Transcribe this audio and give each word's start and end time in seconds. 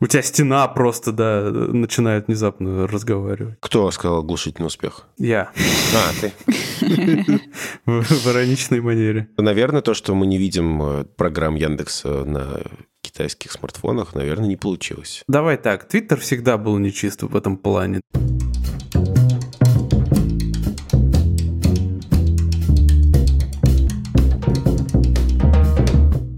У 0.00 0.06
тебя 0.06 0.22
стена 0.22 0.68
просто, 0.68 1.12
да, 1.12 1.50
начинает 1.50 2.28
внезапно 2.28 2.86
разговаривать. 2.86 3.56
Кто 3.60 3.90
сказал 3.90 4.22
глушительный 4.22 4.66
успех? 4.68 5.08
Я. 5.18 5.50
А, 5.94 6.20
ты. 6.20 6.32
В 7.84 8.28
ироничной 8.28 8.80
манере. 8.80 9.28
Наверное, 9.36 9.82
то, 9.82 9.94
что 9.94 10.14
мы 10.14 10.26
не 10.26 10.38
видим 10.38 10.82
э, 10.82 11.04
программ 11.16 11.56
Яндекса 11.56 12.24
на 12.24 12.60
китайских 13.02 13.50
смартфонах, 13.50 14.14
наверное, 14.14 14.48
не 14.48 14.56
получилось. 14.56 15.22
Давай 15.26 15.56
так, 15.56 15.88
Твиттер 15.88 16.20
всегда 16.20 16.58
был 16.58 16.78
нечист 16.78 17.22
в 17.22 17.34
этом 17.34 17.56
плане. 17.56 18.00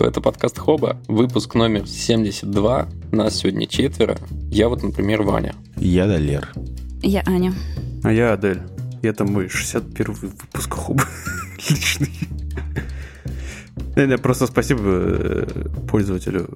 Это 0.00 0.22
подкаст 0.22 0.58
Хоба, 0.58 0.96
выпуск 1.08 1.54
номер 1.54 1.86
72. 1.86 2.88
Нас 3.12 3.36
сегодня 3.36 3.66
четверо. 3.66 4.16
Я 4.50 4.70
вот, 4.70 4.82
например, 4.82 5.22
Ваня. 5.22 5.54
Я 5.76 6.06
Далер. 6.06 6.50
Я 7.02 7.22
Аня. 7.26 7.52
А 8.02 8.10
я 8.10 8.32
Адель. 8.32 8.62
И 9.02 9.06
это 9.06 9.24
мой 9.26 9.50
61 9.50 10.14
выпуск 10.14 10.72
Хоба. 10.72 11.04
Личный. 11.68 12.08
Просто 14.22 14.46
спасибо 14.46 14.80
э, 14.84 15.46
пользователю 15.86 16.48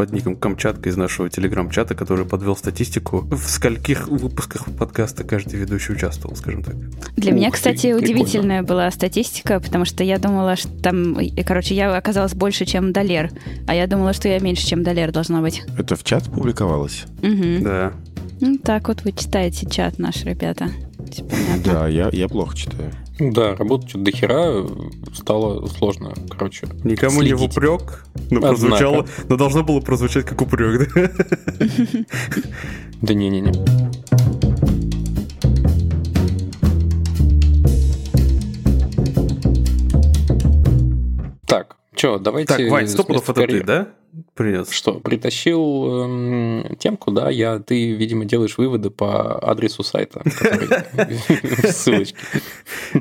под 0.00 0.12
ником 0.12 0.34
Камчатка 0.34 0.88
из 0.88 0.96
нашего 0.96 1.28
телеграм-чата, 1.28 1.94
который 1.94 2.24
подвел 2.24 2.56
статистику, 2.56 3.18
в 3.30 3.50
скольких 3.50 4.08
выпусках 4.08 4.64
подкаста 4.64 5.24
каждый 5.24 5.56
ведущий 5.60 5.92
участвовал, 5.92 6.34
скажем 6.36 6.62
так. 6.62 6.74
Для 7.16 7.32
Ух 7.32 7.36
меня, 7.36 7.50
ты, 7.50 7.56
кстати, 7.56 7.92
прикольно. 7.92 8.06
удивительная 8.06 8.62
была 8.62 8.90
статистика, 8.92 9.60
потому 9.60 9.84
что 9.84 10.02
я 10.02 10.16
думала, 10.16 10.56
что 10.56 10.70
там, 10.80 11.18
короче, 11.46 11.74
я 11.74 11.94
оказалась 11.94 12.32
больше, 12.32 12.64
чем 12.64 12.94
Далер, 12.94 13.28
а 13.66 13.74
я 13.74 13.86
думала, 13.86 14.14
что 14.14 14.26
я 14.26 14.38
меньше, 14.38 14.66
чем 14.66 14.82
Далер 14.82 15.12
должна 15.12 15.42
быть. 15.42 15.64
Это 15.76 15.96
в 15.96 16.02
чат 16.02 16.24
публиковалось? 16.24 17.04
Мгм. 17.20 17.62
Да. 17.62 17.92
Ну, 18.40 18.56
так 18.56 18.88
вот 18.88 19.04
вы 19.04 19.12
читаете 19.12 19.68
чат 19.68 19.98
наш, 19.98 20.24
ребята. 20.24 20.70
Понятно. 20.96 21.62
Да, 21.74 21.88
я, 21.88 22.08
я 22.10 22.26
плохо 22.26 22.56
читаю. 22.56 22.90
Да, 23.20 23.54
работать 23.54 23.90
что-то 23.90 24.04
дохера 24.06 24.66
стало 25.14 25.66
сложно, 25.66 26.14
короче. 26.30 26.66
Никому 26.84 27.20
не 27.22 27.34
в 27.34 27.38
Следить. 27.38 27.56
упрек, 27.56 28.04
но 28.30 28.38
Однако. 28.38 28.46
прозвучало, 28.48 29.06
но 29.28 29.36
должно 29.36 29.62
было 29.62 29.80
прозвучать 29.80 30.24
как 30.24 30.40
упрек, 30.40 30.90
да? 30.94 31.10
Да 33.02 33.14
не-не-не. 33.14 33.52
Что, 42.00 42.18
давайте... 42.18 42.56
Так, 42.56 42.70
Вань, 42.70 42.88
сто 42.88 43.04
пудов 43.04 43.28
это 43.28 43.46
ты, 43.46 43.62
да? 43.62 43.88
Принес. 44.32 44.70
Что, 44.70 44.94
притащил 44.94 46.00
эм, 46.02 46.76
темку, 46.78 47.10
да, 47.10 47.28
я, 47.28 47.58
ты, 47.58 47.92
видимо, 47.92 48.24
делаешь 48.24 48.56
выводы 48.56 48.88
по 48.88 49.38
адресу 49.38 49.82
сайта, 49.82 50.22
в 50.24 51.66
ссылочке. 51.66 52.16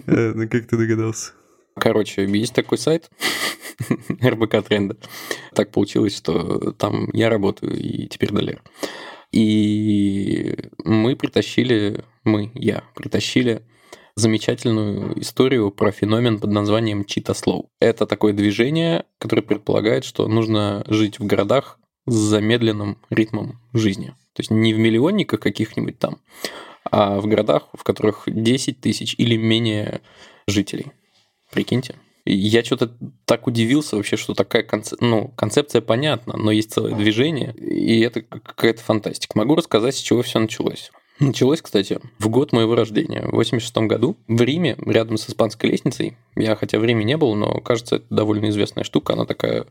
Э, 0.06 0.34
Ну, 0.36 0.50
как 0.50 0.68
ты 0.68 0.76
догадался? 0.76 1.32
Короче, 1.78 2.26
есть 2.26 2.54
такой 2.54 2.78
сайт 2.78 3.10
РБК 4.22 4.68
Тренда. 4.68 4.98
Так 5.54 5.72
получилось, 5.72 6.18
что 6.18 6.74
там 6.74 7.10
я 7.14 7.30
работаю 7.30 7.80
и 7.80 8.06
теперь 8.08 8.34
Далер. 8.34 8.62
И 9.32 10.58
мы 10.84 11.16
притащили, 11.16 12.04
мы, 12.26 12.52
я, 12.54 12.84
притащили 12.96 13.64
замечательную 14.20 15.20
историю 15.22 15.72
про 15.72 15.92
феномен 15.92 16.40
под 16.40 16.52
названием 16.52 17.02
Slow. 17.02 17.68
Это 17.80 18.06
такое 18.06 18.34
движение, 18.34 19.06
которое 19.18 19.42
предполагает, 19.42 20.04
что 20.04 20.28
нужно 20.28 20.84
жить 20.88 21.20
в 21.20 21.26
городах 21.26 21.80
с 22.06 22.14
замедленным 22.14 22.98
ритмом 23.10 23.60
жизни. 23.74 24.08
То 24.34 24.42
есть 24.42 24.52
не 24.52 24.74
в 24.74 24.80
миллионниках 24.80 25.40
каких-нибудь 25.40 26.00
там, 26.00 26.20
а 26.92 27.20
в 27.20 27.28
городах, 27.28 27.68
в 27.74 27.84
которых 27.84 28.24
10 28.28 28.82
тысяч 28.82 29.16
или 29.18 29.36
менее 29.36 30.02
жителей. 30.48 30.88
Прикиньте. 31.52 31.96
Я 32.26 32.64
что-то 32.64 32.96
так 33.26 33.48
удивился 33.48 33.96
вообще, 33.96 34.18
что 34.18 34.34
такая 34.34 34.64
конце- 34.64 34.98
ну, 35.00 35.30
концепция 35.36 35.82
понятна, 35.82 36.38
но 36.38 36.52
есть 36.52 36.72
целое 36.72 36.94
движение, 36.94 37.56
и 37.56 38.02
это 38.02 38.22
какая-то 38.22 38.82
фантастика. 38.82 39.38
Могу 39.38 39.56
рассказать, 39.56 39.96
с 39.96 40.00
чего 40.00 40.22
все 40.22 40.40
началось. 40.40 40.92
Началось, 41.20 41.62
кстати, 41.62 42.00
в 42.18 42.30
год 42.30 42.54
моего 42.54 42.76
рождения, 42.76 43.24
в 43.28 43.32
86 43.32 43.76
году, 43.80 44.16
в 44.28 44.42
Риме, 44.42 44.78
рядом 44.86 45.18
с 45.18 45.30
Испанской 45.30 45.70
лестницей. 45.70 46.16
Я 46.38 46.56
хотя 46.56 46.80
в 46.80 46.86
Риме 46.86 47.04
не 47.04 47.18
был, 47.18 47.36
но 47.36 47.60
кажется, 47.60 47.98
это 47.98 48.06
довольно 48.10 48.50
известная 48.50 48.86
штука. 48.86 49.14
Она 49.14 49.26
такая 49.26 49.66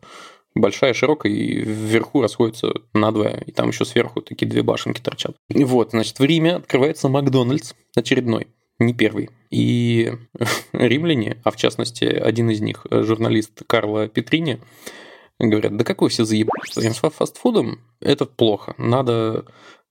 большая, 0.55 0.93
широкая, 0.93 1.33
и 1.33 1.61
вверху 1.61 2.21
расходится 2.21 2.75
надвое, 2.93 3.43
и 3.47 3.53
там 3.53 3.69
еще 3.69 3.87
сверху 3.87 4.21
такие 4.21 4.47
две 4.47 4.63
башенки 4.63 5.01
торчат. 5.01 5.37
Вот, 5.49 5.91
значит, 5.91 6.19
в 6.19 6.25
Риме 6.25 6.57
открывается 6.57 7.09
Макдональдс 7.09 7.73
очередной, 7.97 8.49
не 8.79 8.93
первый. 8.93 9.31
И 9.51 10.13
римляне, 10.73 11.41
а 11.45 11.51
в 11.51 11.57
частности 11.57 12.05
один 12.05 12.51
из 12.51 12.61
них, 12.61 12.87
журналист 12.91 13.63
Карло 13.67 14.07
Петрини, 14.09 14.61
говорят, 15.39 15.77
да 15.79 15.85
какой 15.85 16.11
все 16.11 16.25
заебали, 16.25 16.61
с 16.67 16.99
фастфудом 16.99 17.81
это 18.01 18.27
плохо, 18.27 18.75
надо 18.77 19.47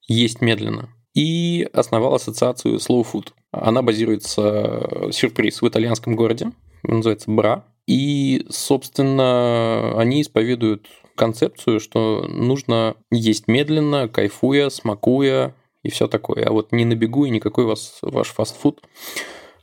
есть 0.08 0.42
медленно. 0.42 0.90
И 1.18 1.68
основал 1.74 2.14
ассоциацию 2.14 2.76
Slow 2.76 3.04
Food. 3.12 3.30
Она 3.52 3.82
базируется, 3.82 5.10
сюрприз, 5.12 5.64
в 5.64 5.68
итальянском 5.68 6.16
городе, 6.16 6.52
называется 6.84 7.32
Бра. 7.32 7.66
И, 7.88 8.46
собственно, 8.52 10.00
они 10.00 10.22
исповедуют 10.22 10.86
концепцию, 11.16 11.80
что 11.80 12.28
нужно 12.30 12.98
есть 13.10 13.48
медленно, 13.48 14.08
кайфуя, 14.08 14.70
смакуя 14.70 15.56
и 15.82 15.90
все 15.90 16.08
такое. 16.08 16.46
А 16.46 16.52
вот 16.52 16.72
не 16.72 16.86
на 16.86 16.94
бегу 16.94 17.26
и 17.26 17.32
никакой 17.32 17.66
вас, 17.66 17.98
ваш 18.04 18.28
фастфуд 18.28 18.84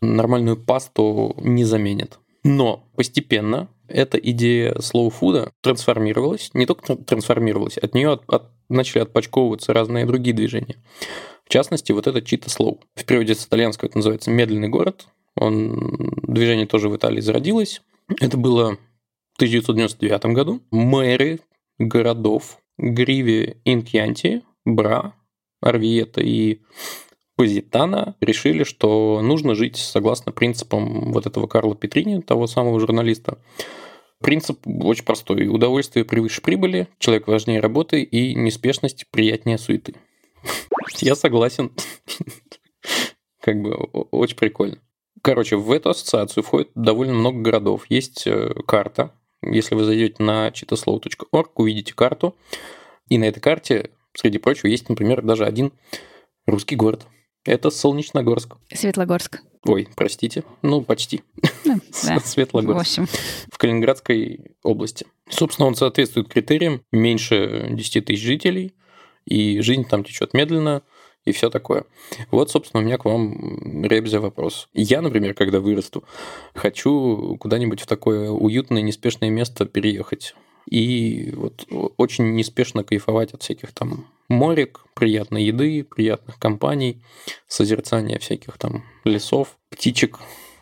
нормальную 0.00 0.56
пасту 0.56 1.36
не 1.38 1.64
заменит. 1.64 2.18
Но 2.42 2.88
постепенно 2.96 3.68
эта 3.86 4.18
идея 4.18 4.74
слоу-фуда 4.80 5.52
трансформировалась, 5.62 6.50
не 6.52 6.66
только 6.66 6.94
тр- 6.94 7.04
трансформировалась, 7.04 7.78
от 7.78 7.94
нее 7.94 8.10
от- 8.10 8.24
от- 8.26 8.50
начали 8.68 9.02
отпочковываться 9.02 9.72
разные 9.72 10.04
другие 10.04 10.34
движения. 10.34 10.82
В 11.46 11.50
частности, 11.50 11.92
вот 11.92 12.06
это 12.06 12.22
чита 12.22 12.50
слоу. 12.50 12.80
В 12.94 13.04
переводе 13.04 13.34
с 13.34 13.46
итальянского 13.46 13.88
это 13.88 13.98
называется 13.98 14.30
медленный 14.30 14.68
город. 14.68 15.06
Он, 15.36 16.20
движение 16.22 16.66
тоже 16.66 16.88
в 16.88 16.96
Италии 16.96 17.20
зародилось. 17.20 17.82
Это 18.20 18.36
было 18.36 18.76
в 19.32 19.36
1999 19.36 20.26
году. 20.34 20.60
Мэры 20.70 21.40
городов 21.78 22.58
Гриви, 22.78 23.56
Инкьянти, 23.64 24.42
Бра, 24.64 25.14
Арвиета 25.60 26.20
и 26.20 26.60
Позитана 27.36 28.16
решили, 28.20 28.62
что 28.62 29.20
нужно 29.22 29.54
жить 29.54 29.76
согласно 29.76 30.30
принципам 30.30 31.12
вот 31.12 31.26
этого 31.26 31.46
Карла 31.46 31.74
Петрини, 31.74 32.20
того 32.20 32.46
самого 32.46 32.78
журналиста. 32.78 33.38
Принцип 34.20 34.60
очень 34.66 35.04
простой. 35.04 35.48
Удовольствие 35.48 36.04
превыше 36.04 36.40
прибыли, 36.40 36.88
человек 36.98 37.26
важнее 37.26 37.60
работы 37.60 38.02
и 38.02 38.34
неспешность 38.34 39.06
приятнее 39.10 39.58
суеты. 39.58 39.94
Я 41.00 41.14
согласен. 41.14 41.72
Как 43.40 43.60
бы 43.60 43.74
очень 43.74 44.36
прикольно. 44.36 44.78
Короче, 45.22 45.56
в 45.56 45.70
эту 45.72 45.90
ассоциацию 45.90 46.42
входит 46.42 46.70
довольно 46.74 47.14
много 47.14 47.40
городов. 47.40 47.84
Есть 47.88 48.26
э, 48.26 48.52
карта. 48.66 49.12
Если 49.42 49.74
вы 49.74 49.84
зайдете 49.84 50.22
на 50.22 50.48
cheetahslow.org, 50.48 51.50
увидите 51.58 51.94
карту. 51.94 52.36
И 53.08 53.18
на 53.18 53.24
этой 53.24 53.40
карте, 53.40 53.90
среди 54.14 54.38
прочего, 54.38 54.68
есть, 54.68 54.88
например, 54.88 55.22
даже 55.22 55.44
один 55.44 55.72
русский 56.46 56.76
город. 56.76 57.06
Это 57.44 57.70
Солнечногорск. 57.70 58.56
Светлогорск. 58.72 59.40
Ой, 59.66 59.88
простите. 59.96 60.44
Ну, 60.62 60.82
почти. 60.82 61.22
Ну, 61.64 61.80
да. 62.04 62.18
В 62.20 62.26
Светлогорск. 62.26 62.80
общем, 62.80 63.06
В 63.50 63.58
Калининградской 63.58 64.56
области. 64.62 65.06
Собственно, 65.28 65.68
он 65.68 65.74
соответствует 65.74 66.28
критериям. 66.28 66.82
Меньше 66.92 67.68
10 67.70 68.06
тысяч 68.06 68.22
жителей. 68.22 68.74
И 69.26 69.60
жизнь 69.60 69.84
там 69.84 70.04
течет 70.04 70.34
медленно. 70.34 70.82
И 71.24 71.32
все 71.32 71.48
такое. 71.48 71.86
Вот, 72.30 72.50
собственно, 72.50 72.82
у 72.82 72.86
меня 72.86 72.98
к 72.98 73.06
вам, 73.06 73.82
Ребзя, 73.84 74.20
вопрос. 74.20 74.68
Я, 74.74 75.00
например, 75.00 75.32
когда 75.32 75.58
вырасту, 75.58 76.04
хочу 76.54 77.38
куда-нибудь 77.40 77.80
в 77.80 77.86
такое 77.86 78.30
уютное, 78.30 78.82
неспешное 78.82 79.30
место 79.30 79.64
переехать. 79.64 80.34
И 80.70 81.32
вот 81.34 81.66
очень 81.96 82.34
неспешно 82.34 82.84
кайфовать 82.84 83.32
от 83.32 83.42
всяких 83.42 83.72
там 83.72 84.06
морек, 84.28 84.84
приятной 84.94 85.44
еды, 85.44 85.84
приятных 85.84 86.38
компаний, 86.38 87.02
созерцания 87.48 88.18
всяких 88.18 88.58
там 88.58 88.84
лесов, 89.04 89.56
птичек 89.70 90.18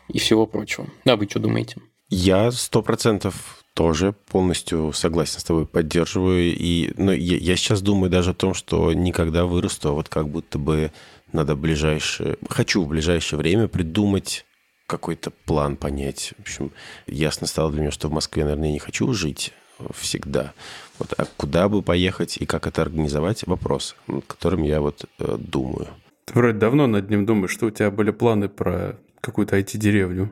и 0.07 0.19
всего 0.19 0.45
прочего. 0.45 0.87
А 1.05 1.15
вы 1.15 1.27
что 1.29 1.39
думаете? 1.39 1.81
Я 2.09 2.51
сто 2.51 2.81
процентов 2.81 3.62
тоже 3.73 4.13
полностью 4.13 4.93
согласен 4.93 5.39
с 5.39 5.43
тобой, 5.43 5.65
поддерживаю. 5.65 6.53
И, 6.55 6.93
но 6.97 7.11
я, 7.11 7.37
я 7.37 7.55
сейчас 7.55 7.81
думаю 7.81 8.09
даже 8.09 8.31
о 8.31 8.35
том, 8.35 8.53
что 8.53 8.93
никогда 8.93 9.45
вырасту, 9.45 9.89
а 9.89 9.93
вот 9.93 10.09
как 10.09 10.29
будто 10.29 10.59
бы 10.59 10.91
надо 11.31 11.55
ближайшее... 11.55 12.37
Хочу 12.49 12.83
в 12.83 12.87
ближайшее 12.87 13.39
время 13.39 13.67
придумать 13.67 14.45
какой-то 14.87 15.31
план, 15.31 15.75
понять. 15.75 16.33
В 16.37 16.41
общем, 16.41 16.71
ясно 17.07 17.47
стало 17.47 17.71
для 17.71 17.81
меня, 17.81 17.91
что 17.91 18.09
в 18.09 18.11
Москве, 18.11 18.43
наверное, 18.43 18.67
я 18.67 18.73
не 18.73 18.79
хочу 18.79 19.11
жить. 19.13 19.53
всегда. 19.93 20.53
Вот, 20.99 21.13
а 21.17 21.25
куда 21.37 21.67
бы 21.67 21.81
поехать 21.81 22.37
и 22.37 22.45
как 22.45 22.67
это 22.67 22.83
организовать– 22.83 23.43
вопрос, 23.47 23.95
над 24.07 24.25
которым 24.25 24.63
я 24.63 24.81
вот 24.81 25.05
э, 25.19 25.37
думаю. 25.39 25.87
Ты 26.25 26.33
вроде 26.35 26.57
давно 26.57 26.87
над 26.87 27.09
ним 27.09 27.25
думаешь, 27.25 27.51
что 27.51 27.65
у 27.65 27.71
тебя 27.71 27.89
были 27.91 28.11
планы 28.11 28.49
про 28.49 28.99
какую-то 29.21 29.57
IT-деревню. 29.57 30.31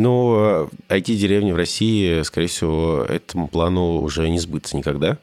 Ну, 0.00 0.70
IT-деревня 0.88 1.52
в 1.52 1.58
России, 1.58 2.22
скорее 2.22 2.46
всего, 2.46 3.04
этому 3.06 3.48
плану 3.48 4.00
уже 4.00 4.30
не 4.30 4.38
сбыться 4.38 4.74
никогда. 4.78 5.18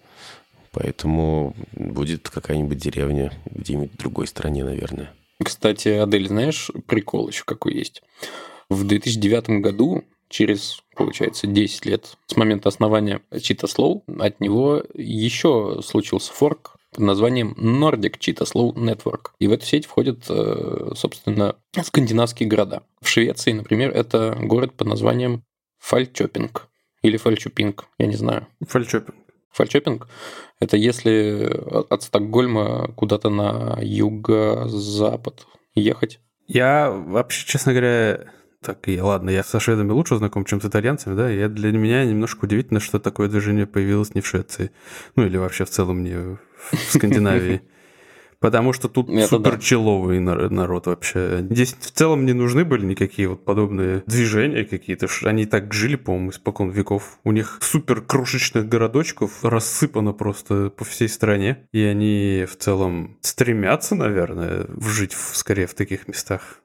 Поэтому 0.72 1.56
будет 1.72 2.30
какая-нибудь 2.30 2.78
деревня 2.78 3.34
где-нибудь 3.50 3.94
в 3.94 3.98
другой 3.98 4.28
стране, 4.28 4.64
наверное. 4.64 5.12
Кстати, 5.44 5.88
Адель, 5.88 6.28
знаешь, 6.28 6.70
прикол 6.86 7.30
еще 7.30 7.44
какой 7.44 7.74
есть? 7.74 8.04
В 8.70 8.86
2009 8.86 9.62
году, 9.62 10.04
через, 10.30 10.84
получается, 10.96 11.48
10 11.48 11.86
лет 11.88 12.16
с 12.28 12.36
момента 12.36 12.70
основания 12.70 13.22
Cheetah 13.32 13.66
Slow, 13.66 14.04
от 14.20 14.40
него 14.40 14.84
еще 14.94 15.80
случился 15.84 16.32
форк 16.34 16.77
под 16.98 17.06
названием 17.06 17.54
Nordic 17.60 18.18
Cheetah 18.18 18.52
Slow 18.52 18.74
Network. 18.74 19.30
И 19.38 19.48
в 19.48 19.52
эту 19.52 19.66
сеть 19.68 19.86
входят, 19.86 20.26
э, 20.30 20.94
собственно, 20.96 21.56
скандинавские 21.80 22.50
города. 22.50 22.82
В 23.02 23.08
Швеции, 23.08 23.52
например, 23.52 23.92
это 23.92 24.36
город 24.42 24.74
под 24.74 24.88
названием 24.88 25.44
Фальчопинг. 25.78 26.68
Или 27.04 27.18
Фальчупинг, 27.18 27.86
я 28.00 28.08
не 28.08 28.16
знаю. 28.16 28.48
Фальчопинг. 28.68 29.16
Фальчопинг– 29.52 30.08
это 30.60 30.76
если 30.76 31.48
от 31.90 32.02
Стокгольма 32.02 32.92
куда-то 32.96 33.30
на 33.30 33.78
юго-запад 33.80 35.46
ехать. 35.76 36.20
Я 36.48 36.90
вообще, 36.90 37.46
честно 37.46 37.74
говоря, 37.74 38.26
так, 38.68 38.90
и 38.90 39.00
ладно, 39.00 39.30
я 39.30 39.44
со 39.44 39.62
шведами 39.62 39.92
лучше 39.92 40.18
знаком, 40.18 40.44
чем 40.44 40.60
с 40.60 40.66
итальянцами, 40.66 41.16
да, 41.16 41.32
и 41.32 41.48
для 41.48 41.72
меня 41.72 42.04
немножко 42.04 42.44
удивительно, 42.44 42.82
что 42.82 43.00
такое 43.00 43.30
движение 43.30 43.66
появилось 43.66 44.14
не 44.14 44.20
в 44.20 44.28
Швеции, 44.28 44.72
ну 45.16 45.26
или 45.26 45.38
вообще 45.38 45.64
в 45.64 45.70
целом 45.70 46.04
не 46.04 46.16
в 46.16 46.38
Скандинавии. 46.90 47.62
Потому 48.40 48.74
что 48.74 48.90
тут 48.90 49.10
Это 49.10 49.26
супер 49.26 49.58
человый 49.58 50.20
народ 50.20 50.86
вообще. 50.88 51.48
Здесь 51.50 51.76
в 51.80 51.92
целом 51.92 52.26
не 52.26 52.34
нужны 52.34 52.66
были 52.66 52.86
никакие 52.86 53.30
вот 53.30 53.46
подобные 53.46 54.04
движения 54.06 54.64
какие-то. 54.64 55.08
Они 55.24 55.46
так 55.46 55.74
жили, 55.74 55.96
по-моему, 55.96 56.30
испокон 56.30 56.70
веков. 56.70 57.20
У 57.24 57.32
них 57.32 57.58
супер 57.62 58.02
крошечных 58.02 58.68
городочков 58.68 59.44
рассыпано 59.44 60.12
просто 60.12 60.70
по 60.70 60.86
всей 60.86 61.10
стране. 61.10 61.68
И 61.72 61.82
они 61.82 62.46
в 62.48 62.58
целом 62.58 63.18
стремятся, 63.22 63.96
наверное, 63.96 64.68
жить 64.82 65.14
в, 65.14 65.36
скорее 65.36 65.66
в 65.66 65.74
таких 65.74 66.08
местах. 66.08 66.62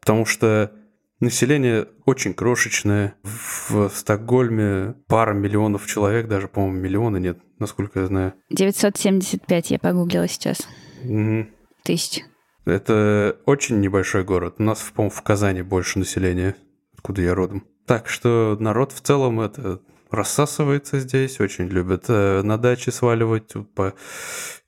Потому 0.00 0.24
что 0.24 0.72
Население 1.20 1.86
очень 2.06 2.32
крошечное. 2.32 3.14
В 3.22 3.90
Стокгольме 3.90 4.94
пара 5.06 5.34
миллионов 5.34 5.86
человек, 5.86 6.28
даже, 6.28 6.48
по-моему, 6.48 6.78
миллиона 6.78 7.18
нет, 7.18 7.38
насколько 7.58 8.00
я 8.00 8.06
знаю. 8.06 8.34
975 8.48 9.70
я 9.70 9.78
погуглила 9.78 10.26
сейчас. 10.26 10.66
Угу. 11.04 11.46
Тысяч. 11.82 12.24
Это 12.64 13.36
очень 13.44 13.80
небольшой 13.80 14.24
город. 14.24 14.56
У 14.58 14.62
нас, 14.62 14.80
по-моему, 14.94 15.14
в 15.14 15.22
Казани 15.22 15.60
больше 15.60 15.98
населения, 15.98 16.56
откуда 16.94 17.20
я 17.20 17.34
родом. 17.34 17.66
Так 17.86 18.08
что 18.08 18.56
народ 18.58 18.92
в 18.92 19.00
целом 19.02 19.40
это 19.40 19.80
рассасывается 20.10 21.00
здесь, 21.00 21.38
очень 21.38 21.66
любят 21.68 22.04
э, 22.08 22.42
на 22.42 22.56
даче 22.56 22.92
сваливать, 22.92 23.52
по, 23.74 23.94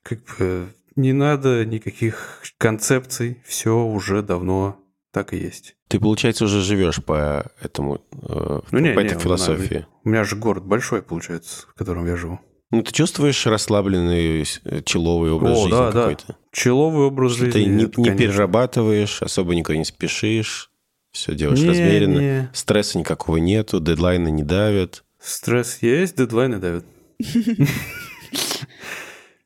как 0.02 0.18
бы 0.38 0.68
не 0.96 1.12
надо 1.12 1.64
никаких 1.64 2.42
концепций, 2.58 3.42
все 3.46 3.84
уже 3.84 4.22
давно 4.22 4.81
так 5.12 5.34
и 5.34 5.36
есть. 5.36 5.76
Ты, 5.88 6.00
получается, 6.00 6.44
уже 6.44 6.62
живешь 6.62 7.02
по 7.04 7.52
этому, 7.60 8.00
э, 8.12 8.60
ну, 8.70 8.78
не, 8.78 8.94
по 8.94 9.00
не, 9.00 9.06
этой 9.06 9.18
философии. 9.18 9.86
У 10.04 10.08
меня 10.08 10.24
же 10.24 10.36
город 10.36 10.64
большой, 10.64 11.02
получается, 11.02 11.66
в 11.68 11.74
котором 11.74 12.06
я 12.06 12.16
живу. 12.16 12.40
Ну, 12.70 12.82
ты 12.82 12.90
чувствуешь 12.90 13.46
расслабленный, 13.46 14.46
человый 14.84 15.30
образ 15.30 15.58
О, 15.58 15.62
жизни 15.64 15.70
да, 15.70 15.92
какой-то? 15.92 16.24
Да. 16.28 16.34
Человый 16.52 17.06
образ 17.06 17.32
жизни. 17.32 17.50
Ты 17.50 17.64
не, 17.66 17.84
не 17.98 18.16
перерабатываешь, 18.16 19.20
особо 19.20 19.54
никуда 19.54 19.76
не 19.76 19.84
спешишь, 19.84 20.70
все 21.12 21.34
делаешь 21.34 21.60
не, 21.60 21.68
размеренно. 21.68 22.18
Не. 22.18 22.50
Стресса 22.54 22.98
никакого 22.98 23.36
нету, 23.36 23.78
дедлайны 23.78 24.30
не 24.30 24.42
давят. 24.42 25.04
Стресс 25.20 25.78
есть, 25.82 26.16
дедлайны 26.16 26.58
давят. 26.58 26.86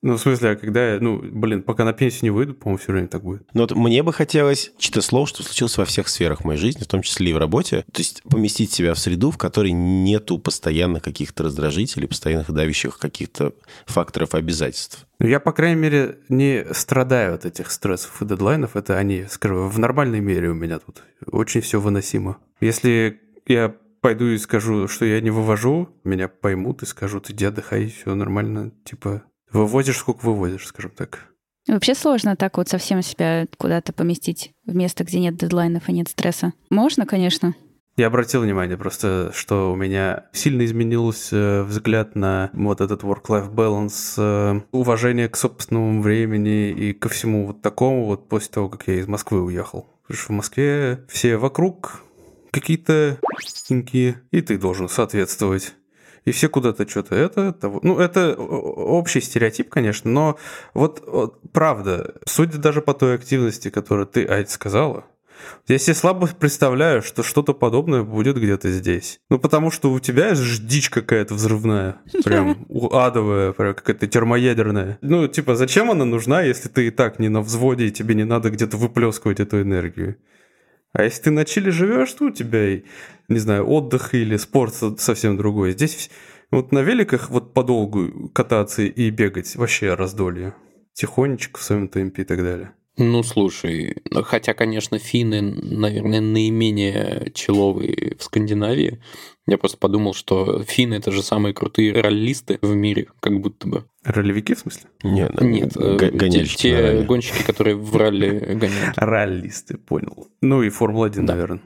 Ну, 0.06 0.16
в 0.16 0.20
смысле, 0.20 0.50
а 0.50 0.54
когда 0.56 0.94
я, 0.94 1.00
ну, 1.00 1.20
блин, 1.20 1.62
пока 1.62 1.84
на 1.84 1.92
пенсию 1.92 2.22
не 2.22 2.30
выйду, 2.30 2.54
по-моему, 2.54 2.78
все 2.78 2.92
время 2.92 3.08
так 3.08 3.24
будет. 3.24 3.42
Ну, 3.54 3.62
вот 3.62 3.72
мне 3.74 4.04
бы 4.04 4.12
хотелось 4.12 4.70
чьи-то 4.78 5.02
слов, 5.02 5.28
что 5.28 5.42
случилось 5.42 5.76
во 5.76 5.84
всех 5.84 6.06
сферах 6.06 6.44
моей 6.44 6.60
жизни, 6.60 6.84
в 6.84 6.86
том 6.86 7.02
числе 7.02 7.30
и 7.30 7.32
в 7.32 7.38
работе. 7.38 7.84
То 7.90 7.98
есть 7.98 8.22
поместить 8.22 8.70
себя 8.70 8.94
в 8.94 9.00
среду, 9.00 9.32
в 9.32 9.36
которой 9.36 9.72
нету 9.72 10.38
постоянно 10.38 11.00
каких-то 11.00 11.42
раздражителей, 11.42 12.06
постоянных 12.06 12.52
давящих 12.52 12.98
каких-то 12.98 13.54
факторов 13.86 14.36
обязательств. 14.36 15.08
Ну, 15.18 15.26
я, 15.26 15.40
по 15.40 15.50
крайней 15.50 15.80
мере, 15.80 16.20
не 16.28 16.64
страдаю 16.70 17.34
от 17.34 17.44
этих 17.44 17.72
стрессов 17.72 18.22
и 18.22 18.26
дедлайнов. 18.26 18.76
Это 18.76 18.98
они, 18.98 19.24
скажу, 19.28 19.66
в 19.66 19.76
нормальной 19.80 20.20
мере 20.20 20.50
у 20.50 20.54
меня 20.54 20.78
тут. 20.78 21.02
Очень 21.26 21.62
все 21.62 21.80
выносимо. 21.80 22.38
Если 22.60 23.18
я 23.48 23.74
пойду 24.00 24.26
и 24.26 24.38
скажу, 24.38 24.86
что 24.86 25.04
я 25.04 25.20
не 25.20 25.30
вывожу, 25.30 25.88
меня 26.04 26.28
поймут 26.28 26.84
и 26.84 26.86
скажут, 26.86 27.28
иди 27.28 27.44
отдыхай, 27.46 27.88
все 27.88 28.14
нормально, 28.14 28.70
типа, 28.84 29.24
Вывозишь, 29.56 29.96
сколько 29.96 30.26
вывозишь, 30.26 30.66
скажем 30.66 30.90
так. 30.90 31.28
Вообще 31.66 31.94
сложно 31.94 32.36
так 32.36 32.58
вот 32.58 32.68
совсем 32.68 33.00
себя 33.00 33.46
куда-то 33.56 33.94
поместить 33.94 34.52
в 34.66 34.74
место, 34.74 35.02
где 35.02 35.18
нет 35.18 35.36
дедлайнов 35.36 35.88
и 35.88 35.92
нет 35.92 36.08
стресса. 36.08 36.52
Можно, 36.68 37.06
конечно. 37.06 37.54
Я 37.96 38.08
обратил 38.08 38.42
внимание 38.42 38.76
просто, 38.76 39.30
что 39.34 39.72
у 39.72 39.76
меня 39.76 40.26
сильно 40.32 40.62
изменился 40.66 41.64
взгляд 41.64 42.14
на 42.14 42.50
вот 42.52 42.82
этот 42.82 43.02
work-life 43.02 43.50
balance, 43.50 44.14
э, 44.18 44.60
уважение 44.72 45.30
к 45.30 45.36
собственному 45.36 46.02
времени 46.02 46.70
и 46.70 46.92
ко 46.92 47.08
всему 47.08 47.46
вот 47.46 47.62
такому 47.62 48.04
вот 48.04 48.28
после 48.28 48.52
того, 48.52 48.68
как 48.68 48.86
я 48.86 49.00
из 49.00 49.08
Москвы 49.08 49.42
уехал. 49.42 49.86
Потому 50.02 50.18
что 50.18 50.32
в 50.32 50.36
Москве 50.36 51.06
все 51.08 51.38
вокруг 51.38 52.02
какие-то 52.52 53.18
и 53.70 54.40
ты 54.42 54.58
должен 54.58 54.88
соответствовать 54.90 55.74
и 56.26 56.32
все 56.32 56.48
куда-то 56.48 56.86
что-то 56.86 57.14
это, 57.14 57.52
того. 57.52 57.80
Ну, 57.82 57.98
это 57.98 58.34
общий 58.34 59.22
стереотип, 59.22 59.70
конечно, 59.70 60.10
но 60.10 60.38
вот, 60.74 61.02
вот 61.06 61.40
правда, 61.52 62.16
судя 62.26 62.58
даже 62.58 62.82
по 62.82 62.92
той 62.92 63.14
активности, 63.14 63.70
которую 63.70 64.06
ты, 64.06 64.26
Айд, 64.26 64.50
сказала, 64.50 65.04
я 65.68 65.78
себе 65.78 65.94
слабо 65.94 66.28
представляю, 66.28 67.02
что 67.02 67.22
что-то 67.22 67.52
подобное 67.54 68.02
будет 68.02 68.36
где-то 68.36 68.70
здесь. 68.70 69.20
Ну, 69.30 69.38
потому 69.38 69.70
что 69.70 69.92
у 69.92 70.00
тебя 70.00 70.34
же 70.34 70.60
дичь 70.60 70.90
какая-то 70.90 71.34
взрывная. 71.34 71.96
Прям 72.24 72.66
адовая, 72.92 73.52
прям 73.52 73.74
какая-то 73.74 74.06
термоядерная. 74.06 74.98
Ну, 75.02 75.28
типа, 75.28 75.54
зачем 75.54 75.90
она 75.90 76.04
нужна, 76.04 76.42
если 76.42 76.68
ты 76.68 76.88
и 76.88 76.90
так 76.90 77.18
не 77.18 77.28
на 77.28 77.42
взводе, 77.42 77.86
и 77.86 77.92
тебе 77.92 78.14
не 78.14 78.24
надо 78.24 78.50
где-то 78.50 78.76
выплескивать 78.76 79.38
эту 79.38 79.60
энергию? 79.60 80.16
А 80.92 81.02
если 81.02 81.24
ты 81.24 81.30
на 81.30 81.44
Чили 81.44 81.70
живешь, 81.70 82.12
то 82.12 82.26
у 82.26 82.30
тебя, 82.30 82.80
не 83.28 83.38
знаю, 83.38 83.68
отдых 83.68 84.14
или 84.14 84.36
спорт 84.36 84.74
совсем 84.98 85.36
другой. 85.36 85.72
Здесь 85.72 86.10
вот 86.50 86.72
на 86.72 86.80
великах 86.80 87.30
вот 87.30 87.52
подолгу 87.54 88.28
кататься 88.30 88.82
и 88.82 89.10
бегать 89.10 89.56
вообще 89.56 89.94
раздолье. 89.94 90.54
Тихонечко 90.92 91.58
в 91.58 91.62
своем 91.62 91.88
темпе 91.88 92.22
и 92.22 92.24
так 92.24 92.38
далее. 92.38 92.75
Ну, 92.98 93.22
слушай, 93.22 93.96
хотя, 94.24 94.54
конечно, 94.54 94.98
финны, 94.98 95.42
наверное, 95.42 96.20
наименее 96.20 97.30
человые 97.34 98.16
в 98.18 98.22
Скандинавии. 98.22 99.00
Я 99.46 99.58
просто 99.58 99.76
подумал, 99.76 100.14
что 100.14 100.62
финны 100.62 100.94
это 100.94 101.12
же 101.12 101.22
самые 101.22 101.52
крутые 101.52 101.92
раллисты 101.92 102.58
в 102.62 102.74
мире, 102.74 103.08
как 103.20 103.38
будто 103.40 103.68
бы. 103.68 103.84
Ролевики, 104.02 104.54
в 104.54 104.60
смысле? 104.60 104.88
Нет, 105.02 105.40
Нет 105.40 105.76
э, 105.76 106.10
те, 106.30 106.44
те 106.46 107.02
гонщики, 107.02 107.44
которые 107.44 107.76
в 107.76 107.94
ралли 107.96 108.54
гоняют. 108.54 108.96
Раллисты, 108.96 109.76
понял. 109.76 110.28
Ну 110.40 110.62
и 110.62 110.70
Формула-1, 110.70 111.16
да. 111.16 111.34
наверное. 111.34 111.60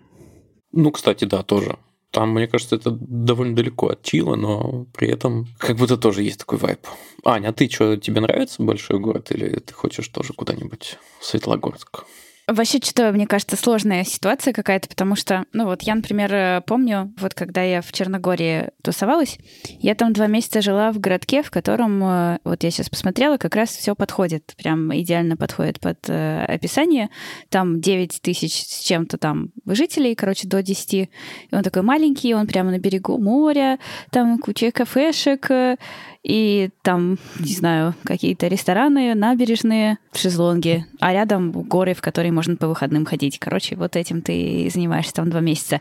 Ну, 0.73 0.91
кстати, 0.91 1.27
да, 1.27 1.43
тоже. 1.43 1.79
Там, 2.11 2.31
мне 2.31 2.49
кажется, 2.49 2.77
это 2.77 2.91
довольно 2.91 3.55
далеко 3.55 3.89
от 3.89 4.03
Чила, 4.03 4.35
но 4.35 4.87
при 4.93 5.09
этом 5.09 5.47
как 5.59 5.77
будто 5.77 5.97
тоже 5.97 6.23
есть 6.25 6.41
такой 6.41 6.59
вайп. 6.59 6.81
Аня, 7.25 7.49
а 7.49 7.53
ты 7.53 7.69
что, 7.69 7.97
тебе 7.97 8.21
нравится 8.21 8.63
большой 8.63 8.99
город 8.99 9.31
или 9.31 9.61
ты 9.61 9.73
хочешь 9.73 10.09
тоже 10.09 10.33
куда-нибудь 10.33 10.99
в 11.21 11.25
Светлогорск? 11.25 12.05
Вообще, 12.51 12.81
что 12.83 13.13
мне 13.13 13.29
кажется, 13.29 13.57
сложная 13.57 14.03
ситуация 14.03 14.53
какая-то, 14.53 14.89
потому 14.89 15.15
что, 15.15 15.45
ну 15.53 15.67
вот, 15.67 15.83
я, 15.83 15.95
например, 15.95 16.35
э, 16.35 16.63
помню, 16.67 17.15
вот 17.19 17.33
когда 17.33 17.63
я 17.63 17.81
в 17.81 17.93
Черногории 17.93 18.71
тусовалась, 18.83 19.39
я 19.79 19.95
там 19.95 20.13
два 20.13 20.27
месяца 20.27 20.61
жила 20.61 20.91
в 20.91 20.99
городке, 20.99 21.45
в 21.45 21.51
котором, 21.53 22.03
э, 22.03 22.39
вот 22.43 22.65
я 22.65 22.73
сейчас 22.73 22.91
посмотрела, 22.91 23.37
как 23.37 23.55
раз 23.55 23.69
все 23.69 23.95
подходит, 23.95 24.55
прям 24.57 24.93
идеально 24.99 25.37
подходит 25.37 25.79
под 25.79 25.99
э, 26.09 26.45
описание. 26.45 27.11
Там 27.51 27.81
9 27.81 28.21
тысяч 28.21 28.65
с 28.67 28.81
чем-то 28.81 29.17
там 29.17 29.51
жителей, 29.67 30.17
короче, 30.17 30.49
до 30.49 30.61
10. 30.61 30.95
И 30.95 31.09
он 31.53 31.63
такой 31.63 31.83
маленький, 31.83 32.35
он 32.35 32.49
прямо 32.49 32.73
на 32.73 32.81
берегу 32.81 33.17
моря, 33.17 33.79
там 34.11 34.39
куча 34.39 34.73
кафешек, 34.73 35.49
э, 35.53 35.77
и 36.23 36.71
там, 36.83 37.19
не 37.39 37.55
знаю, 37.55 37.95
какие-то 38.05 38.47
рестораны, 38.49 39.15
набережные, 39.15 39.99
шезлонги, 40.15 40.87
а 41.01 41.13
рядом 41.13 41.51
горы, 41.51 41.95
в 41.95 42.03
которые 42.03 42.33
можно 42.33 42.57
по 42.57 42.69
выходным 42.69 43.05
ходить. 43.05 43.39
Короче, 43.39 43.77
вот 43.77 43.97
этим 43.97 44.21
ты 44.21 44.69
занимаешься 44.73 45.15
там 45.15 45.31
два 45.31 45.41
месяца. 45.41 45.81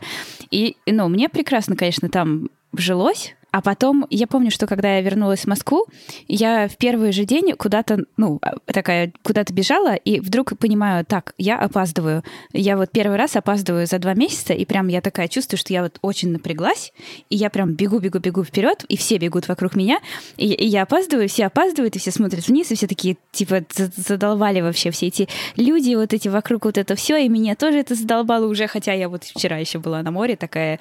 И, 0.50 0.76
ну, 0.86 1.08
мне 1.08 1.28
прекрасно, 1.28 1.76
конечно, 1.76 2.08
там 2.08 2.48
жилось, 2.72 3.34
А 3.52 3.60
потом, 3.62 4.06
я 4.10 4.26
помню, 4.26 4.50
что 4.50 4.66
когда 4.66 4.96
я 4.96 5.00
вернулась 5.00 5.40
в 5.40 5.46
Москву, 5.46 5.86
я 6.28 6.68
в 6.68 6.76
первый 6.76 7.12
же 7.12 7.24
день 7.24 7.52
куда-то, 7.56 8.04
ну, 8.16 8.40
такая, 8.66 9.12
куда-то 9.22 9.52
бежала, 9.52 9.94
и 9.94 10.20
вдруг 10.20 10.56
понимаю, 10.58 11.04
так, 11.04 11.34
я 11.38 11.58
опаздываю. 11.58 12.22
Я 12.52 12.76
вот 12.76 12.90
первый 12.90 13.16
раз 13.16 13.36
опаздываю 13.36 13.86
за 13.86 13.98
два 13.98 14.14
месяца, 14.14 14.52
и 14.52 14.64
прям 14.64 14.88
я 14.88 15.00
такая 15.00 15.28
чувствую, 15.28 15.58
что 15.58 15.72
я 15.72 15.82
вот 15.82 15.98
очень 16.02 16.30
напряглась, 16.30 16.92
и 17.28 17.36
я 17.36 17.50
прям 17.50 17.74
бегу, 17.74 17.98
бегу, 17.98 18.18
бегу 18.18 18.44
вперед, 18.44 18.84
и 18.88 18.96
все 18.96 19.18
бегут 19.18 19.48
вокруг 19.48 19.74
меня, 19.74 20.00
и, 20.36 20.52
и 20.52 20.66
я 20.66 20.82
опаздываю, 20.82 21.28
все 21.28 21.46
опаздывают, 21.46 21.96
и 21.96 21.98
все 21.98 22.10
смотрят 22.10 22.46
вниз, 22.46 22.70
и 22.70 22.76
все 22.76 22.86
такие, 22.86 23.16
типа, 23.32 23.64
задолбали 23.96 24.60
вообще 24.60 24.90
все 24.90 25.08
эти 25.08 25.28
люди, 25.56 25.94
вот 25.94 26.14
эти 26.14 26.28
вокруг 26.28 26.64
вот 26.64 26.78
это 26.78 26.94
все, 26.94 27.16
и 27.16 27.28
меня 27.28 27.56
тоже 27.56 27.78
это 27.78 27.94
задолбало 27.94 28.46
уже, 28.46 28.66
хотя 28.66 28.92
я 28.92 29.08
вот 29.08 29.24
вчера 29.24 29.58
еще 29.58 29.78
была 29.78 30.02
на 30.02 30.10
море, 30.10 30.36
такая 30.36 30.78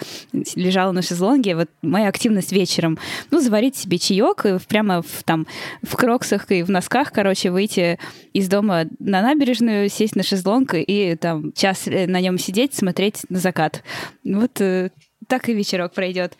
лежала 0.55 0.91
на 0.91 1.01
шезлонге, 1.01 1.55
вот 1.55 1.69
моя 1.81 2.07
активность 2.09 2.51
вечером, 2.59 2.97
ну, 3.31 3.39
заварить 3.39 3.75
себе 3.75 3.97
чаек, 3.97 4.45
и 4.45 4.57
прямо 4.67 5.01
в, 5.01 5.23
там 5.23 5.47
в 5.81 5.95
кроксах 5.95 6.51
и 6.51 6.63
в 6.63 6.69
носках, 6.69 7.11
короче, 7.11 7.51
выйти 7.51 7.97
из 8.33 8.47
дома 8.47 8.85
на 8.99 9.21
набережную, 9.21 9.89
сесть 9.89 10.15
на 10.15 10.23
шезлонг 10.23 10.73
и 10.75 11.15
там 11.15 11.51
час 11.53 11.87
э, 11.87 12.07
на 12.07 12.21
нем 12.21 12.37
сидеть, 12.37 12.73
смотреть 12.73 13.25
на 13.29 13.39
закат. 13.39 13.83
Вот 14.23 14.61
э, 14.61 14.91
так 15.27 15.49
и 15.49 15.53
вечерок 15.53 15.93
пройдет. 15.93 16.37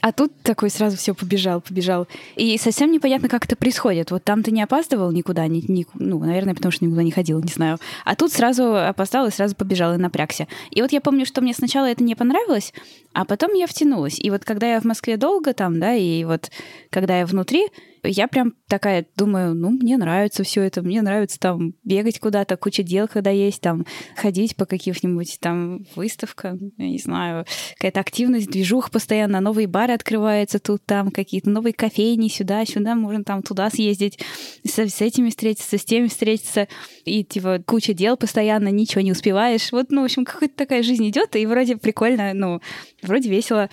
А 0.00 0.12
тут 0.12 0.32
такой 0.42 0.70
сразу 0.70 0.96
все 0.96 1.12
побежал, 1.12 1.60
побежал. 1.60 2.06
И 2.36 2.56
совсем 2.56 2.92
непонятно, 2.92 3.28
как 3.28 3.46
это 3.46 3.56
происходит. 3.56 4.12
Вот 4.12 4.22
там 4.22 4.44
ты 4.44 4.52
не 4.52 4.62
опаздывал 4.62 5.10
никуда, 5.10 5.46
ни, 5.48 5.64
ни, 5.66 5.86
ну, 5.94 6.20
наверное, 6.20 6.54
потому 6.54 6.70
что 6.70 6.84
никуда 6.84 7.02
не 7.02 7.10
ходил, 7.10 7.40
не 7.40 7.52
знаю. 7.52 7.78
А 8.04 8.14
тут 8.14 8.32
сразу 8.32 8.76
опоздал 8.76 9.26
и 9.26 9.32
сразу 9.32 9.56
побежал 9.56 9.94
и 9.94 9.98
напрягся. 9.98 10.46
И 10.70 10.82
вот 10.82 10.92
я 10.92 11.00
помню, 11.00 11.26
что 11.26 11.40
мне 11.40 11.52
сначала 11.52 11.86
это 11.86 12.04
не 12.04 12.14
понравилось, 12.14 12.72
а 13.12 13.24
потом 13.24 13.54
я 13.54 13.66
втянулась. 13.66 14.20
И 14.20 14.30
вот 14.30 14.44
когда 14.44 14.74
я 14.74 14.80
в 14.80 14.84
Москве 14.84 15.16
долго 15.16 15.52
там, 15.52 15.80
да, 15.80 15.94
и 15.94 16.22
вот 16.22 16.52
когда 16.90 17.18
я 17.18 17.26
внутри, 17.26 17.66
я 18.02 18.28
прям 18.28 18.54
такая 18.68 19.06
думаю, 19.16 19.54
ну, 19.54 19.70
мне 19.70 19.96
нравится 19.96 20.42
все 20.44 20.62
это, 20.62 20.82
мне 20.82 21.02
нравится 21.02 21.38
там 21.38 21.74
бегать 21.84 22.18
куда-то, 22.18 22.56
куча 22.56 22.82
дел, 22.82 23.08
когда 23.08 23.30
есть, 23.30 23.60
там 23.60 23.86
ходить 24.16 24.56
по 24.56 24.66
каким-нибудь 24.66 25.38
там 25.40 25.86
выставкам, 25.96 26.72
я 26.76 26.88
не 26.88 26.98
знаю, 26.98 27.44
какая-то 27.74 28.00
активность, 28.00 28.50
движух 28.50 28.90
постоянно, 28.90 29.40
новые 29.40 29.66
бары 29.66 29.94
открываются 29.94 30.58
тут, 30.58 30.84
там 30.84 31.10
какие-то 31.10 31.50
новые 31.50 31.72
кофейни 31.72 32.28
сюда, 32.28 32.64
сюда, 32.64 32.94
можно 32.94 33.24
там 33.24 33.42
туда 33.42 33.70
съездить, 33.70 34.18
с, 34.64 34.78
с 34.78 35.00
этими 35.00 35.30
встретиться, 35.30 35.78
с 35.78 35.84
теми 35.84 36.08
встретиться, 36.08 36.68
и 37.04 37.24
типа 37.24 37.62
куча 37.66 37.94
дел 37.94 38.16
постоянно, 38.16 38.68
ничего 38.68 39.00
не 39.00 39.12
успеваешь. 39.12 39.72
Вот, 39.72 39.90
ну, 39.90 40.02
в 40.02 40.04
общем, 40.04 40.24
какая-то 40.24 40.56
такая 40.56 40.82
жизнь 40.82 41.08
идет, 41.08 41.36
и 41.36 41.46
вроде 41.46 41.76
прикольно, 41.76 42.32
ну, 42.34 42.60
вроде 43.02 43.30
весело. 43.30 43.68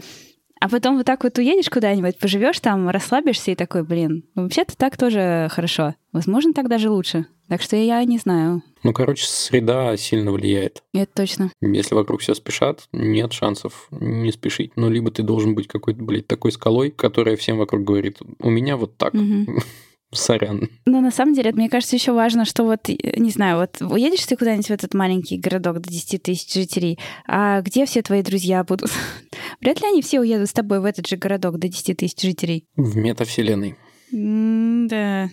А 0.65 0.67
потом 0.67 0.97
вот 0.97 1.05
так 1.05 1.23
вот 1.23 1.37
уедешь 1.37 1.69
куда-нибудь, 1.69 2.17
поживешь 2.17 2.59
там, 2.59 2.89
расслабишься 2.89 3.51
и 3.51 3.55
такой, 3.55 3.83
блин, 3.83 4.23
ну 4.33 4.41
вообще-то 4.41 4.75
так 4.75 4.97
тоже 4.97 5.47
хорошо. 5.51 5.93
Возможно, 6.11 6.53
так 6.53 6.69
даже 6.69 6.89
лучше. 6.89 7.27
Так 7.47 7.61
что 7.61 7.75
я 7.75 8.03
не 8.03 8.17
знаю. 8.17 8.63
Ну, 8.81 8.91
короче, 8.91 9.27
среда 9.27 9.95
сильно 9.95 10.31
влияет. 10.31 10.81
Это 10.91 11.11
точно. 11.13 11.51
Если 11.61 11.93
вокруг 11.93 12.21
все 12.21 12.33
спешат, 12.33 12.87
нет 12.91 13.31
шансов 13.31 13.87
не 13.91 14.31
спешить. 14.31 14.71
Ну, 14.75 14.89
либо 14.89 15.11
ты 15.11 15.21
должен 15.21 15.53
быть 15.53 15.67
какой-то, 15.67 16.01
блядь, 16.01 16.25
такой 16.25 16.51
скалой, 16.51 16.89
которая 16.89 17.35
всем 17.35 17.59
вокруг 17.59 17.83
говорит, 17.83 18.17
у 18.39 18.49
меня 18.49 18.75
вот 18.75 18.97
так. 18.97 19.13
Угу. 19.13 19.59
Сорян. 20.15 20.69
Но 20.85 21.01
на 21.01 21.11
самом 21.11 21.33
деле, 21.33 21.51
мне 21.51 21.69
кажется, 21.69 21.95
еще 21.95 22.11
важно, 22.11 22.45
что 22.45 22.63
вот, 22.63 22.87
не 22.87 23.29
знаю, 23.29 23.57
вот 23.57 23.81
уедешь 23.81 24.25
ты 24.25 24.35
куда-нибудь 24.35 24.67
в 24.67 24.71
этот 24.71 24.93
маленький 24.93 25.37
городок 25.37 25.79
до 25.79 25.89
10 25.89 26.23
тысяч 26.23 26.53
жителей, 26.53 26.99
а 27.27 27.61
где 27.61 27.85
все 27.85 28.01
твои 28.01 28.21
друзья 28.21 28.63
будут? 28.63 28.91
Вряд 29.61 29.81
ли 29.81 29.87
они 29.87 30.01
все 30.01 30.19
уедут 30.19 30.49
с 30.49 30.53
тобой 30.53 30.79
в 30.79 30.85
этот 30.85 31.07
же 31.07 31.17
городок 31.17 31.57
до 31.57 31.67
10 31.67 31.97
тысяч 31.97 32.21
жителей. 32.21 32.65
В 32.75 32.95
метавселенной. 32.95 33.75
да. 34.11 35.29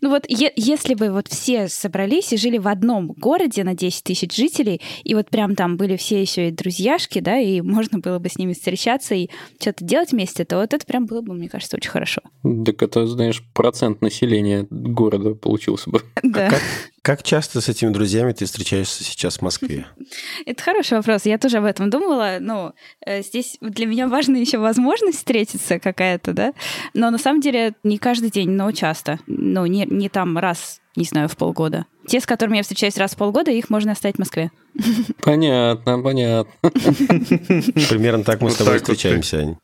Ну 0.00 0.10
вот 0.10 0.24
е- 0.28 0.52
если 0.56 0.94
бы 0.94 1.10
вот 1.10 1.28
все 1.28 1.68
собрались 1.68 2.32
и 2.32 2.36
жили 2.36 2.58
в 2.58 2.68
одном 2.68 3.08
городе 3.08 3.64
на 3.64 3.74
10 3.74 4.04
тысяч 4.04 4.34
жителей, 4.34 4.80
и 5.04 5.14
вот 5.14 5.28
прям 5.30 5.54
там 5.56 5.76
были 5.76 5.96
все 5.96 6.20
еще 6.20 6.48
и 6.48 6.50
друзьяшки, 6.50 7.20
да, 7.20 7.38
и 7.38 7.60
можно 7.62 7.98
было 7.98 8.18
бы 8.18 8.28
с 8.28 8.36
ними 8.38 8.52
встречаться 8.52 9.14
и 9.14 9.28
что-то 9.60 9.84
делать 9.84 10.12
вместе, 10.12 10.44
то 10.44 10.58
вот 10.58 10.74
это 10.74 10.84
прям 10.86 11.06
было 11.06 11.20
бы, 11.20 11.34
мне 11.34 11.48
кажется, 11.48 11.76
очень 11.76 11.90
хорошо. 11.90 12.22
Так 12.64 12.82
это, 12.82 13.06
знаешь, 13.06 13.42
процент 13.54 14.00
населения 14.02 14.66
города 14.70 15.34
получился 15.34 15.90
бы. 15.90 16.02
Да. 16.22 16.50
Как, 16.50 16.60
как 17.02 17.22
часто 17.22 17.60
с 17.60 17.68
этими 17.68 17.90
друзьями 17.90 18.32
ты 18.32 18.44
встречаешься 18.44 19.04
сейчас 19.04 19.38
в 19.38 19.42
Москве? 19.42 19.86
Это 20.46 20.62
хороший 20.62 20.98
вопрос. 20.98 21.24
Я 21.24 21.38
тоже 21.38 21.58
об 21.58 21.64
этом 21.64 21.88
думала. 21.88 22.38
Ну, 22.40 22.72
э, 23.04 23.22
здесь 23.22 23.56
для 23.60 23.86
меня 23.86 24.06
важна 24.08 24.38
еще 24.38 24.58
возможность 24.58 25.18
встретиться 25.18 25.78
какая-то, 25.78 26.32
да. 26.32 26.52
Но 26.92 27.10
на 27.10 27.18
самом 27.18 27.40
деле 27.40 27.74
не 27.84 27.98
каждый 27.98 28.30
день, 28.30 28.50
но 28.50 28.70
часто. 28.72 29.18
Ну, 29.26 29.64
не, 29.66 29.86
не 29.86 30.08
там 30.08 30.36
раз, 30.36 30.80
не 30.94 31.04
знаю, 31.04 31.28
в 31.28 31.36
полгода. 31.36 31.86
Те, 32.06 32.20
с 32.20 32.26
которыми 32.26 32.58
я 32.58 32.62
встречаюсь 32.62 32.98
раз 32.98 33.12
в 33.12 33.16
полгода, 33.16 33.50
их 33.50 33.70
можно 33.70 33.92
оставить 33.92 34.16
в 34.16 34.20
Москве. 34.20 34.50
Понятно, 35.22 35.98
понятно. 36.00 36.52
Примерно 36.62 38.24
так 38.24 38.40
мы 38.40 38.50
с 38.50 38.56
тобой 38.56 38.78
встречаемся, 38.78 39.38
Ань. 39.38 39.56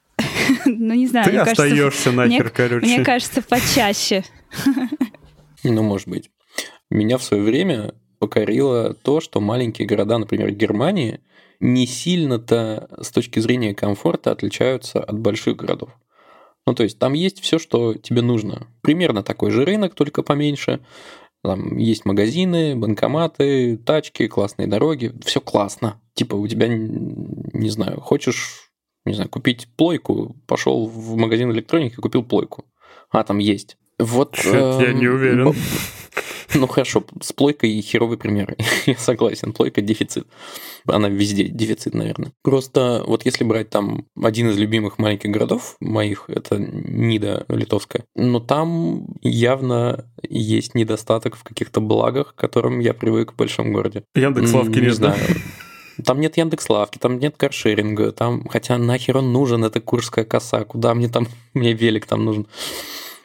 Ну, 0.64 0.94
не 0.94 1.06
знаю. 1.06 1.30
Ты 1.30 1.36
остаешься 1.36 2.12
нахер, 2.12 2.50
короче. 2.50 2.86
Мне 2.86 3.04
кажется, 3.04 3.42
почаще. 3.42 4.24
Ну, 5.62 5.82
может 5.82 6.08
быть. 6.08 6.30
Меня 6.90 7.18
в 7.18 7.22
свое 7.22 7.42
время 7.42 7.94
покорило 8.18 8.94
то, 8.94 9.20
что 9.20 9.40
маленькие 9.40 9.86
города, 9.86 10.18
например, 10.18 10.50
Германии, 10.52 11.20
не 11.60 11.86
сильно-то 11.86 12.88
с 13.00 13.10
точки 13.10 13.40
зрения 13.40 13.74
комфорта 13.74 14.30
отличаются 14.30 15.02
от 15.02 15.18
больших 15.18 15.56
городов. 15.56 15.90
Ну, 16.66 16.74
то 16.74 16.82
есть 16.82 16.98
там 16.98 17.12
есть 17.12 17.40
все, 17.40 17.58
что 17.58 17.94
тебе 17.94 18.22
нужно. 18.22 18.66
Примерно 18.82 19.22
такой 19.22 19.50
же 19.50 19.64
рынок, 19.64 19.94
только 19.94 20.22
поменьше. 20.22 20.80
Там 21.42 21.76
есть 21.76 22.04
магазины, 22.04 22.74
банкоматы, 22.74 23.76
тачки, 23.76 24.26
классные 24.26 24.66
дороги. 24.66 25.12
Все 25.24 25.40
классно. 25.40 26.00
Типа 26.14 26.34
у 26.34 26.46
тебя, 26.48 26.66
не 26.68 27.68
знаю, 27.70 28.00
хочешь, 28.00 28.72
не 29.04 29.14
знаю, 29.14 29.30
купить 29.30 29.68
плойку, 29.76 30.34
пошел 30.46 30.86
в 30.86 31.16
магазин 31.16 31.52
электроники 31.52 31.94
и 31.94 32.00
купил 32.00 32.24
плойку. 32.24 32.64
А, 33.10 33.22
там 33.22 33.38
есть. 33.38 33.76
Вот. 33.98 34.36
Я 34.44 34.92
не 34.92 35.08
уверен. 35.08 35.54
Ну 36.54 36.66
хорошо, 36.66 37.04
с 37.20 37.32
плойкой 37.32 37.80
херовый 37.80 38.16
пример. 38.16 38.56
Я 38.86 38.96
согласен, 38.96 39.52
плойка 39.52 39.82
дефицит. 39.82 40.26
Она 40.86 41.08
везде 41.08 41.44
дефицит, 41.44 41.94
наверное. 41.94 42.32
Просто 42.42 43.04
вот 43.06 43.24
если 43.24 43.44
брать 43.44 43.68
там 43.68 44.06
один 44.20 44.48
из 44.50 44.56
любимых 44.56 44.98
маленьких 44.98 45.30
городов 45.30 45.76
моих, 45.80 46.24
это 46.28 46.56
Нида 46.58 47.44
литовская, 47.48 48.04
но 48.14 48.40
там 48.40 49.06
явно 49.22 50.06
есть 50.28 50.74
недостаток 50.74 51.36
в 51.36 51.44
каких-то 51.44 51.80
благах, 51.80 52.34
к 52.34 52.38
которым 52.38 52.78
я 52.78 52.94
привык 52.94 53.32
в 53.32 53.36
большом 53.36 53.72
городе. 53.72 54.04
Яндекс.Лавки 54.14 54.78
не 54.78 54.90
знаю. 54.90 55.18
Там 56.04 56.20
нет 56.20 56.36
Яндекс.Лавки, 56.36 56.98
там 56.98 57.18
нет 57.18 57.36
каршеринга, 57.36 58.12
там, 58.12 58.46
хотя 58.48 58.76
нахер 58.76 59.16
он 59.16 59.32
нужен, 59.32 59.64
это 59.64 59.80
Курская 59.80 60.24
коса, 60.24 60.64
куда 60.64 60.94
мне 60.94 61.08
там, 61.08 61.26
мне 61.54 61.72
велик 61.72 62.06
там 62.06 62.24
нужен. 62.24 62.46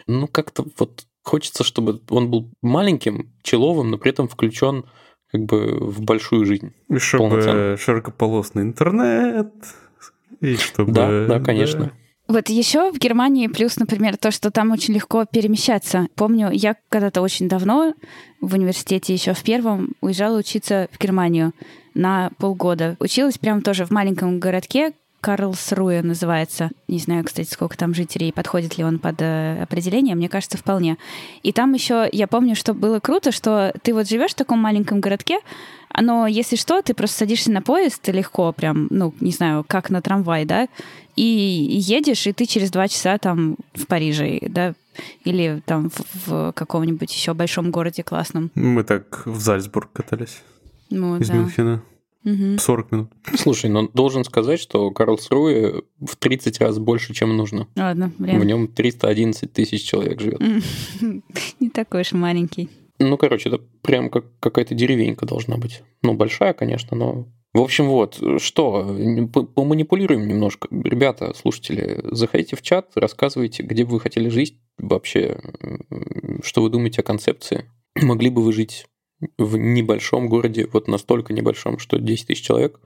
Ну, 0.07 0.27
как-то 0.27 0.65
вот 0.77 1.05
Хочется, 1.23 1.63
чтобы 1.63 2.01
он 2.09 2.31
был 2.31 2.49
маленьким, 2.61 3.31
человым, 3.43 3.91
но 3.91 3.97
при 3.97 4.11
этом 4.11 4.27
включен 4.27 4.85
как 5.31 5.41
бы 5.45 5.77
в 5.79 6.01
большую 6.01 6.45
жизнь. 6.45 6.73
И 6.89 6.97
чтобы 6.97 7.77
широкополосный 7.79 8.63
интернет, 8.63 9.53
и 10.39 10.55
чтобы... 10.55 10.91
Да, 10.91 11.27
да, 11.27 11.39
конечно. 11.39 11.85
Да. 11.85 11.91
Вот 12.27 12.49
еще 12.49 12.91
в 12.91 12.97
Германии 12.97 13.47
плюс, 13.47 13.77
например, 13.77 14.17
то, 14.17 14.31
что 14.31 14.51
там 14.51 14.71
очень 14.71 14.93
легко 14.93 15.25
перемещаться. 15.25 16.07
Помню, 16.15 16.49
я 16.51 16.75
когда-то 16.89 17.21
очень 17.21 17.47
давно 17.47 17.93
в 18.39 18.53
университете, 18.55 19.13
еще 19.13 19.33
в 19.33 19.43
первом, 19.43 19.91
уезжала 20.01 20.39
учиться 20.39 20.87
в 20.91 20.99
Германию 20.99 21.53
на 21.93 22.31
полгода. 22.37 22.95
Училась 22.99 23.37
прям 23.37 23.61
тоже 23.61 23.85
в 23.85 23.91
маленьком 23.91 24.39
городке, 24.39 24.93
Карлсруэ 25.21 26.01
называется. 26.01 26.71
Не 26.87 26.97
знаю, 26.97 27.23
кстати, 27.23 27.47
сколько 27.49 27.77
там 27.77 27.93
жителей, 27.93 28.33
подходит 28.33 28.77
ли 28.77 28.83
он 28.83 28.99
под 28.99 29.21
э, 29.21 29.61
определение. 29.61 30.15
Мне 30.15 30.29
кажется, 30.29 30.57
вполне. 30.57 30.97
И 31.43 31.51
там 31.53 31.73
еще, 31.73 32.09
я 32.11 32.27
помню, 32.27 32.55
что 32.55 32.73
было 32.73 32.99
круто, 32.99 33.31
что 33.31 33.73
ты 33.83 33.93
вот 33.93 34.09
живешь 34.09 34.31
в 34.31 34.35
таком 34.35 34.59
маленьком 34.59 34.99
городке, 34.99 35.39
но 35.99 36.25
если 36.27 36.55
что, 36.55 36.81
ты 36.81 36.93
просто 36.93 37.19
садишься 37.19 37.51
на 37.51 37.61
поезд 37.61 38.07
легко, 38.07 38.51
прям, 38.51 38.87
ну, 38.89 39.13
не 39.19 39.31
знаю, 39.31 39.65
как 39.67 39.89
на 39.89 40.01
трамвай, 40.01 40.45
да, 40.45 40.67
и 41.15 41.23
едешь, 41.23 42.25
и 42.27 42.33
ты 42.33 42.45
через 42.45 42.71
два 42.71 42.87
часа 42.87 43.17
там 43.17 43.57
в 43.73 43.85
Париже, 43.85 44.39
да, 44.47 44.73
или 45.23 45.61
там 45.65 45.89
в, 45.89 46.27
в 46.27 46.51
каком-нибудь 46.53 47.13
еще 47.13 47.33
большом 47.33 47.71
городе 47.71 48.03
классном. 48.03 48.51
Мы 48.55 48.83
так 48.83 49.23
в 49.25 49.39
Зальцбург 49.39 49.91
катались. 49.91 50.41
Ну, 50.89 51.17
из 51.17 51.27
да. 51.27 51.35
Мюнхена. 51.35 51.83
Угу. 52.23 52.59
40 52.59 52.91
минут. 52.91 53.11
Слушай, 53.35 53.69
но 53.69 53.87
должен 53.87 54.23
сказать, 54.23 54.59
что 54.59 54.91
Карлсруэ 54.91 55.81
в 55.99 56.15
30 56.15 56.59
раз 56.61 56.77
больше, 56.77 57.13
чем 57.13 57.35
нужно. 57.35 57.67
Ладно, 57.75 58.11
блин. 58.17 58.39
В 58.39 58.45
нем 58.45 58.67
311 58.67 59.51
тысяч 59.51 59.83
человек 59.83 60.21
живет. 60.21 60.41
Не 61.59 61.69
такой 61.69 62.01
уж 62.01 62.11
маленький. 62.11 62.69
Ну, 62.99 63.17
короче, 63.17 63.49
это 63.49 63.59
прям 63.81 64.09
как 64.11 64.25
какая-то 64.39 64.75
деревенька 64.75 65.25
должна 65.25 65.57
быть. 65.57 65.81
Ну, 66.03 66.13
большая, 66.13 66.53
конечно, 66.53 66.95
но 66.95 67.25
В 67.53 67.59
общем, 67.59 67.89
вот, 67.89 68.17
что, 68.37 68.95
поманипулируем 69.55 70.25
немножко. 70.25 70.69
Ребята, 70.71 71.33
слушатели, 71.33 71.99
заходите 72.03 72.55
в 72.55 72.61
чат, 72.61 72.91
рассказывайте, 72.95 73.63
где 73.63 73.83
бы 73.83 73.91
вы 73.91 73.99
хотели 73.99 74.29
жить 74.29 74.55
вообще, 74.77 75.37
что 76.43 76.61
вы 76.61 76.69
думаете 76.69 77.01
о 77.01 77.03
концепции. 77.03 77.65
Могли 77.95 78.29
бы 78.29 78.41
вы 78.41 78.53
жить 78.53 78.85
в 79.37 79.57
небольшом 79.57 80.29
городе, 80.29 80.67
вот 80.71 80.87
настолько 80.87 81.33
небольшом, 81.33 81.79
что 81.79 81.97
10 81.97 82.27
тысяч 82.27 82.43
человек, 82.43 82.79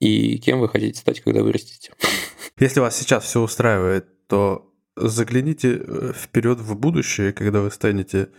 и 0.00 0.38
кем 0.38 0.60
вы 0.60 0.68
хотите 0.68 1.00
стать, 1.00 1.20
когда 1.20 1.42
вырастете? 1.42 1.92
Если 2.58 2.80
вас 2.80 2.96
сейчас 2.96 3.24
все 3.24 3.40
устраивает, 3.40 4.26
то 4.28 4.72
загляните 4.96 5.80
э, 5.80 6.12
вперед 6.14 6.58
в 6.58 6.76
будущее, 6.76 7.32
когда 7.32 7.60
вы 7.60 7.70
станете 7.70 8.30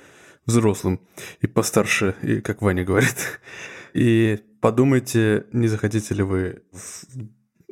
взрослым 0.46 1.00
и 1.42 1.48
постарше, 1.48 2.16
и 2.22 2.42
как 2.42 2.62
Ваня 2.62 2.84
говорит, 2.84 3.40
и 3.94 4.40
подумайте, 4.62 5.46
не 5.54 5.68
захотите 5.68 6.14
ли 6.16 6.24
вы 6.24 6.64
в 6.72 7.06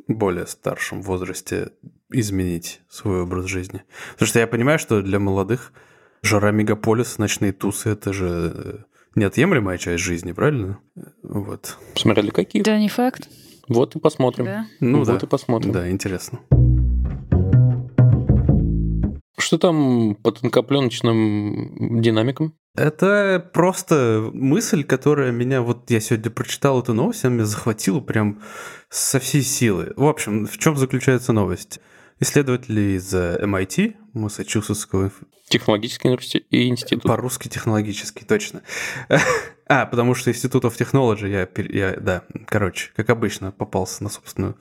более 0.06 0.46
старшем 0.46 1.02
возрасте 1.02 1.72
изменить 2.10 2.80
свой 2.88 3.22
образ 3.22 3.46
жизни. 3.46 3.82
Потому 4.12 4.28
что 4.28 4.38
я 4.38 4.46
понимаю, 4.46 4.78
что 4.78 5.02
для 5.02 5.18
молодых 5.18 5.72
жара 6.22 6.50
мегаполис, 6.50 7.18
ночные 7.18 7.52
тусы– 7.52 7.90
это 7.90 8.12
же 8.12 8.52
э, 8.54 8.78
неотъемлемая 9.18 9.78
часть 9.78 10.02
жизни, 10.02 10.32
правильно? 10.32 10.78
Вот. 11.22 11.78
Смотря 11.94 12.22
для 12.22 12.32
каких. 12.32 12.62
Да, 12.62 12.78
не 12.78 12.88
факт. 12.88 13.28
Вот 13.68 13.96
и 13.96 13.98
посмотрим. 13.98 14.46
Да. 14.46 14.66
Ну 14.80 14.98
вот 15.04 15.06
да. 15.06 15.26
и 15.26 15.28
посмотрим. 15.28 15.72
Да, 15.72 15.90
интересно. 15.90 16.40
Что 19.38 19.58
там 19.58 20.14
по 20.16 20.32
тонкопленочным 20.32 22.00
динамикам? 22.00 22.54
Это 22.74 23.48
просто 23.52 24.30
мысль, 24.32 24.84
которая 24.84 25.32
меня... 25.32 25.62
Вот 25.62 25.90
я 25.90 26.00
сегодня 26.00 26.30
прочитал 26.30 26.80
эту 26.80 26.94
новость, 26.94 27.24
она 27.24 27.34
меня 27.34 27.44
захватила 27.44 28.00
прям 28.00 28.40
со 28.88 29.18
всей 29.20 29.42
силы. 29.42 29.92
В 29.96 30.04
общем, 30.04 30.46
в 30.46 30.58
чем 30.58 30.76
заключается 30.76 31.32
новость? 31.32 31.80
Исследователи 32.20 32.96
из 32.96 33.12
MIT, 33.14 33.94
Массачусетского 34.12 35.12
Технологический 35.48 36.08
институт. 36.50 37.04
По-русски 37.04 37.48
технологический, 37.48 38.24
точно. 38.24 38.62
А, 39.70 39.84
потому 39.84 40.14
что 40.14 40.30
Институт 40.30 40.64
of 40.64 40.78
Technology, 40.78 41.28
я, 41.28 41.46
я, 41.68 41.96
да, 42.00 42.22
короче, 42.46 42.90
как 42.96 43.10
обычно, 43.10 43.52
попался 43.52 44.02
на 44.02 44.08
собственную 44.08 44.56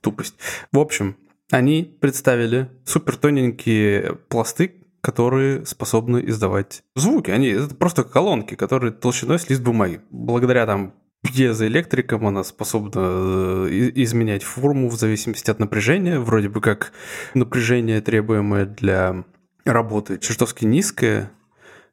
тупость. 0.00 0.34
В 0.72 0.78
общем, 0.78 1.18
они 1.50 1.84
представили 2.00 2.70
супер 2.86 3.16
тоненькие 3.16 4.14
пласты, 4.30 4.86
которые 5.02 5.66
способны 5.66 6.22
издавать 6.26 6.82
звуки. 6.94 7.30
Они 7.30 7.48
это 7.48 7.74
просто 7.74 8.02
колонки, 8.02 8.54
которые 8.54 8.92
толщиной 8.92 9.38
с 9.38 9.48
лист 9.48 9.62
бумаги. 9.62 10.00
Благодаря 10.10 10.66
там 10.66 10.94
пьезоэлектрикам 11.22 12.26
она 12.26 12.42
способна 12.42 13.68
э, 13.68 13.92
изменять 13.94 14.42
форму 14.42 14.88
в 14.88 14.96
зависимости 14.96 15.50
от 15.50 15.58
напряжения. 15.58 16.18
Вроде 16.18 16.48
бы 16.48 16.60
как 16.60 16.92
напряжение, 17.34 18.00
требуемое 18.00 18.64
для 18.64 19.24
работы, 19.66 20.18
чертовски 20.18 20.64
низкое, 20.64 21.30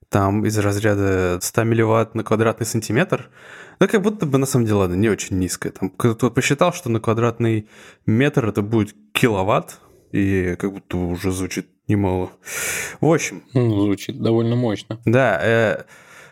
там 0.09 0.45
из 0.45 0.57
разряда 0.57 1.39
100 1.41 1.63
милливатт 1.63 2.15
на 2.15 2.23
квадратный 2.23 2.65
сантиметр, 2.67 3.29
ну, 3.79 3.87
как 3.87 4.01
будто 4.01 4.25
бы, 4.25 4.37
на 4.37 4.45
самом 4.45 4.65
деле, 4.65 4.77
ладно, 4.77 4.93
не 4.93 5.09
очень 5.09 5.39
низкое. 5.39 5.71
Там 5.71 5.89
кто-то 5.89 6.29
посчитал, 6.29 6.71
что 6.73 6.89
на 6.89 6.99
квадратный 6.99 7.67
метр 8.05 8.45
это 8.45 8.61
будет 8.61 8.95
киловатт, 9.11 9.79
и 10.11 10.55
как 10.59 10.71
будто 10.71 10.97
уже 10.97 11.31
звучит 11.31 11.67
немало. 11.87 12.31
В 13.01 13.11
общем, 13.11 13.43
Ну, 13.53 13.81
звучит 13.81 14.21
довольно 14.21 14.55
мощно. 14.55 14.99
да, 15.05 15.39
э, 15.41 15.83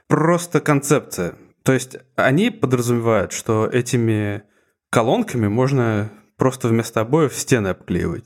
просто 0.07 0.59
концепция. 0.59 1.35
То 1.63 1.73
есть 1.73 1.97
они 2.15 2.51
подразумевают, 2.51 3.31
что 3.31 3.65
этими 3.67 4.43
колонками 4.91 5.47
можно 5.47 6.11
просто 6.37 6.67
вместо 6.67 7.01
обоев 7.01 7.35
стены 7.35 7.69
обклеивать. 7.69 8.25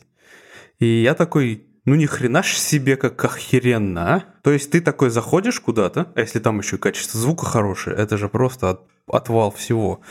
И 0.79 0.85
я 0.85 1.13
такой, 1.13 1.64
ну 1.85 1.95
ни 1.95 2.05
хрена 2.05 2.43
ж 2.43 2.57
себе 2.57 2.95
как 2.97 3.23
охеренно, 3.23 4.13
а? 4.15 4.23
То 4.43 4.51
есть 4.51 4.71
ты 4.71 4.81
такой 4.81 5.09
заходишь 5.09 5.59
куда-то, 5.59 6.11
а 6.15 6.19
если 6.19 6.39
там 6.39 6.59
еще 6.59 6.75
и 6.75 6.79
качество 6.79 7.19
звука 7.19 7.45
хорошее, 7.45 7.95
это 7.95 8.17
же 8.17 8.27
просто 8.29 8.69
от- 8.71 8.81
отвал 9.07 9.51
всего. 9.51 10.01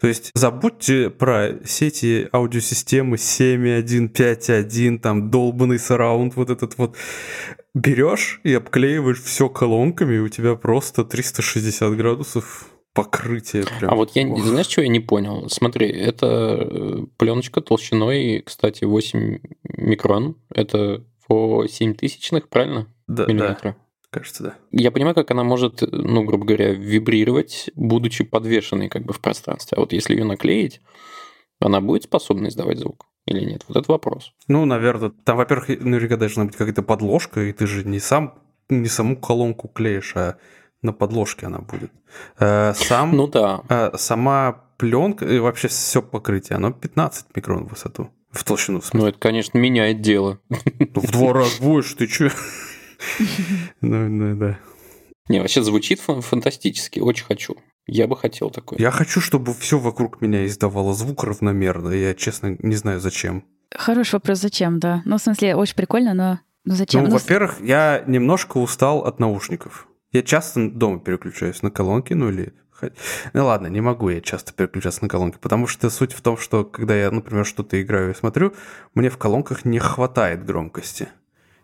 То 0.00 0.08
есть 0.08 0.30
забудьте 0.34 1.10
про 1.10 1.52
сети 1.64 2.28
аудиосистемы 2.32 3.16
7.1, 3.16 4.08
5.1, 4.12 4.98
там 4.98 5.30
долбанный 5.30 5.78
сараунд, 5.78 6.36
вот 6.36 6.50
этот 6.50 6.76
вот. 6.78 6.96
Берешь 7.74 8.40
и 8.44 8.52
обклеиваешь 8.52 9.22
все 9.22 9.48
колонками, 9.48 10.16
и 10.16 10.18
у 10.18 10.28
тебя 10.28 10.56
просто 10.56 11.04
360 11.04 11.96
градусов 11.96 12.66
покрытие. 12.92 13.64
Прям. 13.78 13.90
А 13.90 13.94
вот 13.96 14.10
я, 14.14 14.26
Ох. 14.28 14.44
знаешь, 14.44 14.66
что 14.66 14.82
я 14.82 14.88
не 14.88 15.00
понял? 15.00 15.48
Смотри, 15.48 15.88
это 15.88 17.06
пленочка 17.16 17.62
толщиной, 17.62 18.42
кстати, 18.44 18.84
8 18.84 19.38
микрон. 19.78 20.36
Это 20.54 21.02
по 21.32 21.66
7 21.66 21.94
тысячных, 21.94 22.50
правильно? 22.50 22.88
да, 23.06 23.24
да, 23.24 23.32
Миллиметра. 23.32 23.76
кажется, 24.10 24.42
да. 24.42 24.54
Я 24.70 24.90
понимаю, 24.90 25.14
как 25.14 25.30
она 25.30 25.44
может, 25.44 25.80
ну, 25.80 26.24
грубо 26.24 26.44
говоря, 26.44 26.72
вибрировать, 26.74 27.70
будучи 27.74 28.22
подвешенной 28.22 28.90
как 28.90 29.06
бы 29.06 29.14
в 29.14 29.20
пространстве. 29.22 29.76
А 29.76 29.80
вот 29.80 29.94
если 29.94 30.14
ее 30.14 30.24
наклеить, 30.24 30.82
она 31.58 31.80
будет 31.80 32.02
способна 32.02 32.48
издавать 32.48 32.78
звук 32.80 33.06
или 33.24 33.42
нет? 33.46 33.64
Вот 33.66 33.78
это 33.78 33.90
вопрос. 33.90 34.34
Ну, 34.46 34.66
наверное, 34.66 35.10
там, 35.24 35.38
во-первых, 35.38 35.68
наверняка 35.70 36.18
должна 36.18 36.44
быть 36.44 36.54
какая-то 36.56 36.82
подложка, 36.82 37.40
и 37.40 37.52
ты 37.54 37.66
же 37.66 37.82
не 37.84 37.98
сам, 37.98 38.38
не 38.68 38.88
саму 38.88 39.16
колонку 39.16 39.68
клеишь, 39.68 40.14
а 40.16 40.36
на 40.82 40.92
подложке 40.92 41.46
она 41.46 41.60
будет. 41.60 41.92
Э, 42.38 42.74
Сам, 42.74 43.16
Ну 43.16 43.26
да. 43.26 43.62
э, 43.70 43.92
сама 43.96 44.66
пленка 44.76 45.24
и 45.24 45.38
вообще 45.38 45.68
все 45.68 46.02
покрытие, 46.02 46.56
оно 46.56 46.72
15 46.72 47.34
микрон 47.34 47.64
в 47.64 47.70
высоту. 47.70 48.10
В 48.32 48.44
толщину, 48.44 48.80
в. 48.80 48.92
Ну, 48.94 49.06
это, 49.06 49.18
конечно, 49.18 49.58
меняет 49.58 50.00
дело. 50.00 50.40
Ну, 50.48 51.00
в 51.00 51.10
два 51.10 51.32
раза 51.34 51.62
больше, 51.62 51.96
ты 51.96 52.06
чё? 52.06 52.30
Ну, 53.80 54.08
ну, 54.08 54.36
да. 54.36 54.58
Не, 55.28 55.40
вообще 55.40 55.62
звучит 55.62 56.00
фан- 56.00 56.22
фантастически. 56.22 57.00
Очень 57.00 57.26
хочу. 57.26 57.56
Я 57.86 58.06
бы 58.06 58.16
хотел 58.16 58.50
такое. 58.50 58.78
Я 58.78 58.90
хочу, 58.90 59.20
чтобы 59.20 59.54
все 59.54 59.78
вокруг 59.78 60.20
меня 60.20 60.46
издавало 60.46 60.94
звук 60.94 61.24
равномерно. 61.24 61.90
Я, 61.90 62.14
честно, 62.14 62.56
не 62.60 62.76
знаю, 62.76 63.00
зачем. 63.00 63.44
Хороший 63.74 64.14
вопрос, 64.14 64.38
зачем, 64.40 64.78
да. 64.78 65.02
Ну, 65.04 65.18
в 65.18 65.22
смысле, 65.22 65.56
очень 65.56 65.74
прикольно, 65.74 66.14
но 66.14 66.40
ну, 66.64 66.74
зачем? 66.74 67.02
Ну, 67.02 67.08
Ну, 67.08 67.14
во-первых, 67.14 67.60
я 67.60 68.04
немножко 68.06 68.58
устал 68.58 69.00
от 69.00 69.18
наушников. 69.20 69.88
Я 70.12 70.22
часто 70.22 70.70
дома 70.70 71.00
переключаюсь 71.00 71.62
на 71.62 71.70
колонки, 71.70 72.12
ну 72.12 72.30
или... 72.30 72.52
Ну 73.32 73.46
ладно, 73.46 73.66
не 73.68 73.80
могу 73.80 74.08
я 74.10 74.20
часто 74.20 74.52
переключаться 74.52 75.02
на 75.02 75.08
колонки, 75.08 75.38
потому 75.40 75.66
что 75.66 75.90
суть 75.90 76.12
в 76.12 76.20
том, 76.20 76.36
что 76.36 76.64
когда 76.64 76.94
я, 76.96 77.10
например, 77.10 77.46
что-то 77.46 77.80
играю 77.80 78.10
и 78.10 78.14
смотрю, 78.14 78.54
мне 78.94 79.08
в 79.10 79.18
колонках 79.18 79.64
не 79.64 79.78
хватает 79.78 80.44
громкости. 80.44 81.08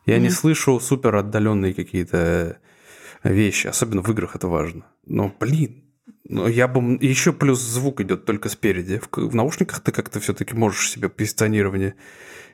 Я 0.06 0.18
не 0.18 0.28
Мгм. 0.28 0.34
слышу 0.34 0.80
супер 0.80 1.16
отдаленные 1.16 1.74
какие-то 1.74 2.58
вещи, 3.24 3.66
особенно 3.66 4.02
в 4.02 4.08
играх 4.10 4.36
это 4.36 4.48
важно. 4.48 4.86
Но, 5.06 5.32
блин, 5.38 5.84
ну, 6.24 6.46
я 6.46 6.68
бы... 6.68 6.98
Еще 7.00 7.32
плюс 7.32 7.60
звук 7.60 8.00
идет 8.00 8.24
только 8.24 8.48
спереди. 8.48 8.98
В, 9.00 9.08
в 9.16 9.34
наушниках 9.34 9.80
ты 9.80 9.92
как-то 9.92 10.20
все-таки 10.20 10.54
можешь 10.54 10.90
себе 10.90 11.08
позиционирование 11.08 11.94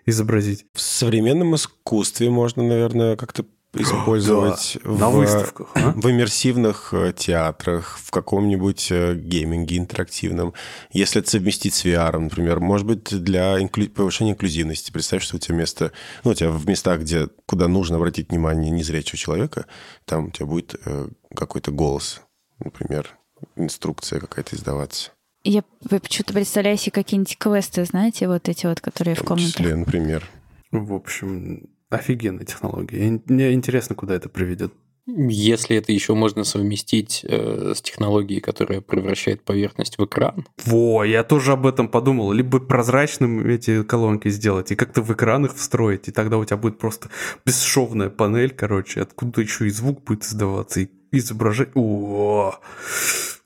изобразить. 0.07 0.67
В 0.75 0.81
современном 0.81 1.55
искусстве 1.55 2.31
можно, 2.31 2.63
наверное, 2.63 3.17
как-то 3.17 3.45
использовать 3.75 4.79
Да, 4.85 4.91
на 4.91 5.11
в, 5.11 5.15
выставках, 5.17 5.69
а? 5.75 5.93
в 5.93 6.11
иммерсивных 6.11 6.93
э, 6.93 7.13
театрах, 7.17 7.99
в 8.03 8.11
каком-нибудь 8.11 8.89
э, 8.91 9.15
гейминге 9.15 9.79
интерактивном. 9.79 10.55
Если 10.93 11.21
это 11.21 11.31
совместить 11.31 11.75
с 11.75 11.85
VR, 11.85 12.19
например, 12.19 12.61
может 12.61 12.87
быть, 12.87 13.05
для 13.23 13.59
инклю- 13.61 13.89
повышения 13.89 14.33
инклюзивности. 14.33 14.91
Представь, 14.91 15.23
что 15.23 15.37
у 15.37 15.39
тебя 15.39 15.57
место, 15.57 15.93
ну, 16.25 16.31
у 16.31 16.35
тебя 16.35 16.51
в 16.51 16.67
местах, 16.69 17.01
где, 17.01 17.29
куда 17.47 17.69
нужно 17.69 17.97
обратить 17.97 18.31
внимание 18.31 18.71
незрячего 18.71 19.19
человека, 19.19 19.67
там 20.05 20.27
у 20.27 20.31
тебя 20.31 20.47
будет 20.47 20.75
э, 20.85 21.09
какой-то 21.35 21.71
голос, 21.71 22.23
например, 22.59 23.11
инструкция 23.57 24.21
какая-то 24.21 24.57
издаваться. 24.57 25.11
Я 25.45 25.63
почему-то 25.91 26.33
представляю 26.33 26.79
себе 26.79 26.93
какие-нибудь 26.93 27.37
квесты, 27.37 27.85
знаете, 27.85 28.29
вот 28.29 28.49
эти 28.49 28.65
вот, 28.67 28.81
которые 28.81 29.15
в 29.15 29.23
В 29.23 29.39
числе, 29.39 29.77
например. 29.77 30.27
В 30.73 30.95
общем, 30.95 31.69
офигенная 31.95 32.45
технология. 32.45 33.21
Мне 33.27 33.53
интересно, 33.53 33.95
куда 33.95 34.15
это 34.15 34.29
приведет. 34.29 34.73
Если 35.07 35.77
это 35.77 35.93
еще 35.93 36.15
можно 36.15 36.45
совместить 36.45 37.27
э, 37.29 37.75
с 37.77 37.83
технологией, 37.83 38.41
которая 38.41 38.81
превращает 38.81 39.45
поверхность 39.45 39.99
в 39.99 40.05
экран, 40.07 40.47
Во, 40.65 41.05
я 41.05 41.23
тоже 41.25 41.53
об 41.53 41.67
этом 41.67 41.89
подумал. 41.89 42.33
Либо 42.33 42.59
прозрачным 42.59 43.47
эти 43.47 43.83
колонки 43.83 44.29
сделать, 44.31 44.73
и 44.73 44.77
как-то 44.77 45.03
в 45.03 45.13
экран 45.13 45.45
их 45.45 45.55
встроить, 45.55 46.09
и 46.09 46.11
тогда 46.11 46.39
у 46.39 46.45
тебя 46.47 46.57
будет 46.57 46.79
просто 46.79 47.11
бесшовная 47.45 48.09
панель, 48.09 48.55
короче, 48.55 49.03
откуда 49.03 49.43
еще 49.43 49.67
и 49.67 49.71
звук 49.71 50.03
будет 50.05 50.25
издаваться, 50.25 50.81
и 50.81 50.89
изображать. 51.13 51.69
О, 51.75 52.55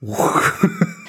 ух. 0.00 0.62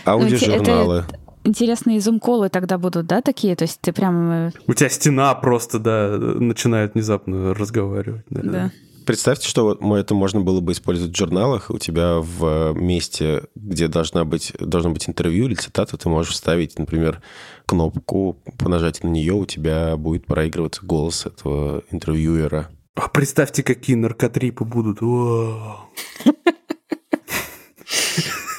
Аудиожурналы. 0.04 1.06
Интересные 1.50 2.00
зум-колы 2.00 2.50
тогда 2.50 2.78
будут, 2.78 3.08
да, 3.08 3.24
такие? 3.24 3.56
То 3.56 3.64
есть 3.64 3.82
ты 3.82 3.92
прям... 3.92 4.30
э, 4.30 4.52
У 4.68 4.74
тебя 4.76 4.88
стена 4.88 5.34
просто, 5.34 5.80
да, 5.80 6.16
начинает 6.20 6.94
внезапно 6.94 7.56
разговаривать. 7.56 8.22
Да. 8.30 8.42
Да. 8.44 8.72
представьте, 9.04 9.48
что 9.50 9.76
это 9.98 10.14
можно 10.14 10.42
было 10.42 10.60
бы 10.62 10.74
использовать 10.74 11.12
в 11.16 11.18
журналах. 11.18 11.72
У 11.72 11.80
тебя 11.80 12.20
в 12.20 12.74
месте, 12.74 13.46
где 13.56 13.88
должна 13.88 14.26
быть, 14.26 14.54
должно 14.60 14.92
быть 14.92 15.10
интервью 15.10 15.48
или 15.48 15.56
цитата, 15.56 15.98
ты 15.98 16.08
можешь 16.08 16.34
вставить, 16.34 16.78
например, 16.78 17.20
кнопку, 17.66 18.38
по 18.60 18.70
нажатию 18.70 19.08
на 19.08 19.14
нее 19.14 19.34
у 19.34 19.48
тебя 19.48 19.98
будет 19.98 20.28
проигрываться 20.28 20.86
голос 20.86 21.26
этого 21.26 21.82
интервьюера. 21.90 22.70
А 22.94 23.08
представьте, 23.08 23.64
какие 23.64 23.96
наркотрипы 23.96 24.66
будут. 24.66 25.00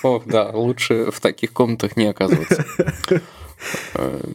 Ох, 0.02 0.26
да, 0.26 0.50
лучше 0.50 1.10
в 1.10 1.20
таких 1.20 1.52
комнатах 1.52 1.96
не 1.96 2.06
оказываться. 2.06 2.64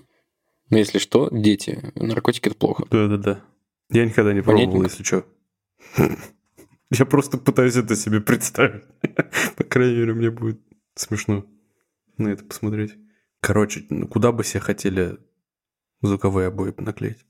Но 0.69 0.77
если 0.77 0.97
что, 0.97 1.29
дети, 1.31 1.91
наркотики 1.95 2.47
это 2.47 2.57
плохо. 2.57 2.85
Да-да-да. 2.89 3.41
Я 3.89 4.05
никогда 4.05 4.33
не 4.33 4.41
пробовал, 4.41 4.83
если 4.83 5.03
что. 5.03 5.25
Я 6.91 7.05
просто 7.05 7.37
пытаюсь 7.37 7.75
это 7.75 7.95
себе 7.95 8.21
представить. 8.21 8.83
По 9.57 9.63
крайней 9.63 9.97
мере, 9.97 10.13
мне 10.13 10.31
будет 10.31 10.59
смешно 10.95 11.45
на 12.17 12.29
это 12.29 12.43
посмотреть. 12.43 12.93
Короче, 13.41 13.85
ну 13.89 14.07
куда 14.07 14.31
бы 14.31 14.43
все 14.43 14.59
хотели 14.59 15.17
звуковые 16.01 16.47
обои 16.47 16.73
наклеить? 16.77 17.25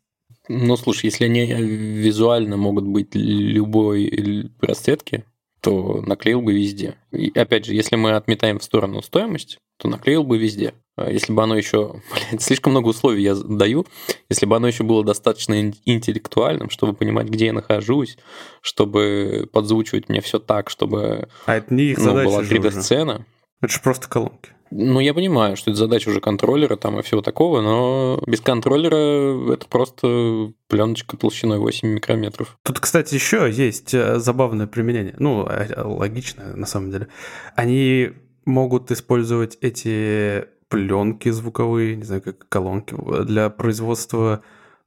Ну, 0.48 0.78
слушай, 0.78 1.06
если 1.06 1.26
они 1.26 1.46
визуально 1.46 2.58
могут 2.58 2.86
быть 2.86 3.16
любой 3.16 4.52
расцветки, 4.62 5.26
то 5.66 6.00
наклеил 6.06 6.44
бы 6.44 6.54
везде. 6.54 6.94
И 7.12 7.32
опять 7.36 7.66
же, 7.66 7.74
если 7.74 7.96
мы 7.96 8.12
отметаем 8.12 8.60
в 8.60 8.64
сторону 8.64 9.02
стоимость, 9.02 9.58
то 9.80 9.88
наклеил 9.88 10.24
бы 10.24 10.38
везде. 10.38 10.76
А 10.96 11.10
если 11.10 11.34
бы 11.34 11.42
оно 11.42 11.58
еще, 11.58 12.04
блин, 12.14 12.40
слишком 12.40 12.74
много 12.74 12.90
условий 12.90 13.24
я 13.24 13.34
даю, 13.34 13.88
если 14.30 14.46
бы 14.46 14.56
оно 14.56 14.68
еще 14.68 14.84
было 14.84 15.04
достаточно 15.04 15.60
интеллектуальным, 15.86 16.70
чтобы 16.70 16.94
понимать, 16.94 17.30
где 17.30 17.48
я 17.48 17.54
нахожусь, 17.54 18.20
чтобы 18.62 19.50
подзвучивать 19.52 20.08
мне 20.08 20.22
все 20.22 20.38
так, 20.38 20.70
чтобы 20.70 21.30
а 21.48 21.56
это 21.56 21.74
не 21.74 21.86
их 21.86 21.98
ну, 21.98 22.14
была 22.14 22.44
3D-сцена. 22.44 23.26
Это 23.62 23.74
же 23.74 23.80
просто 23.82 24.10
колонки. 24.10 24.52
Ну, 24.72 25.00
я 25.00 25.14
понимаю, 25.14 25.56
что 25.56 25.72
это 25.72 25.78
задача 25.78 26.10
уже 26.10 26.20
контроллера 26.20 26.76
там 26.76 27.00
и 27.00 27.04
всего 27.04 27.22
такого, 27.22 27.62
но 27.62 28.22
без 28.26 28.42
контроллера 28.42 29.54
это 29.54 29.68
просто 29.68 30.52
пленочка 30.68 31.18
толщиной 31.18 31.60
8 31.60 31.88
микрометров. 31.88 32.58
Тут, 32.64 32.80
кстати, 32.80 33.14
еще 33.14 33.50
есть 33.50 33.94
э, 33.94 34.20
забавное 34.20 34.68
применение. 34.68 35.16
Ну, 35.20 35.48
э, 35.48 35.82
логичное, 35.82 36.56
на 36.56 36.66
самом 36.66 36.92
деле. 36.92 37.08
Они 37.56 38.12
могут 38.46 38.92
использовать 38.92 39.58
эти 39.62 40.46
пленки 40.68 41.30
звуковые, 41.30 41.96
не 41.96 42.04
знаю, 42.04 42.22
как 42.22 42.50
колонки, 42.50 42.96
для 43.24 43.50
производства 43.50 44.42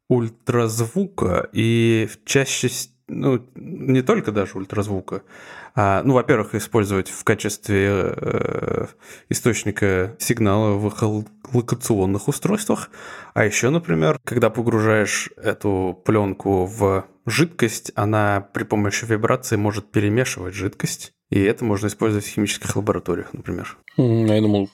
ультразвука 0.08 1.48
и 1.52 2.08
чаще, 2.24 2.68
ну, 3.08 3.44
не 3.54 4.02
только 4.02 4.32
даже 4.32 4.56
ультразвука, 4.56 5.22
а, 5.74 6.02
ну, 6.04 6.14
во-первых, 6.14 6.54
использовать 6.54 7.08
в 7.08 7.24
качестве 7.24 7.88
э, 7.90 8.86
источника 9.28 10.16
сигнала 10.18 10.74
в 10.74 11.24
локационных 11.52 12.28
устройствах, 12.28 12.90
а 13.34 13.44
еще, 13.44 13.70
например, 13.70 14.18
когда 14.24 14.50
погружаешь 14.50 15.30
эту 15.36 16.00
пленку 16.04 16.66
в 16.66 17.06
жидкость, 17.26 17.92
она 17.94 18.46
при 18.52 18.64
помощи 18.64 19.04
вибрации 19.04 19.56
может 19.56 19.90
перемешивать 19.90 20.54
жидкость, 20.54 21.12
и 21.30 21.40
это 21.40 21.64
можно 21.64 21.86
использовать 21.86 22.24
в 22.24 22.30
химических 22.30 22.74
лабораториях, 22.76 23.32
например. 23.32 23.76
Я 23.96 24.40
думал, 24.40 24.70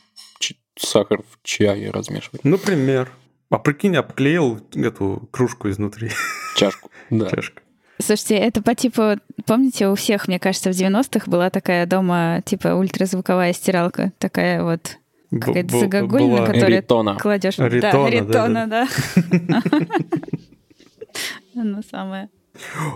сахар 0.77 1.23
в 1.23 1.43
чае 1.43 1.91
размешивать. 1.91 2.45
Например. 2.45 3.11
А 3.51 3.59
прикинь, 3.59 3.97
обклеил 3.97 4.61
эту 4.75 5.29
кружку 5.31 5.69
изнутри. 5.69 6.11
Чашку, 6.57 6.91
да. 7.11 7.31
Чашка. 7.31 7.63
Слушайте, 8.01 8.37
это 8.37 8.63
по 8.63 8.75
типу, 8.75 9.17
помните, 9.47 9.89
у 9.89 9.95
всех, 9.95 10.27
мне 10.29 10.39
кажется, 10.39 10.73
в 10.73 10.77
90-х 10.77 11.31
была 11.31 11.51
такая 11.51 11.87
дома, 11.87 12.43
типа, 12.45 12.75
ультразвуковая 12.75 13.53
стиралка, 13.53 14.13
такая 14.19 14.63
вот 14.63 14.99
какая-то 15.31 15.79
загогулина, 15.79 16.47
которую 16.47 16.77
Ритона. 16.77 17.17
кладешь. 17.19 17.59
Ритона, 17.59 17.81
да, 17.81 18.09
ритона, 18.11 18.67
да. 18.67 18.89
Оно 21.61 21.83
самое. 21.89 22.31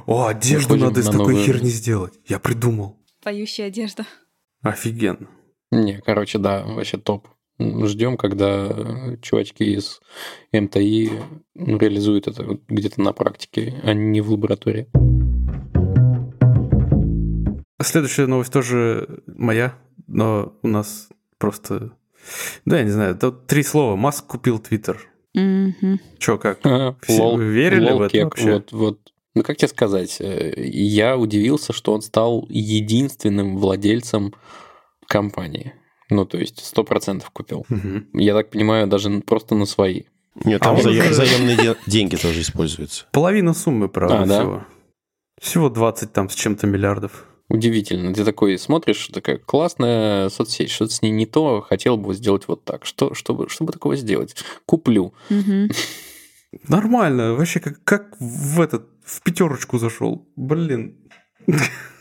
О, 0.06 0.26
одежду 0.26 0.76
надо 0.76 1.00
из 1.00 1.06
такой 1.06 1.37
херни 1.44 1.68
сделать. 1.68 2.14
Я 2.26 2.38
придумал. 2.38 2.96
Поющая 3.22 3.66
одежда. 3.66 4.04
Офигенно. 4.62 5.28
Не, 5.70 6.00
короче, 6.00 6.38
да, 6.38 6.64
вообще 6.64 6.96
топ. 6.96 7.28
Ждем, 7.59 8.16
когда 8.16 9.16
чувачки 9.21 9.64
из 9.64 10.01
МТИ 10.53 11.11
реализуют 11.57 12.29
это 12.29 12.59
где-то 12.68 13.01
на 13.01 13.12
практике, 13.12 13.75
а 13.83 13.94
не 13.94 14.21
в 14.21 14.31
лаборатории. 14.31 14.88
Следующая 17.81 18.27
новость 18.27 18.53
тоже 18.53 19.23
моя, 19.27 19.75
но 20.07 20.53
у 20.62 20.68
нас 20.68 21.09
просто... 21.38 21.92
Да, 22.64 22.79
я 22.79 22.85
не 22.85 22.90
знаю, 22.90 23.16
тут 23.16 23.47
три 23.47 23.62
слова. 23.62 23.97
Маск 23.97 24.27
купил 24.27 24.59
Твиттер. 24.59 25.09
Угу. 25.35 25.99
Чё, 26.18 26.38
как? 26.38 26.59
А, 26.64 26.97
Все 27.03 27.23
лол, 27.23 27.38
верили 27.38 27.90
лол, 27.90 27.99
в 27.99 28.03
это 28.03 28.12
кек, 28.12 28.25
вообще? 28.25 28.53
Вот, 28.55 28.73
вот. 28.73 29.12
Ну, 29.35 29.42
как 29.42 29.57
тебе 29.57 29.68
сказать? 29.68 30.21
Э, 30.21 30.55
я 30.57 31.16
удивился, 31.16 31.73
что 31.73 31.92
он 31.92 32.03
стал 32.03 32.47
единственным 32.49 33.57
владельцем 33.59 34.35
компании. 35.07 35.75
Ну, 36.11 36.25
то 36.25 36.38
есть 36.38 36.64
сто 36.64 36.85
процентов 36.85 37.31
купил. 37.31 37.66
Угу. 37.68 38.21
Я 38.21 38.35
так 38.35 38.51
понимаю, 38.51 38.87
даже 38.87 39.11
просто 39.21 39.55
на 39.55 39.66
свои. 39.66 40.05
Нет, 40.44 40.62
там 40.62 40.77
а 40.77 40.83
заем, 40.83 41.12
заемные 41.12 41.77
деньги 41.87 42.16
тоже 42.16 42.40
используются. 42.40 43.07
Половина 43.12 43.55
суммы, 43.55 43.88
правда, 43.88 44.23
а, 44.23 44.25
всего. 44.25 44.55
Да? 44.57 44.66
Всего 45.40 45.68
20 45.68 46.12
там 46.12 46.31
с 46.31 46.35
чем-то 46.35 46.66
миллиардов. 46.66 47.27
Удивительно. 47.49 48.12
Ты 48.12 48.25
такой 48.25 48.59
смотришь, 48.59 49.09
такая 49.09 49.38
классная 49.38 50.29
соцсеть, 50.29 50.71
что-то 50.71 50.92
с 50.92 51.03
ней 51.03 51.11
не 51.11 51.25
то, 51.25 51.62
хотел 51.62 51.97
бы 51.97 52.14
сделать 52.14 52.47
вот 52.47 52.64
так. 52.64 52.85
Что, 52.85 53.14
чтобы, 53.14 53.49
чтобы 53.49 53.73
такого 53.73 53.97
сделать? 53.97 54.37
Куплю. 54.66 55.14
Угу. 55.31 55.68
Нормально. 56.68 57.35
Вообще, 57.35 57.61
как, 57.61 57.83
как 57.85 58.16
в 58.21 58.61
этот, 58.61 58.87
в 59.05 59.23
пятерочку 59.23 59.79
зашел. 59.79 60.29
Блин. 60.37 60.97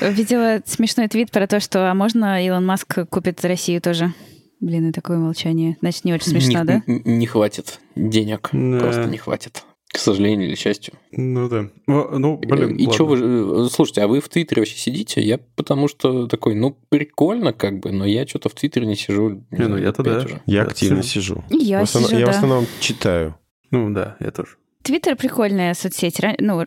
Видела 0.00 0.62
смешной 0.64 1.08
твит 1.08 1.30
про 1.30 1.46
то, 1.46 1.60
что 1.60 1.90
а 1.90 1.94
можно 1.94 2.44
Илон 2.44 2.66
Маск 2.66 3.08
купит 3.08 3.44
Россию 3.44 3.80
тоже. 3.80 4.12
Блин, 4.60 4.88
и 4.88 4.92
такое 4.92 5.18
молчание. 5.18 5.76
Значит, 5.80 6.04
не 6.04 6.14
очень 6.14 6.28
смешно, 6.28 6.60
не, 6.60 6.64
да? 6.64 6.82
Не 6.86 7.26
хватит 7.26 7.80
денег. 7.94 8.48
Да. 8.52 8.78
Просто 8.78 9.04
не 9.04 9.18
хватит. 9.18 9.64
К 9.92 9.98
сожалению 9.98 10.48
или 10.48 10.56
к 10.56 10.58
счастью. 10.58 10.94
Ну 11.12 11.48
да. 11.48 11.68
Ну, 11.86 12.38
блин, 12.38 12.76
И 12.76 12.90
что 12.90 13.06
вы... 13.06 13.68
Слушайте, 13.70 14.02
а 14.02 14.08
вы 14.08 14.20
в 14.20 14.28
Твиттере 14.28 14.62
вообще 14.62 14.76
сидите? 14.76 15.20
Я 15.22 15.38
потому 15.38 15.88
что 15.88 16.26
такой, 16.26 16.54
ну, 16.54 16.76
прикольно 16.88 17.52
как 17.52 17.80
бы, 17.80 17.92
но 17.92 18.04
я 18.04 18.26
что-то 18.26 18.48
в 18.48 18.54
Твиттере 18.54 18.86
не 18.86 18.96
сижу. 18.96 19.44
Не, 19.50 19.58
не 19.58 19.68
ну 19.68 19.76
я-то 19.76 20.02
да. 20.02 20.18
Уже. 20.18 20.42
Я 20.46 20.62
активно 20.62 21.02
сижу. 21.02 21.44
Я 21.50 21.80
в 21.80 21.82
основном, 21.84 22.10
сижу, 22.10 22.20
Я 22.20 22.26
да. 22.26 22.32
в 22.32 22.36
основном 22.36 22.66
читаю. 22.80 23.38
Ну 23.70 23.90
да, 23.90 24.16
я 24.20 24.30
тоже. 24.30 24.56
Твиттер 24.86 25.16
прикольная 25.16 25.74
соцсеть. 25.74 26.20
Ну, 26.38 26.64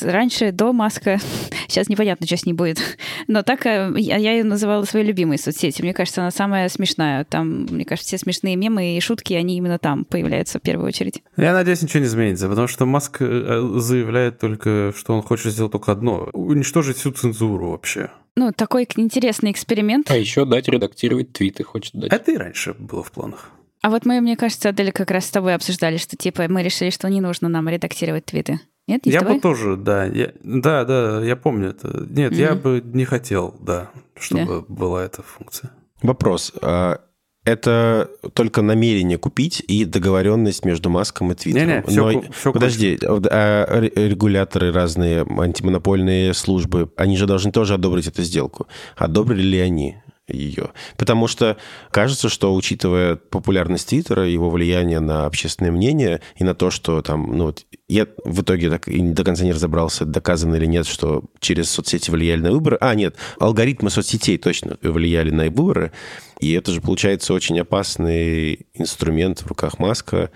раньше, 0.00 0.52
до 0.52 0.72
Маска. 0.72 1.18
Сейчас 1.68 1.90
непонятно, 1.90 2.26
что 2.26 2.38
с 2.38 2.46
ней 2.46 2.54
будет. 2.54 2.78
Но 3.26 3.42
так 3.42 3.66
э, 3.66 3.92
я 3.98 4.16
ее 4.16 4.42
называла 4.42 4.84
своей 4.84 5.04
любимой 5.04 5.38
соцсетью. 5.38 5.84
Мне 5.84 5.92
кажется, 5.92 6.22
она 6.22 6.30
самая 6.30 6.70
смешная. 6.70 7.24
Там, 7.24 7.66
мне 7.66 7.84
кажется, 7.84 8.08
все 8.08 8.16
смешные 8.16 8.56
мемы 8.56 8.96
и 8.96 9.00
шутки, 9.00 9.34
они 9.34 9.58
именно 9.58 9.78
там 9.78 10.06
появляются 10.06 10.58
в 10.58 10.62
первую 10.62 10.88
очередь. 10.88 11.22
Я 11.36 11.52
надеюсь, 11.52 11.82
ничего 11.82 12.00
не 12.00 12.06
изменится, 12.06 12.48
потому 12.48 12.68
что 12.68 12.86
Маск 12.86 13.18
э, 13.20 13.60
заявляет 13.76 14.38
только, 14.38 14.94
что 14.96 15.12
он 15.12 15.20
хочет 15.20 15.52
сделать 15.52 15.72
только 15.72 15.92
одно— 15.92 16.30
уничтожить 16.32 16.96
всю 16.96 17.10
цензуру 17.10 17.72
вообще. 17.72 18.08
Ну, 18.34 18.50
такой 18.50 18.88
интересный 18.96 19.50
эксперимент. 19.50 20.10
А 20.10 20.16
еще 20.16 20.46
дать 20.46 20.68
редактировать 20.68 21.34
твиты 21.34 21.64
хочет 21.64 21.92
дать. 21.92 22.10
Это 22.14 22.32
и 22.32 22.38
раньше 22.38 22.72
было 22.78 23.02
в 23.04 23.12
планах. 23.12 23.50
А 23.82 23.90
вот 23.90 24.04
мы, 24.06 24.20
мне 24.20 24.36
кажется, 24.36 24.70
Адель 24.70 24.92
как 24.92 25.10
раз 25.10 25.26
с 25.26 25.30
тобой 25.30 25.54
обсуждали, 25.54 25.96
что 25.96 26.16
типа 26.16 26.44
мы 26.48 26.62
решили, 26.62 26.90
что 26.90 27.08
не 27.08 27.20
нужно 27.20 27.48
нам 27.48 27.68
редактировать 27.68 28.26
твиты. 28.26 28.60
Нет, 28.86 29.04
не 29.04 29.12
я 29.12 29.22
бы 29.22 29.38
тоже, 29.38 29.76
да. 29.76 30.04
Я, 30.06 30.32
да, 30.42 30.84
да, 30.84 31.22
я 31.22 31.36
помню 31.36 31.70
это. 31.70 32.06
Нет, 32.08 32.32
mm-hmm. 32.32 32.40
я 32.40 32.54
бы 32.54 32.82
не 32.84 33.04
хотел, 33.04 33.54
да, 33.60 33.90
чтобы 34.18 34.40
yeah. 34.40 34.64
была 34.66 35.04
эта 35.04 35.22
функция. 35.22 35.70
Вопрос. 36.02 36.52
А 36.62 37.00
это 37.44 38.10
только 38.34 38.62
намерение 38.62 39.18
купить 39.18 39.62
и 39.66 39.84
договоренность 39.84 40.64
между 40.64 40.90
Маском 40.90 41.32
и 41.32 41.34
Твиттером. 41.34 41.68
Не-не, 41.68 41.82
все, 41.82 42.10
Но, 42.10 42.24
все 42.32 42.52
подожди, 42.52 42.98
а 43.02 43.80
регуляторы 43.80 44.72
разные, 44.72 45.22
антимонопольные 45.22 46.34
службы, 46.34 46.90
они 46.96 47.16
же 47.16 47.26
должны 47.26 47.52
тоже 47.52 47.74
одобрить 47.74 48.06
эту 48.06 48.22
сделку. 48.22 48.66
Одобрили 48.96 49.42
ли 49.42 49.58
они? 49.60 49.96
Ее. 50.28 50.70
Потому 50.96 51.26
что 51.26 51.56
кажется, 51.90 52.28
что 52.28 52.54
учитывая 52.54 53.16
популярность 53.16 53.88
Твиттера, 53.88 54.26
его 54.26 54.50
влияние 54.50 55.00
на 55.00 55.26
общественное 55.26 55.72
мнение 55.72 56.20
и 56.36 56.44
на 56.44 56.54
то, 56.54 56.70
что 56.70 57.02
там, 57.02 57.36
ну 57.36 57.46
вот, 57.46 57.64
я 57.88 58.06
в 58.24 58.42
итоге 58.42 58.70
так 58.70 58.88
и 58.88 59.00
до 59.00 59.24
конца 59.24 59.44
не 59.44 59.52
разобрался, 59.52 60.04
доказано 60.04 60.56
или 60.56 60.66
нет, 60.66 60.86
что 60.86 61.24
через 61.40 61.70
соцсети 61.70 62.10
влияли 62.10 62.40
на 62.40 62.52
выборы. 62.52 62.76
А, 62.80 62.94
нет, 62.94 63.16
алгоритмы 63.40 63.90
соцсетей 63.90 64.38
точно 64.38 64.76
влияли 64.82 65.30
на 65.30 65.44
выборы. 65.44 65.92
И 66.40 66.52
это 66.52 66.70
же, 66.72 66.80
получается, 66.80 67.34
очень 67.34 67.58
опасный 67.58 68.66
инструмент 68.74 69.40
в 69.40 69.46
руках 69.46 69.78
Маска. 69.78 70.30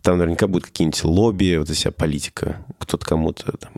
Там 0.00 0.18
наверняка 0.18 0.46
будут 0.46 0.66
какие-нибудь 0.66 1.04
лобби, 1.04 1.56
вот 1.56 1.64
эта 1.64 1.74
вся 1.74 1.90
политика. 1.90 2.64
Кто-то 2.78 3.06
кому-то 3.06 3.52
там 3.52 3.72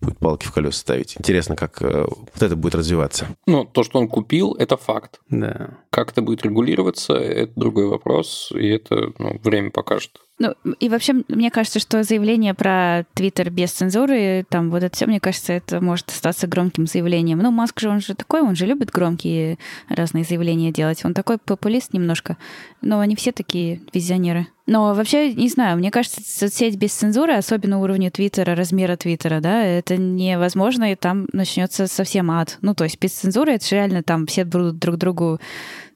будет 0.00 0.18
палки 0.18 0.46
в 0.46 0.52
колеса 0.52 0.78
ставить. 0.78 1.16
Интересно, 1.18 1.56
как 1.56 1.82
э, 1.82 2.04
вот 2.08 2.42
это 2.42 2.56
будет 2.56 2.74
развиваться. 2.74 3.26
Ну, 3.46 3.64
то, 3.64 3.82
что 3.82 3.98
он 3.98 4.08
купил, 4.08 4.54
это 4.54 4.76
факт. 4.76 5.20
Да. 5.28 5.78
Как 5.90 6.12
это 6.12 6.22
будет 6.22 6.44
регулироваться, 6.44 7.14
это 7.14 7.52
другой 7.56 7.88
вопрос, 7.88 8.52
и 8.54 8.68
это 8.68 9.12
ну, 9.18 9.38
время 9.42 9.70
покажет. 9.70 10.20
Ну, 10.38 10.54
и 10.78 10.88
вообще, 10.88 11.14
мне 11.26 11.50
кажется, 11.50 11.80
что 11.80 12.04
заявление 12.04 12.54
про 12.54 13.04
Твиттер 13.14 13.50
без 13.50 13.72
цензуры, 13.72 14.46
там 14.48 14.70
вот 14.70 14.84
это 14.84 14.94
все, 14.94 15.06
мне 15.06 15.18
кажется, 15.18 15.52
это 15.52 15.80
может 15.80 16.10
остаться 16.10 16.46
громким 16.46 16.86
заявлением. 16.86 17.38
Ну, 17.38 17.50
Маск 17.50 17.80
же, 17.80 17.88
он 17.88 18.00
же 18.00 18.14
такой, 18.14 18.42
он 18.42 18.54
же 18.54 18.66
любит 18.66 18.90
громкие 18.90 19.58
разные 19.88 20.22
заявления 20.22 20.70
делать. 20.70 21.04
Он 21.04 21.12
такой 21.12 21.38
популист 21.38 21.92
немножко. 21.92 22.36
Но 22.82 23.00
они 23.00 23.16
все 23.16 23.32
такие 23.32 23.80
визионеры. 23.92 24.46
Но 24.66 24.94
вообще, 24.94 25.32
не 25.34 25.48
знаю, 25.48 25.76
мне 25.78 25.90
кажется, 25.90 26.20
соцсеть 26.24 26.76
без 26.76 26.92
цензуры, 26.92 27.34
особенно 27.34 27.80
уровня 27.80 28.10
Твиттера, 28.10 28.54
размера 28.54 28.96
Твиттера, 28.96 29.40
да, 29.40 29.64
это 29.64 29.96
невозможно, 29.96 30.92
и 30.92 30.94
там 30.94 31.26
начнется 31.32 31.86
совсем 31.88 32.30
ад. 32.30 32.58
Ну, 32.60 32.74
то 32.74 32.84
есть 32.84 33.00
без 33.00 33.12
цензуры 33.12 33.54
это 33.54 33.66
же 33.66 33.74
реально 33.74 34.02
там 34.02 34.26
все 34.26 34.44
будут 34.44 34.78
друг 34.78 34.98
другу 34.98 35.40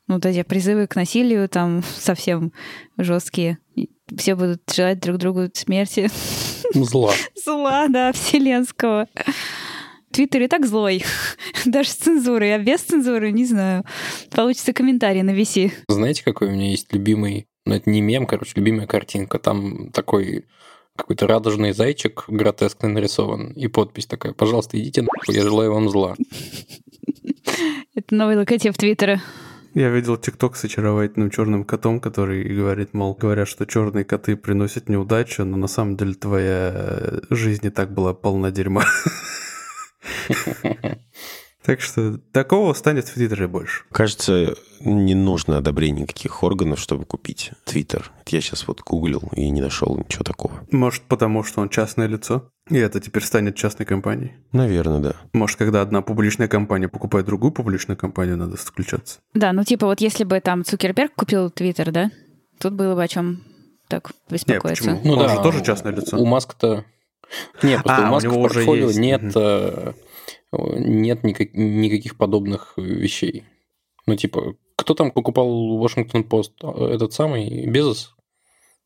ну, 0.08 0.14
вот 0.14 0.26
эти 0.26 0.42
призывы 0.42 0.86
к 0.86 0.96
насилию 0.96 1.48
там 1.48 1.82
совсем 1.98 2.52
жесткие. 2.98 3.58
Все 4.16 4.34
будут 4.34 4.62
желать 4.74 5.00
друг 5.00 5.18
другу 5.18 5.48
смерти. 5.52 6.10
Зла. 6.74 7.12
Зла, 7.44 7.88
да, 7.88 8.12
вселенского. 8.12 9.08
Твиттер 10.10 10.42
и 10.42 10.48
так 10.48 10.66
злой. 10.66 11.04
Даже 11.64 11.90
с 11.90 11.94
цензурой, 11.94 12.54
а 12.54 12.58
без 12.58 12.80
цензуры, 12.80 13.32
не 13.32 13.44
знаю. 13.44 13.84
Получится 14.30 14.72
комментарий 14.72 15.22
на 15.22 15.30
VC. 15.30 15.72
Знаете, 15.88 16.22
какой 16.22 16.48
у 16.48 16.50
меня 16.50 16.70
есть 16.70 16.92
любимый, 16.92 17.46
ну 17.64 17.74
это 17.74 17.88
не 17.88 18.00
мем, 18.00 18.26
короче, 18.26 18.52
любимая 18.56 18.86
картинка. 18.86 19.38
Там 19.38 19.90
такой 19.90 20.44
какой-то 20.96 21.26
радужный 21.26 21.72
зайчик 21.72 22.24
гротескно 22.28 22.88
нарисован, 22.88 23.52
и 23.52 23.66
подпись 23.66 24.06
такая, 24.06 24.34
пожалуйста, 24.34 24.78
идите 24.78 25.02
нахуй, 25.02 25.34
я 25.34 25.42
желаю 25.42 25.72
вам 25.72 25.88
зла. 25.88 26.16
Это 27.94 28.14
новый 28.14 28.36
логотип 28.36 28.76
Твиттера. 28.76 29.20
Я 29.74 29.88
видел 29.88 30.18
ТикТок 30.18 30.56
с 30.56 30.64
очаровательным 30.64 31.30
черным 31.30 31.64
котом, 31.64 31.98
который 31.98 32.44
говорит, 32.44 32.92
мол, 32.92 33.14
говорят, 33.14 33.48
что 33.48 33.64
черные 33.64 34.04
коты 34.04 34.36
приносят 34.36 34.90
неудачу, 34.90 35.46
но 35.46 35.56
на 35.56 35.66
самом 35.66 35.96
деле 35.96 36.12
твоя 36.12 37.20
жизнь 37.30 37.66
и 37.66 37.70
так 37.70 37.90
была 37.92 38.12
полна 38.12 38.50
дерьма. 38.50 38.84
Так 41.64 41.80
что 41.80 42.18
такого 42.32 42.72
станет 42.74 43.06
в 43.06 43.14
Твиттере 43.14 43.46
больше. 43.46 43.84
Кажется, 43.92 44.56
не 44.80 45.14
нужно 45.14 45.58
одобрение 45.58 46.02
никаких 46.02 46.42
органов, 46.42 46.80
чтобы 46.80 47.04
купить 47.04 47.52
Твиттер. 47.64 48.10
Я 48.28 48.40
сейчас 48.40 48.66
вот 48.66 48.80
гуглил 48.80 49.22
и 49.36 49.48
не 49.48 49.60
нашел 49.60 49.96
ничего 49.96 50.24
такого. 50.24 50.54
Может, 50.72 51.02
потому 51.02 51.44
что 51.44 51.60
он 51.60 51.68
частное 51.68 52.08
лицо? 52.08 52.48
И 52.68 52.76
это 52.78 52.98
теперь 53.00 53.22
станет 53.22 53.54
частной 53.54 53.86
компанией? 53.86 54.32
Наверное, 54.52 54.98
да. 54.98 55.12
Может, 55.32 55.56
когда 55.58 55.82
одна 55.82 56.02
публичная 56.02 56.48
компания 56.48 56.88
покупает 56.88 57.26
другую 57.26 57.52
публичную 57.52 57.96
компанию, 57.96 58.36
надо 58.36 58.56
подключаться? 58.56 59.20
Да, 59.34 59.52
ну 59.52 59.62
типа 59.62 59.86
вот 59.86 60.00
если 60.00 60.24
бы 60.24 60.40
там 60.40 60.64
Цукерберг 60.64 61.14
купил 61.14 61.50
Твиттер, 61.50 61.92
да, 61.92 62.10
тут 62.58 62.72
было 62.74 62.94
бы 62.96 63.02
о 63.02 63.08
чем 63.08 63.42
так 63.88 64.10
беспокоиться. 64.30 64.84
Не, 64.90 64.96
почему? 64.96 65.14
Ну 65.16 65.20
он 65.20 65.28
да, 65.28 65.36
же 65.36 65.42
тоже 65.42 65.62
частное 65.64 65.92
лицо. 65.92 66.16
У 66.18 66.24
Маска-то... 66.24 66.84
Нет, 67.62 67.82
просто 67.82 68.02
А, 68.02 68.06
у 68.06 68.08
у 68.08 68.12
Маска 68.14 68.28
него 68.28 68.40
в 68.40 68.44
уже 68.44 68.54
портфолио 68.54 68.86
есть. 68.88 68.98
нет, 68.98 69.22
Мгм. 69.22 69.94
Э, 70.52 70.56
нет 70.78 71.22
никак- 71.24 71.54
никаких 71.54 72.16
подобных 72.16 72.74
вещей. 72.76 73.44
Ну, 74.06 74.16
типа, 74.16 74.56
кто 74.76 74.94
там 74.94 75.10
покупал 75.10 75.78
Вашингтон 75.78 76.24
Пост? 76.24 76.52
Этот 76.62 77.12
самый 77.12 77.66
Безос? 77.66 78.14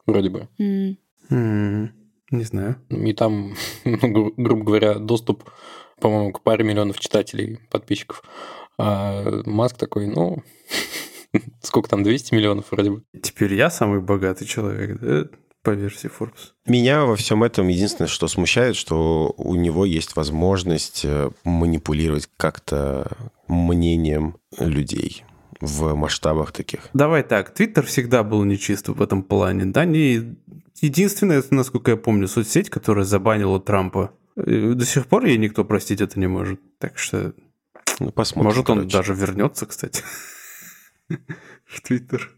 Вроде 0.06 0.30
бы. 0.30 0.48
М. 0.58 0.98
М, 1.30 1.92
Не 2.30 2.44
знаю. 2.44 2.76
И 2.90 3.12
там, 3.12 3.54
ну, 3.84 3.98
гру- 4.12 4.34
грубо 4.36 4.64
говоря, 4.64 4.94
доступ, 4.98 5.44
по-моему, 6.00 6.32
к 6.32 6.42
паре 6.42 6.64
миллионов 6.64 6.98
читателей, 7.00 7.58
подписчиков. 7.70 8.22
А 8.78 9.42
Маск 9.46 9.76
такой, 9.78 10.06
ну, 10.06 10.42
сколько 11.62 11.88
там, 11.88 12.02
200 12.02 12.34
миллионов 12.34 12.70
вроде 12.70 12.90
бы. 12.90 13.02
Теперь 13.22 13.54
я 13.54 13.70
самый 13.70 14.00
богатый 14.00 14.44
человек, 14.44 14.98
да? 15.00 15.24
По 15.66 15.70
версии 15.70 16.08
Forbes. 16.08 16.52
Меня 16.64 17.04
во 17.04 17.16
всем 17.16 17.42
этом 17.42 17.66
единственное, 17.66 18.06
что 18.06 18.28
смущает, 18.28 18.76
что 18.76 19.34
у 19.36 19.56
него 19.56 19.84
есть 19.84 20.14
возможность 20.14 21.04
э, 21.04 21.30
манипулировать 21.42 22.28
как-то 22.36 23.10
мнением 23.48 24.36
людей 24.60 25.24
в 25.60 25.94
масштабах 25.94 26.52
таких. 26.52 26.88
Давай 26.92 27.24
так, 27.24 27.52
Твиттер 27.52 27.84
всегда 27.84 28.22
был 28.22 28.44
нечист 28.44 28.86
в 28.88 29.02
этом 29.02 29.24
плане, 29.24 29.64
да? 29.64 29.84
Не 29.84 30.36
единственная, 30.80 31.42
насколько 31.50 31.90
я 31.90 31.96
помню, 31.96 32.28
соцсеть, 32.28 32.70
которая 32.70 33.04
забанила 33.04 33.58
Трампа. 33.58 34.12
До 34.36 34.84
сих 34.84 35.08
пор 35.08 35.24
ей 35.24 35.36
никто 35.36 35.64
простить 35.64 36.00
это 36.00 36.20
не 36.20 36.28
может. 36.28 36.60
Так 36.78 36.96
что, 36.96 37.32
Ну, 37.98 38.12
посмотрим. 38.12 38.50
может, 38.50 38.70
он 38.70 38.78
короче. 38.78 38.96
даже 38.96 39.14
вернется, 39.14 39.66
кстати, 39.66 40.04
в 41.66 41.80
Твиттер. 41.80 42.30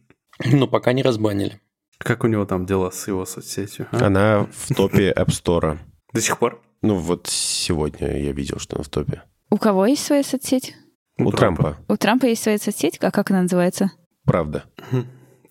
Ну, 0.46 0.66
пока 0.66 0.94
не 0.94 1.02
разбанили. 1.02 1.60
Как 1.98 2.24
у 2.24 2.28
него 2.28 2.44
там 2.46 2.64
дела 2.64 2.90
с 2.90 3.08
его 3.08 3.26
соцсетью? 3.26 3.88
а? 3.90 4.06
Она 4.06 4.46
в 4.52 4.74
топе 4.74 5.12
App 5.12 5.28
Store. 5.28 5.78
До 6.12 6.20
сих 6.20 6.38
пор? 6.38 6.62
Ну, 6.80 6.96
вот 6.96 7.26
сегодня 7.26 8.18
я 8.22 8.32
видел, 8.32 8.58
что 8.58 8.76
она 8.76 8.84
в 8.84 8.88
топе. 8.88 9.22
У 9.50 9.56
кого 9.58 9.86
есть 9.86 10.04
своя 10.04 10.22
соцсеть? 10.22 10.74
У 11.18 11.32
Трампа. 11.32 11.76
У 11.88 11.96
Трампа 11.96 12.26
есть 12.26 12.42
своя 12.42 12.58
соцсеть, 12.58 12.98
а 12.98 13.10
как 13.10 13.30
она 13.30 13.42
называется? 13.42 13.90
Правда. 14.24 14.64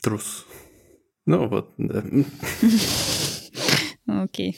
Трус. 0.01 0.45
Ну 1.25 1.47
вот, 1.49 1.73
да. 1.77 2.01
Окей. 4.23 4.57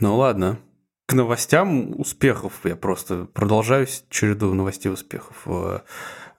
Ну 0.00 0.16
ладно. 0.16 0.58
К 1.06 1.12
новостям 1.12 2.00
успехов 2.00 2.60
я 2.64 2.76
просто 2.76 3.26
продолжаю 3.26 3.86
череду 4.08 4.52
новостей 4.54 4.90
успехов. 4.90 5.46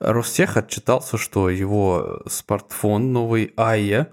Ростех 0.02 0.58
отчитался, 0.58 1.18
что 1.18 1.50
его 1.50 2.24
смартфон 2.28 3.14
новый 3.14 3.54
Ая 3.56 4.12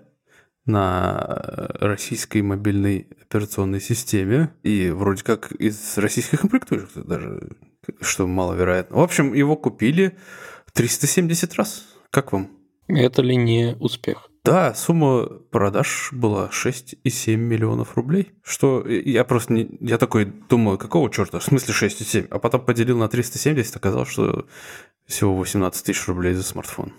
на 0.66 1.70
российской 1.80 2.42
мобильной 2.42 3.08
операционной 3.22 3.80
системе 3.80 4.54
и 4.62 4.90
вроде 4.90 5.24
как 5.24 5.50
из 5.52 5.96
российских 5.96 6.40
комплектующих 6.40 7.06
даже, 7.06 7.52
что 8.02 8.26
маловероятно. 8.26 8.98
В 8.98 9.00
общем, 9.00 9.32
его 9.32 9.56
купили 9.56 10.18
370 10.74 11.54
раз. 11.54 11.86
Как 12.10 12.32
вам? 12.32 12.50
Это 12.86 13.22
ли 13.22 13.36
не 13.36 13.74
успех? 13.80 14.30
Да, 14.50 14.74
сумма 14.74 15.26
продаж 15.50 16.08
была 16.12 16.48
6,7 16.50 17.36
миллионов 17.36 17.96
рублей. 17.96 18.32
Что 18.42 18.86
я 18.88 19.24
просто 19.24 19.52
не... 19.52 19.68
Я 19.80 19.98
такой 19.98 20.24
думаю, 20.24 20.78
какого 20.78 21.10
черта? 21.10 21.38
В 21.38 21.44
смысле 21.44 21.74
6,7? 21.74 22.28
А 22.30 22.38
потом 22.38 22.62
поделил 22.64 22.96
на 22.98 23.08
370, 23.08 23.76
оказалось, 23.76 24.08
что 24.08 24.46
всего 25.06 25.34
18 25.36 25.84
тысяч 25.84 26.06
рублей 26.08 26.32
за 26.34 26.42
смартфон. 26.42 26.92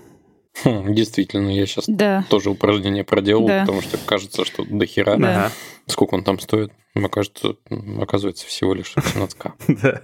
Хм, 0.63 0.93
действительно, 0.93 1.49
я 1.49 1.65
сейчас 1.65 1.85
Да. 1.87 2.25
тоже 2.29 2.49
упражнение 2.49 3.03
проделал, 3.03 3.47
Да. 3.47 3.61
потому 3.61 3.81
что 3.81 3.97
кажется, 3.97 4.45
что 4.45 4.63
до 4.65 4.85
хера. 4.85 5.17
Да. 5.17 5.51
Сколько 5.87 6.15
он 6.15 6.23
там 6.23 6.39
стоит? 6.39 6.71
Ну, 6.95 7.07
кажется, 7.09 7.55
м, 7.69 8.01
оказывается, 8.01 8.45
всего 8.45 8.73
лишь 8.73 8.93
17к. 8.95 9.53
Да. 9.81 10.01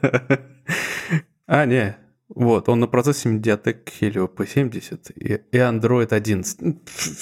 А, 1.47 1.65
не. 1.65 1.95
Вот, 2.27 2.69
он 2.69 2.79
на 2.79 2.87
процессе 2.87 3.29
Mediatek 3.29 3.87
Helio 3.99 4.29
P70 4.33 5.13
и 5.15 5.33
и 5.55 5.57
Android 5.57 6.11
11. 6.11 6.59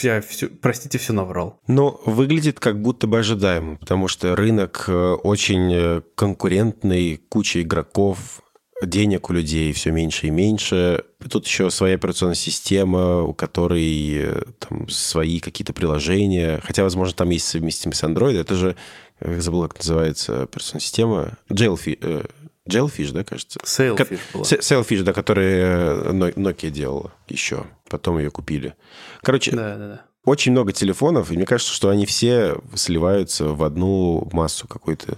Я 0.02 0.22
все, 0.22 0.48
простите, 0.48 0.98
все 0.98 1.14
наврал. 1.14 1.60
Но 1.68 2.00
выглядит 2.06 2.60
как 2.60 2.82
будто 2.82 3.06
бы 3.08 3.20
ожидаемо, 3.20 3.76
потому 3.78 4.08
что 4.08 4.36
рынок 4.36 4.86
э, 4.88 4.94
очень 4.94 5.74
э, 5.74 6.02
конкурентный, 6.16 7.18
куча 7.30 7.62
игроков, 7.62 8.42
денег 8.86 9.30
у 9.30 9.34
людей 9.34 9.72
все 9.74 9.92
меньше 9.92 10.28
и 10.28 10.32
меньше. 10.32 11.04
Тут 11.30 11.46
еще 11.48 11.70
своя 11.70 11.96
операционная 11.96 12.36
система, 12.36 13.24
у 13.24 13.34
которой 13.34 14.14
э, 14.16 14.42
там 14.60 14.88
свои 14.90 15.40
какие-то 15.40 15.74
приложения. 15.74 16.62
Хотя, 16.64 16.84
возможно, 16.84 17.14
там 17.16 17.30
есть 17.30 17.48
совместимость 17.48 18.00
с 18.00 18.04
Android. 18.04 18.40
Это 18.40 18.56
же, 18.56 18.76
э, 19.20 19.40
забыл, 19.40 19.64
как 19.64 19.80
называется 19.80 20.44
операционная 20.44 20.82
система. 20.82 21.38
Jailfish, 21.50 22.30
Jailfish, 22.70 23.12
да, 23.12 23.24
кажется? 23.24 23.60
Sailfish 23.64 24.20
была. 24.34 24.44
Sailfish, 24.44 25.04
да, 25.04 25.14
который 25.14 25.54
э, 25.54 26.12
Nokia 26.12 26.70
делала 26.70 27.12
еще. 27.28 27.66
Потом 27.90 28.18
ее 28.20 28.32
купили. 28.32 28.76
Короче, 29.22 29.52
Да, 29.52 29.76
да, 29.76 29.88
да. 29.88 30.02
очень 30.26 30.54
много 30.54 30.72
телефонов, 30.72 31.32
и 31.32 31.36
мне 31.36 31.46
кажется, 31.46 31.74
что 31.74 31.90
они 31.90 32.06
все 32.06 32.56
сливаются 32.76 33.50
в 33.50 33.64
одну 33.64 34.30
массу 34.32 34.68
какую-то 34.68 35.18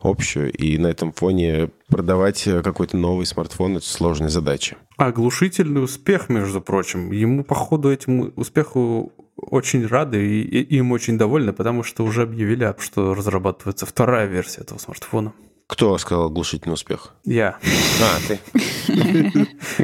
общую, 0.00 0.50
и 0.52 0.78
на 0.78 0.86
этом 0.86 1.12
фоне 1.12 1.70
продавать 1.88 2.46
э, 2.46 2.62
какой-то 2.62 2.96
новый 2.96 3.26
смартфон– 3.26 3.76
это 3.78 3.86
сложная 3.86 4.30
задача. 4.30 4.76
Оглушительный 4.96 5.84
успех, 5.84 6.30
между 6.30 6.60
прочим. 6.62 7.12
Ему, 7.12 7.44
походу, 7.44 7.90
этому 7.90 8.32
успеху 8.36 9.12
очень 9.36 9.86
рады 9.86 10.26
и, 10.26 10.40
и 10.40 10.76
им 10.78 10.92
очень 10.92 11.18
довольны, 11.18 11.52
потому 11.52 11.82
что 11.82 12.04
уже 12.04 12.22
объявили, 12.22 12.74
что 12.78 13.12
разрабатывается 13.14 13.84
вторая 13.84 14.26
версия 14.26 14.62
этого 14.62 14.78
смартфона. 14.78 15.34
Кто 15.68 15.96
сказал 15.98 16.30
глушительный 16.30 16.74
успех? 16.74 17.14
Я. 17.24 17.58
А, 18.00 18.18
ты. 18.28 18.38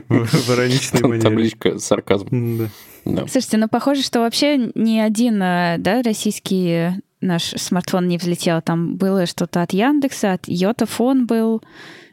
В 0.08 0.50
ироничной 0.50 1.02
манере. 1.02 1.20
табличка 1.20 1.78
сарказм. 1.78 2.68
Слушайте, 3.04 3.56
ну 3.56 3.68
похоже, 3.68 4.02
что 4.02 4.20
вообще 4.20 4.70
ни 4.76 4.98
один 5.00 5.42
э, 5.42 5.76
да, 5.78 6.02
российский 6.02 7.02
наш 7.20 7.42
смартфон 7.56 8.06
не 8.06 8.16
взлетел. 8.18 8.62
Там 8.62 8.96
было 8.96 9.26
что-то 9.26 9.62
от 9.62 9.72
Яндекса, 9.72 10.34
от 10.34 10.42
Йотафон 10.46 11.26
был, 11.26 11.62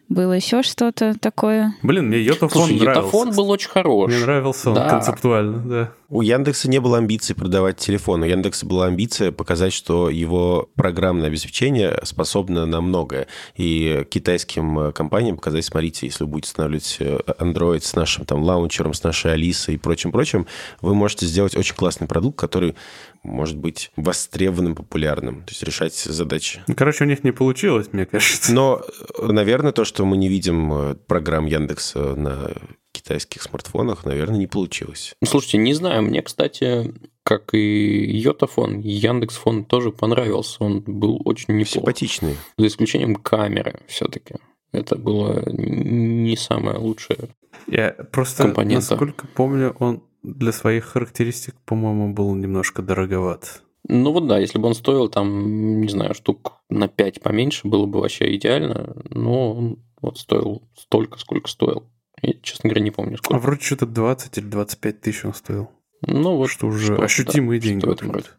было 0.08 0.34
еще 0.34 0.64
что-то 0.64 1.14
такое. 1.20 1.76
Блин, 1.84 2.08
мне 2.08 2.20
Йотафон 2.22 2.50
Слушай, 2.70 2.80
нравился. 2.80 3.06
Йотафон 3.06 3.36
был 3.36 3.50
очень 3.52 3.70
хорош. 3.70 4.12
Мне 4.12 4.20
нравился 4.20 4.70
он 4.70 4.76
Да. 4.76 4.90
концептуально, 4.90 5.58
да. 5.60 5.92
У 6.12 6.24
Яндекса 6.24 6.68
не 6.68 6.80
было 6.80 6.98
амбиций 6.98 7.36
продавать 7.36 7.78
телефон. 7.78 8.24
У 8.24 8.26
Яндекса 8.26 8.66
была 8.66 8.88
амбиция 8.88 9.32
показать, 9.32 9.74
что 9.74 10.10
его 10.10 10.68
программное 10.74 11.28
обеспечение 11.28 12.00
способно 12.04 12.66
на 12.66 12.82
многое. 12.82 13.28
И 13.56 14.08
китайским 14.10 14.80
э, 14.80 14.92
компаниям 14.92 15.36
показать, 15.36 15.66
смотрите, 15.66 16.08
если 16.08 16.24
вы 16.24 16.32
будете 16.32 16.50
устанавливать 16.50 16.98
э, 17.00 17.20
Android 17.38 17.82
с 17.82 17.96
нашим 17.96 18.26
там 18.26 18.42
лаунчером, 18.42 18.96
с 18.96 19.04
нашей 19.04 19.34
Алисой 19.34 19.76
и 19.76 19.78
прочим-прочим, 19.78 20.48
вы 20.82 20.96
можете 20.96 21.28
сделать 21.28 21.56
очень 21.56 21.76
классный 21.76 22.08
продукт, 22.08 22.40
который 22.40 22.76
может 23.22 23.58
быть 23.58 23.92
востребованным, 23.96 24.74
популярным. 24.74 25.44
То 25.44 25.52
есть 25.52 25.62
решать 25.62 25.94
задачи. 25.94 26.64
Ну, 26.66 26.74
Короче, 26.74 27.04
у 27.04 27.08
них 27.08 27.24
не 27.24 27.32
получилось, 27.32 27.90
мне 27.92 28.08
кажется. 28.08 28.52
Но, 28.52 28.82
э, 29.20 29.28
наверное, 29.28 29.74
то, 29.74 29.86
что 29.86 30.06
мы 30.06 30.18
не 30.18 30.28
видим 30.28 30.98
программ 31.06 31.46
Яндекса 31.46 32.16
на 32.16 32.52
китайских 32.92 33.42
смартфонах, 33.44 34.06
наверное, 34.06 34.40
не 34.40 34.48
получилось. 34.48 35.14
Ну, 35.22 35.28
Слушайте, 35.28 35.58
не 35.58 35.74
знаю, 35.74 36.04
мне, 36.04 36.22
кстати, 36.22 36.94
как 37.24 37.54
и 37.54 38.18
Йотафон, 38.20 38.80
Яндекс.Фон 38.80 39.66
тоже 39.66 39.92
понравился. 39.92 40.64
Он 40.64 40.82
был 40.82 41.22
очень 41.26 41.56
неплох. 41.56 41.84
Симпатичные. 41.84 42.36
За 42.58 42.68
исключением 42.68 43.16
камеры 43.16 43.80
все-таки. 43.88 44.36
Это 44.72 44.96
было 44.96 45.44
не 45.48 46.36
самое 46.36 46.78
лучшее. 46.78 47.30
Я 47.68 47.92
просто, 48.12 48.44
Компонента. 48.44 48.92
насколько 48.92 49.28
помню, 49.28 49.76
он 49.80 50.04
для 50.24 50.52
своих 50.52 50.86
характеристик, 50.86 51.56
по-моему, 51.66 52.14
был 52.14 52.34
немножко 52.36 52.82
дороговат. 52.82 53.64
Ну 53.88 54.12
вот 54.12 54.28
да, 54.28 54.38
если 54.38 54.60
бы 54.60 54.68
он 54.68 54.76
стоил 54.76 55.08
там, 55.10 55.82
не 55.82 55.90
знаю, 55.90 56.14
штук 56.14 56.62
на 56.70 56.88
5 56.88 57.22
поменьше, 57.22 57.68
было 57.68 57.86
бы 57.86 58.02
вообще 58.02 58.36
идеально. 58.36 58.96
Но 59.10 59.54
он 59.54 59.80
вот 60.02 60.20
стоил 60.20 60.64
столько, 60.76 61.18
сколько 61.20 61.50
стоил. 61.50 61.84
Я, 62.22 62.34
честно 62.42 62.70
говоря, 62.70 62.84
не 62.84 62.92
помню, 62.92 63.16
А 63.16 63.18
сколько. 63.18 63.40
вроде 63.42 63.62
что-то 63.62 63.86
20 63.86 64.38
или 64.38 64.46
25 64.46 65.02
тысяч 65.02 65.26
он 65.26 65.34
стоил. 65.34 65.70
Ну 66.06 66.36
вот, 66.38 66.48
что 66.50 66.68
уже 66.68 66.86
что-то, 66.88 67.04
ощутимые 67.04 67.60
да, 67.60 67.68
деньги. 67.68 67.80
что 67.82 67.90
в 67.90 67.94
этом 67.94 68.08
в 68.10 68.16
общем-то. 68.16 68.38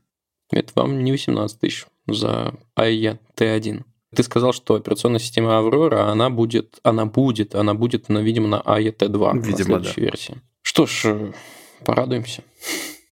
это 0.57 0.73
вам 0.75 1.03
не 1.05 1.13
18 1.13 1.59
тысяч 1.61 1.87
за 2.07 2.55
AIE 2.79 3.19
T1. 3.37 3.83
Ты 4.15 4.23
сказал, 4.25 4.53
что 4.53 4.75
операционная 4.75 5.21
система 5.21 5.59
Аврора, 5.59 6.11
она 6.11 6.31
будет, 6.31 6.81
она 6.83 7.07
будет, 7.07 7.55
она 7.55 7.75
будет, 7.75 8.11
она, 8.11 8.21
видимо, 8.23 8.49
на 8.49 8.57
AIE 8.67 8.97
T2, 8.97 9.33
на 9.35 9.39
Видимо, 9.41 9.65
следующей 9.65 10.01
версии. 10.01 10.41
Что 10.63 10.87
ж, 10.87 11.03
э, 11.05 11.33
порадуемся. 11.85 12.43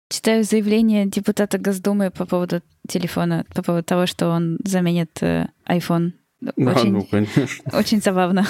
Читаю 0.08 0.44
заявление 0.44 1.04
депутата 1.06 1.58
Госдумы 1.58 2.10
по 2.10 2.24
поводу 2.26 2.62
телефона, 2.88 3.44
по 3.54 3.62
поводу 3.62 3.84
того, 3.84 4.06
что 4.06 4.28
он 4.28 4.58
заменит 4.64 5.22
э, 5.22 5.48
iPhone. 5.68 6.12
А, 6.44 6.50
Очень, 6.56 6.92
ну, 6.92 7.02
конечно. 7.10 7.46
очень 7.72 8.00
забавно. 8.02 8.46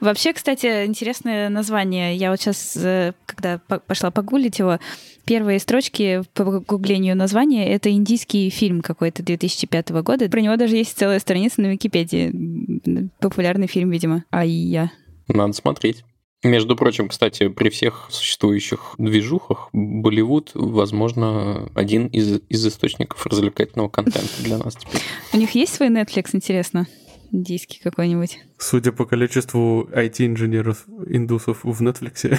Вообще, 0.00 0.32
кстати, 0.32 0.86
интересное 0.86 1.48
название. 1.48 2.16
Я 2.16 2.30
вот 2.30 2.40
сейчас, 2.40 2.78
когда 3.26 3.58
по- 3.66 3.80
пошла 3.80 4.10
погуглить 4.10 4.58
его, 4.58 4.78
первые 5.24 5.58
строчки 5.58 6.22
по 6.34 6.44
гуглению 6.60 7.16
названия— 7.16 7.68
это 7.72 7.90
индийский 7.90 8.48
фильм 8.50 8.80
какой-то 8.80 9.22
2005 9.22 9.90
года. 10.02 10.28
Про 10.28 10.40
него 10.40 10.56
даже 10.56 10.76
есть 10.76 10.96
целая 10.96 11.18
страница 11.18 11.60
на 11.60 11.66
Википедии. 11.66 13.10
Популярный 13.20 13.66
фильм, 13.66 13.90
видимо. 13.90 14.24
А 14.30 14.44
я. 14.44 14.90
Надо 15.28 15.52
смотреть. 15.52 16.04
Между 16.42 16.74
прочим, 16.74 17.08
кстати, 17.08 17.48
при 17.48 17.70
всех 17.70 18.08
существующих 18.10 18.94
движухах 18.98 19.68
Болливуд, 19.72 20.50
возможно, 20.54 21.70
один 21.74 22.08
из, 22.08 22.40
из 22.48 22.66
источников 22.66 23.24
развлекательного 23.26 23.88
контента 23.88 24.42
для 24.42 24.58
нас 24.58 24.74
теперь. 24.74 25.00
У 25.32 25.36
них 25.36 25.52
есть 25.52 25.74
свой 25.74 25.88
Netflix, 25.88 26.30
интересно? 26.32 26.88
Индийский 27.30 27.80
какой-нибудь. 27.80 28.40
Судя 28.58 28.90
по 28.90 29.04
количеству 29.06 29.88
IT-инженеров 29.92 30.84
индусов 31.06 31.60
в 31.62 31.80
Netflix, 31.80 32.36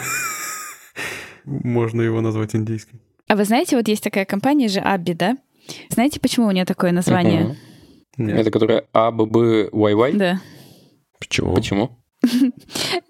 можно 1.45 2.01
его 2.01 2.19
назвать 2.19 2.55
индийским. 2.55 2.99
А 3.27 3.37
вы 3.37 3.45
знаете, 3.45 3.77
вот 3.77 3.87
есть 3.87 4.03
такая 4.03 4.25
компания 4.25 4.67
же 4.67 4.79
Абби, 4.79 5.13
да? 5.13 5.37
Знаете, 5.89 6.19
почему 6.19 6.47
у 6.47 6.51
нее 6.51 6.65
такое 6.65 6.91
название? 6.91 7.57
Нет. 8.17 8.37
Это 8.37 8.51
которая 8.51 8.85
АББYY? 8.93 10.17
Да. 10.17 10.41
Почему? 11.19 11.55
Почему? 11.55 12.03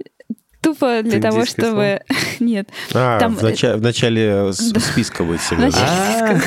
Тупо 0.63 1.01
для 1.03 1.19
того, 1.19 1.45
чтобы... 1.45 2.01
Нет. 2.39 2.69
А, 2.93 3.19
Там, 3.19 3.35
в, 3.35 3.43
начале, 3.43 3.75
в 3.75 3.81
начале 3.81 4.51
да. 4.71 4.79
списка 4.79 5.23
будет 5.23 5.41
всегда. 5.41 5.69
Да? 5.69 6.41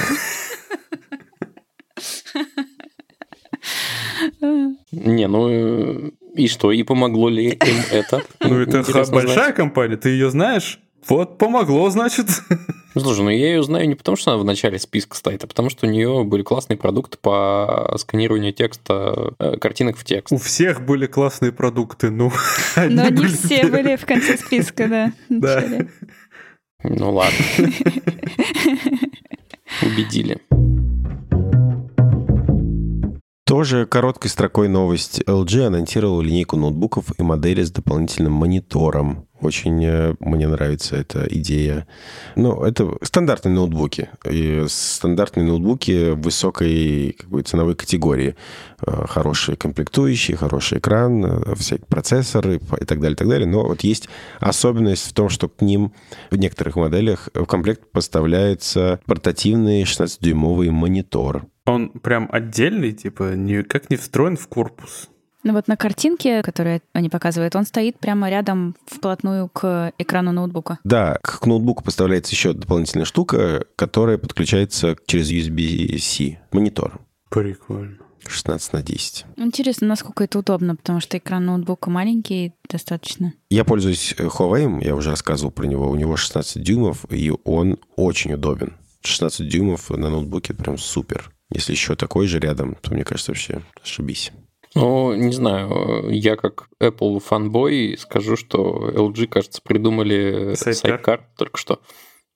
Не, 4.92 5.28
ну 5.28 5.48
э, 5.50 6.10
и 6.34 6.48
что, 6.48 6.72
и 6.72 6.82
помогло 6.82 7.28
ли 7.28 7.50
им 7.50 7.76
это? 7.90 8.22
Ну, 8.40 8.60
это 8.60 8.82
большая 9.10 9.52
компания, 9.52 9.96
ты 9.96 10.10
ее 10.10 10.30
знаешь? 10.30 10.80
Вот, 11.08 11.38
помогло, 11.38 11.88
значит. 11.90 12.26
Слушай, 12.98 13.24
ну 13.24 13.30
я 13.30 13.48
ее 13.48 13.62
знаю 13.62 13.86
не 13.88 13.94
потому, 13.94 14.16
что 14.16 14.32
она 14.32 14.40
в 14.40 14.44
начале 14.44 14.78
списка 14.78 15.16
стоит, 15.16 15.44
а 15.44 15.46
потому 15.46 15.68
что 15.68 15.86
у 15.86 15.90
нее 15.90 16.24
были 16.24 16.42
классные 16.42 16.78
продукты 16.78 17.18
по 17.20 17.94
сканированию 17.98 18.52
текста, 18.54 19.34
э, 19.38 19.58
картинок 19.58 19.98
в 19.98 20.04
текст. 20.04 20.32
У 20.32 20.38
всех 20.38 20.84
были 20.84 21.06
классные 21.06 21.52
продукты, 21.52 22.10
ну, 22.10 22.32
Но 22.76 23.02
они 23.02 23.10
были 23.10 23.28
все 23.28 23.66
были 23.66 23.96
в 23.96 24.06
конце 24.06 24.38
списка, 24.38 24.88
да. 24.88 25.12
Да. 25.28 25.62
Ну 26.82 27.12
ладно. 27.12 27.38
Убедили. 29.82 30.38
Тоже 33.46 33.86
короткой 33.86 34.28
строкой 34.28 34.66
новость. 34.66 35.20
LG 35.20 35.68
анонсировала 35.68 36.20
линейку 36.20 36.56
ноутбуков 36.56 37.04
и 37.16 37.22
модели 37.22 37.62
с 37.62 37.70
дополнительным 37.70 38.32
монитором. 38.32 39.28
Очень 39.40 39.84
э, 39.84 40.14
мне 40.18 40.48
нравится 40.48 40.96
эта 40.96 41.24
идея. 41.30 41.86
Ну, 42.34 42.64
это 42.64 42.90
стандартные 43.02 43.54
ноутбуки. 43.54 44.08
И 44.28 44.64
стандартные 44.66 45.46
ноутбуки 45.46 46.10
высокой 46.10 47.12
как 47.12 47.30
бы, 47.30 47.42
ценовой 47.42 47.76
категории. 47.76 48.34
Э, 48.84 49.04
Хорошие 49.06 49.54
комплектующие, 49.56 50.36
хороший 50.36 50.78
экран, 50.78 51.24
э, 51.24 51.54
всякие 51.54 51.86
процессоры 51.86 52.56
и 52.56 52.84
так 52.84 52.98
далее, 52.98 53.14
и 53.14 53.16
так 53.16 53.28
далее. 53.28 53.46
Но 53.46 53.62
вот 53.62 53.82
есть 53.82 54.08
особенность 54.40 55.08
в 55.08 55.12
том, 55.12 55.28
что 55.28 55.48
к 55.48 55.62
ним 55.62 55.92
в 56.32 56.36
некоторых 56.36 56.74
моделях 56.74 57.28
в 57.32 57.44
комплект 57.44 57.92
поставляется 57.92 58.98
портативный 59.06 59.84
16-дюймовый 59.84 60.70
монитор. 60.70 61.46
Он 61.66 61.90
прям 61.90 62.28
отдельный, 62.30 62.92
типа, 62.92 63.34
не, 63.34 63.62
как 63.62 63.90
не 63.90 63.96
встроен 63.96 64.36
в 64.36 64.46
корпус. 64.48 65.10
Ну 65.42 65.52
вот 65.52 65.68
на 65.68 65.76
картинке, 65.76 66.42
которую 66.42 66.80
они 66.92 67.08
показывают, 67.08 67.54
он 67.54 67.64
стоит 67.64 68.00
прямо 68.00 68.28
рядом 68.28 68.74
вплотную 68.86 69.48
к 69.48 69.92
экрану 69.96 70.32
ноутбука. 70.32 70.80
Да, 70.82 71.18
к 71.22 71.46
ноутбуку 71.46 71.84
поставляется 71.84 72.32
еще 72.32 72.52
дополнительная 72.52 73.04
штука, 73.04 73.64
которая 73.76 74.18
подключается 74.18 74.96
через 75.06 75.30
USB-C 75.30 76.38
монитор. 76.50 77.00
Прикольно. 77.30 77.98
16 78.28 78.72
на 78.72 78.82
10. 78.82 79.24
Интересно, 79.36 79.86
насколько 79.86 80.24
это 80.24 80.40
удобно, 80.40 80.74
потому 80.74 81.00
что 81.00 81.16
экран 81.18 81.46
ноутбука 81.46 81.90
маленький 81.90 82.54
достаточно. 82.68 83.32
Я 83.50 83.64
пользуюсь 83.64 84.16
э, 84.18 84.24
Huawei, 84.24 84.84
я 84.84 84.96
уже 84.96 85.10
рассказывал 85.10 85.52
про 85.52 85.66
него. 85.66 85.88
У 85.88 85.94
него 85.94 86.16
16 86.16 86.60
дюймов, 86.60 87.04
и 87.10 87.32
он 87.44 87.78
очень 87.94 88.32
удобен. 88.32 88.74
16 89.02 89.48
дюймов 89.48 89.90
на 89.90 90.10
ноутбуке 90.10 90.54
прям 90.54 90.76
супер. 90.76 91.30
Если 91.52 91.72
еще 91.72 91.94
такой 91.94 92.26
же 92.26 92.38
рядом, 92.38 92.76
то 92.80 92.92
мне 92.92 93.04
кажется, 93.04 93.32
вообще 93.32 93.62
ошибись. 93.82 94.32
Ну, 94.74 95.14
не 95.14 95.32
знаю, 95.32 96.10
я 96.10 96.36
как 96.36 96.68
Apple 96.82 97.20
fanboy 97.20 97.96
скажу, 97.98 98.36
что 98.36 98.90
LG, 98.94 99.26
кажется, 99.28 99.62
придумали 99.62 100.54
Sidecar. 100.54 100.74
Sidecar 100.74 101.28
только 101.38 101.56
что. 101.56 101.80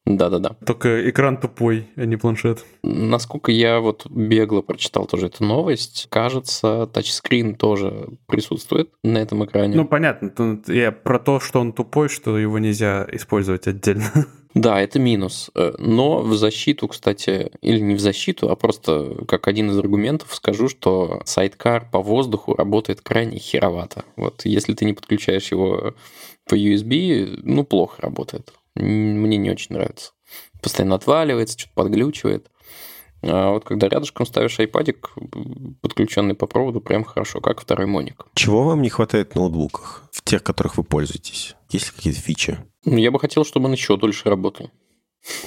Да-да-да. 0.07 0.57
Только 0.65 1.09
экран 1.11 1.37
тупой, 1.37 1.89
а 1.97 2.07
не 2.07 2.17
планшет. 2.17 2.65
Насколько 2.83 3.53
я 3.53 3.81
вот 3.81 4.07
бегло 4.11 4.63
прочитал 4.63 5.07
тоже 5.07 5.27
эту 5.27 5.45
новость, 5.45 6.07
кажется, 6.09 6.87
тачскрин 6.87 7.55
тоже 7.55 8.09
присутствует 8.27 8.91
на 9.05 9.19
этом 9.19 9.45
экране. 9.45 9.77
Ну, 9.77 9.87
понятно. 9.87 10.63
Я 10.67 10.93
про 10.93 11.19
то, 11.19 11.39
что 11.39 11.61
он 11.61 11.73
тупой, 11.73 12.09
что 12.09 12.39
его 12.39 12.59
нельзя 12.59 13.07
использовать 13.13 13.67
отдельно. 13.67 14.11
Да, 14.55 14.81
это 14.81 14.99
минус. 14.99 15.51
Э, 15.55 15.75
Но 15.79 16.21
в 16.21 16.35
защиту, 16.35 16.89
кстати, 16.89 17.53
или 17.63 17.79
не 17.79 17.95
в 17.95 18.01
защиту, 18.01 18.51
а 18.51 18.57
просто 18.57 19.25
как 19.29 19.47
один 19.49 19.71
из 19.71 19.79
аргументов 19.79 20.35
скажу, 20.35 20.69
что 20.69 21.23
Sidecar 21.25 21.89
по 21.91 22.03
воздуху 22.03 22.55
работает 22.55 23.01
крайне 23.01 23.39
херовато. 23.39 24.05
Вот 24.17 24.45
если 24.45 24.75
ты 24.75 24.85
не 24.85 24.93
подключаешь 24.93 25.51
его 25.53 25.95
по 26.49 26.55
USB, 26.57 27.41
ну, 27.43 27.65
плохо 27.65 28.03
работает. 28.03 28.53
Мне 28.75 29.37
не 29.37 29.51
очень 29.51 29.75
нравится. 29.75 30.13
Постоянно 30.63 30.97
отваливается, 30.97 31.59
что-то 31.59 31.75
подглючивает. 31.75 32.51
А 33.23 33.51
вот 33.53 33.65
когда 33.65 33.89
рядышком 33.89 34.27
ставишь 34.27 34.59
айпадик, 34.59 35.11
подключенный 35.81 36.35
по 36.35 36.47
проводу, 36.47 36.81
прям 36.81 37.05
хорошо, 37.05 37.41
как 37.41 37.61
второй 37.61 37.87
моник. 37.87 38.27
Чего 38.35 38.65
вам 38.65 38.83
не 38.83 38.89
хватает 38.89 39.33
в 39.33 39.35
ноутбуках, 39.37 40.05
в 40.11 40.25
тех, 40.25 40.43
которых 40.43 40.77
вы 40.77 40.85
пользуетесь? 40.85 41.55
Есть 41.71 41.87
ли 41.87 41.93
какие-то 41.97 42.21
фичи? 42.21 42.59
Ну, 42.85 42.97
Я 42.97 43.11
бы 43.11 43.19
хотел, 43.19 43.45
чтобы 43.45 43.67
он 43.67 43.73
еще 43.73 43.97
дольше 43.97 44.29
работал. 44.29 44.71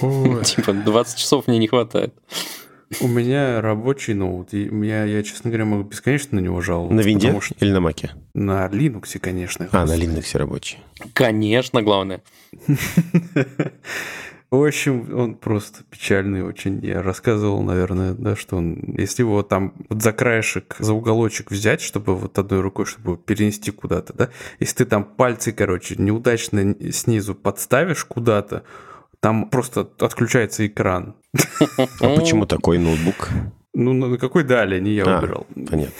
Типа 0.00 0.72
20 0.72 1.18
часов 1.18 1.46
мне 1.46 1.58
не 1.58 1.68
хватает. 1.68 2.14
У 3.00 3.08
меня 3.08 3.60
рабочий 3.60 4.14
ноут. 4.14 4.54
И 4.54 4.70
я, 4.86 5.04
я, 5.04 5.22
честно 5.22 5.50
говоря, 5.50 5.64
могу 5.64 5.82
бесконечно 5.84 6.40
на 6.40 6.44
него 6.44 6.60
жаловаться. 6.60 6.94
На 6.94 7.00
винде 7.00 7.38
что 7.40 7.54
или 7.60 7.72
на 7.72 7.80
маке? 7.80 8.12
на 8.34 8.66
Linux, 8.68 9.18
конечно. 9.18 9.68
А, 9.72 9.84
на 9.84 9.96
Linux 9.96 10.36
рабочий. 10.36 10.78
Конечно, 11.12 11.82
главное. 11.82 12.22
В 14.54 14.64
общем, 14.64 15.18
он 15.18 15.34
просто 15.34 15.82
печальный 15.90 16.42
очень. 16.42 16.78
Я 16.84 17.02
рассказывал, 17.02 17.62
наверное, 17.62 18.14
да, 18.14 18.36
что 18.36 18.56
он, 18.56 18.94
если 18.96 19.22
его 19.22 19.42
там 19.42 19.74
вот 19.88 20.00
за 20.00 20.12
краешек, 20.12 20.76
за 20.78 20.92
уголочек 20.94 21.50
взять, 21.50 21.80
чтобы 21.80 22.14
вот 22.14 22.38
одной 22.38 22.60
рукой, 22.60 22.86
чтобы 22.86 23.10
его 23.10 23.16
перенести 23.16 23.72
куда-то, 23.72 24.12
да, 24.12 24.30
если 24.60 24.76
ты 24.76 24.84
там 24.84 25.04
пальцы, 25.04 25.50
короче, 25.52 25.96
неудачно 25.96 26.76
снизу 26.92 27.34
подставишь 27.34 28.04
куда-то, 28.04 28.62
там 29.18 29.50
просто 29.50 29.88
отключается 29.98 30.66
экран. 30.66 31.16
А 32.00 32.14
почему 32.14 32.46
такой 32.46 32.78
ноутбук? 32.78 33.30
Ну, 33.74 33.92
на 33.92 34.18
какой 34.18 34.44
дали, 34.44 34.78
не 34.78 34.92
я 34.92 35.04
А. 35.04 35.18
убирал. 35.18 35.48
Понятно. 35.54 35.94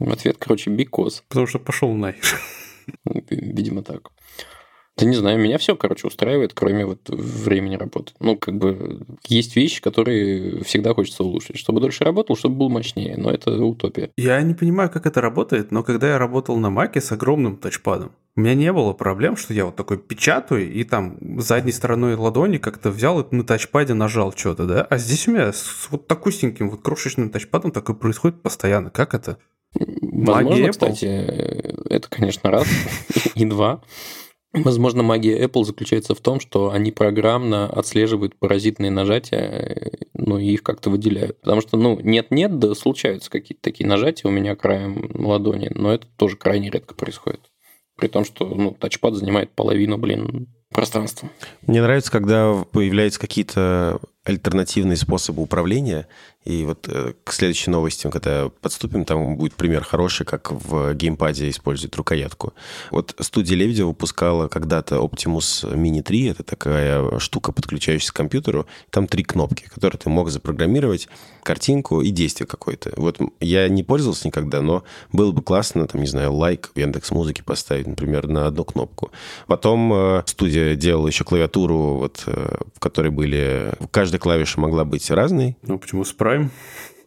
Ответ, 0.00 0.36
короче, 0.38 0.70
бикос. 0.70 1.22
Потому 1.28 1.46
что 1.46 1.60
пошел 1.60 1.92
нахер. 1.94 2.40
Видимо, 3.30 3.82
так. 3.82 4.10
Да 4.98 5.06
не 5.06 5.14
знаю, 5.14 5.38
меня 5.38 5.58
все, 5.58 5.76
короче, 5.76 6.08
устраивает, 6.08 6.52
кроме 6.54 6.84
вот 6.84 7.08
времени 7.08 7.76
работы. 7.76 8.12
Ну, 8.18 8.36
как 8.36 8.56
бы, 8.56 9.02
есть 9.26 9.54
вещи, 9.54 9.80
которые 9.80 10.64
всегда 10.64 10.92
хочется 10.92 11.22
улучшить. 11.22 11.56
Чтобы 11.56 11.80
дольше 11.80 12.02
работал, 12.02 12.36
чтобы 12.36 12.56
был 12.56 12.68
мощнее. 12.68 13.16
Но 13.16 13.30
это 13.30 13.52
утопия. 13.64 14.10
Я 14.16 14.42
не 14.42 14.54
понимаю, 14.54 14.90
как 14.90 15.06
это 15.06 15.20
работает, 15.20 15.70
но 15.70 15.84
когда 15.84 16.08
я 16.08 16.18
работал 16.18 16.56
на 16.56 16.70
Маке 16.70 17.00
с 17.00 17.12
огромным 17.12 17.56
тачпадом, 17.56 18.10
у 18.34 18.40
меня 18.40 18.54
не 18.54 18.72
было 18.72 18.92
проблем, 18.92 19.36
что 19.36 19.54
я 19.54 19.64
вот 19.66 19.76
такой 19.76 19.98
печатаю 19.98 20.72
и 20.72 20.84
там 20.84 21.40
задней 21.40 21.72
стороной 21.72 22.14
ладони 22.14 22.58
как-то 22.58 22.90
взял 22.90 23.20
и 23.20 23.34
на 23.34 23.44
тачпаде 23.44 23.94
нажал 23.94 24.32
что-то, 24.32 24.64
да? 24.64 24.82
А 24.82 24.98
здесь 24.98 25.28
у 25.28 25.32
меня 25.32 25.52
с 25.52 25.88
вот 25.90 26.06
такусеньким 26.06 26.70
вот 26.70 26.82
крошечным 26.82 27.30
тачпадом 27.30 27.70
такое 27.70 27.96
происходит 27.96 28.40
постоянно. 28.42 28.90
Как 28.90 29.14
это? 29.14 29.38
Возможно, 29.74 30.50
Магия 30.50 30.70
кстати, 30.70 31.04
это, 31.88 32.08
конечно, 32.08 32.50
раз. 32.50 32.66
И 33.34 33.44
два. 33.44 33.82
Возможно, 34.52 35.02
магия 35.02 35.44
Apple 35.44 35.64
заключается 35.64 36.14
в 36.14 36.20
том, 36.20 36.40
что 36.40 36.70
они 36.70 36.90
программно 36.90 37.66
отслеживают 37.66 38.38
паразитные 38.38 38.90
нажатия, 38.90 39.38
э, 39.38 39.90
ну, 40.14 40.38
и 40.38 40.46
их 40.46 40.62
как-то 40.62 40.88
выделяют. 40.88 41.40
Потому 41.40 41.60
что, 41.60 41.76
ну, 41.76 41.98
нет-нет, 42.00 42.58
да 42.58 42.74
случаются 42.74 43.30
какие-то 43.30 43.62
такие 43.62 43.86
нажатия 43.86 44.28
у 44.28 44.32
меня 44.32 44.56
краем 44.56 45.10
ладони, 45.14 45.70
но 45.74 45.92
это 45.92 46.06
тоже 46.16 46.36
крайне 46.36 46.70
редко 46.70 46.94
происходит. 46.94 47.40
При 47.96 48.08
том, 48.08 48.24
что, 48.24 48.46
ну, 48.46 48.72
тачпад 48.72 49.14
занимает 49.14 49.50
половину, 49.50 49.98
блин, 49.98 50.48
пространства. 50.72 51.28
Мне 51.66 51.82
нравится, 51.82 52.10
когда 52.10 52.64
появляются 52.72 53.20
какие-то 53.20 54.00
альтернативные 54.24 54.96
способы 54.96 55.42
управления. 55.42 56.06
И 56.44 56.64
вот 56.64 56.88
э, 56.88 57.12
к 57.24 57.32
следующей 57.32 57.70
новости, 57.70 58.08
когда 58.10 58.48
подступим, 58.48 59.04
там 59.04 59.36
будет 59.36 59.54
пример 59.54 59.84
хороший, 59.84 60.24
как 60.24 60.50
в 60.50 60.94
геймпаде 60.94 61.50
используют 61.50 61.96
рукоятку. 61.96 62.54
Вот 62.90 63.14
студия 63.20 63.56
Лебедева 63.56 63.88
выпускала 63.88 64.48
когда-то 64.48 64.96
Optimus 64.96 65.70
Mini 65.74 66.02
3. 66.02 66.26
Это 66.28 66.42
такая 66.42 67.18
штука, 67.18 67.52
подключающаяся 67.52 68.12
к 68.12 68.16
компьютеру. 68.16 68.66
Там 68.90 69.06
три 69.06 69.24
кнопки, 69.24 69.64
которые 69.64 69.98
ты 69.98 70.08
мог 70.08 70.30
запрограммировать, 70.30 71.08
картинку 71.42 72.02
и 72.02 72.10
действие 72.10 72.46
какое-то. 72.46 72.92
Вот 72.96 73.18
я 73.40 73.68
не 73.68 73.82
пользовался 73.82 74.28
никогда, 74.28 74.60
но 74.60 74.84
было 75.12 75.32
бы 75.32 75.42
классно, 75.42 75.86
там, 75.86 76.00
не 76.00 76.06
знаю, 76.06 76.32
лайк 76.32 76.70
в 76.74 76.78
Яндекс 76.78 77.10
Музыке 77.10 77.42
поставить, 77.42 77.86
например, 77.86 78.26
на 78.26 78.46
одну 78.46 78.64
кнопку. 78.64 79.10
Потом 79.46 79.92
э, 79.92 80.22
студия 80.26 80.76
делала 80.76 81.08
еще 81.08 81.24
клавиатуру, 81.24 81.94
вот, 81.94 82.22
э, 82.26 82.56
в 82.74 82.80
которой 82.80 83.10
были... 83.10 83.72
Каждая 83.90 84.17
клавиша 84.18 84.60
могла 84.60 84.84
быть 84.84 85.10
разной. 85.10 85.56
Ну, 85.62 85.78
почему 85.78 86.04
с 86.04 86.14
Prime? 86.14 86.50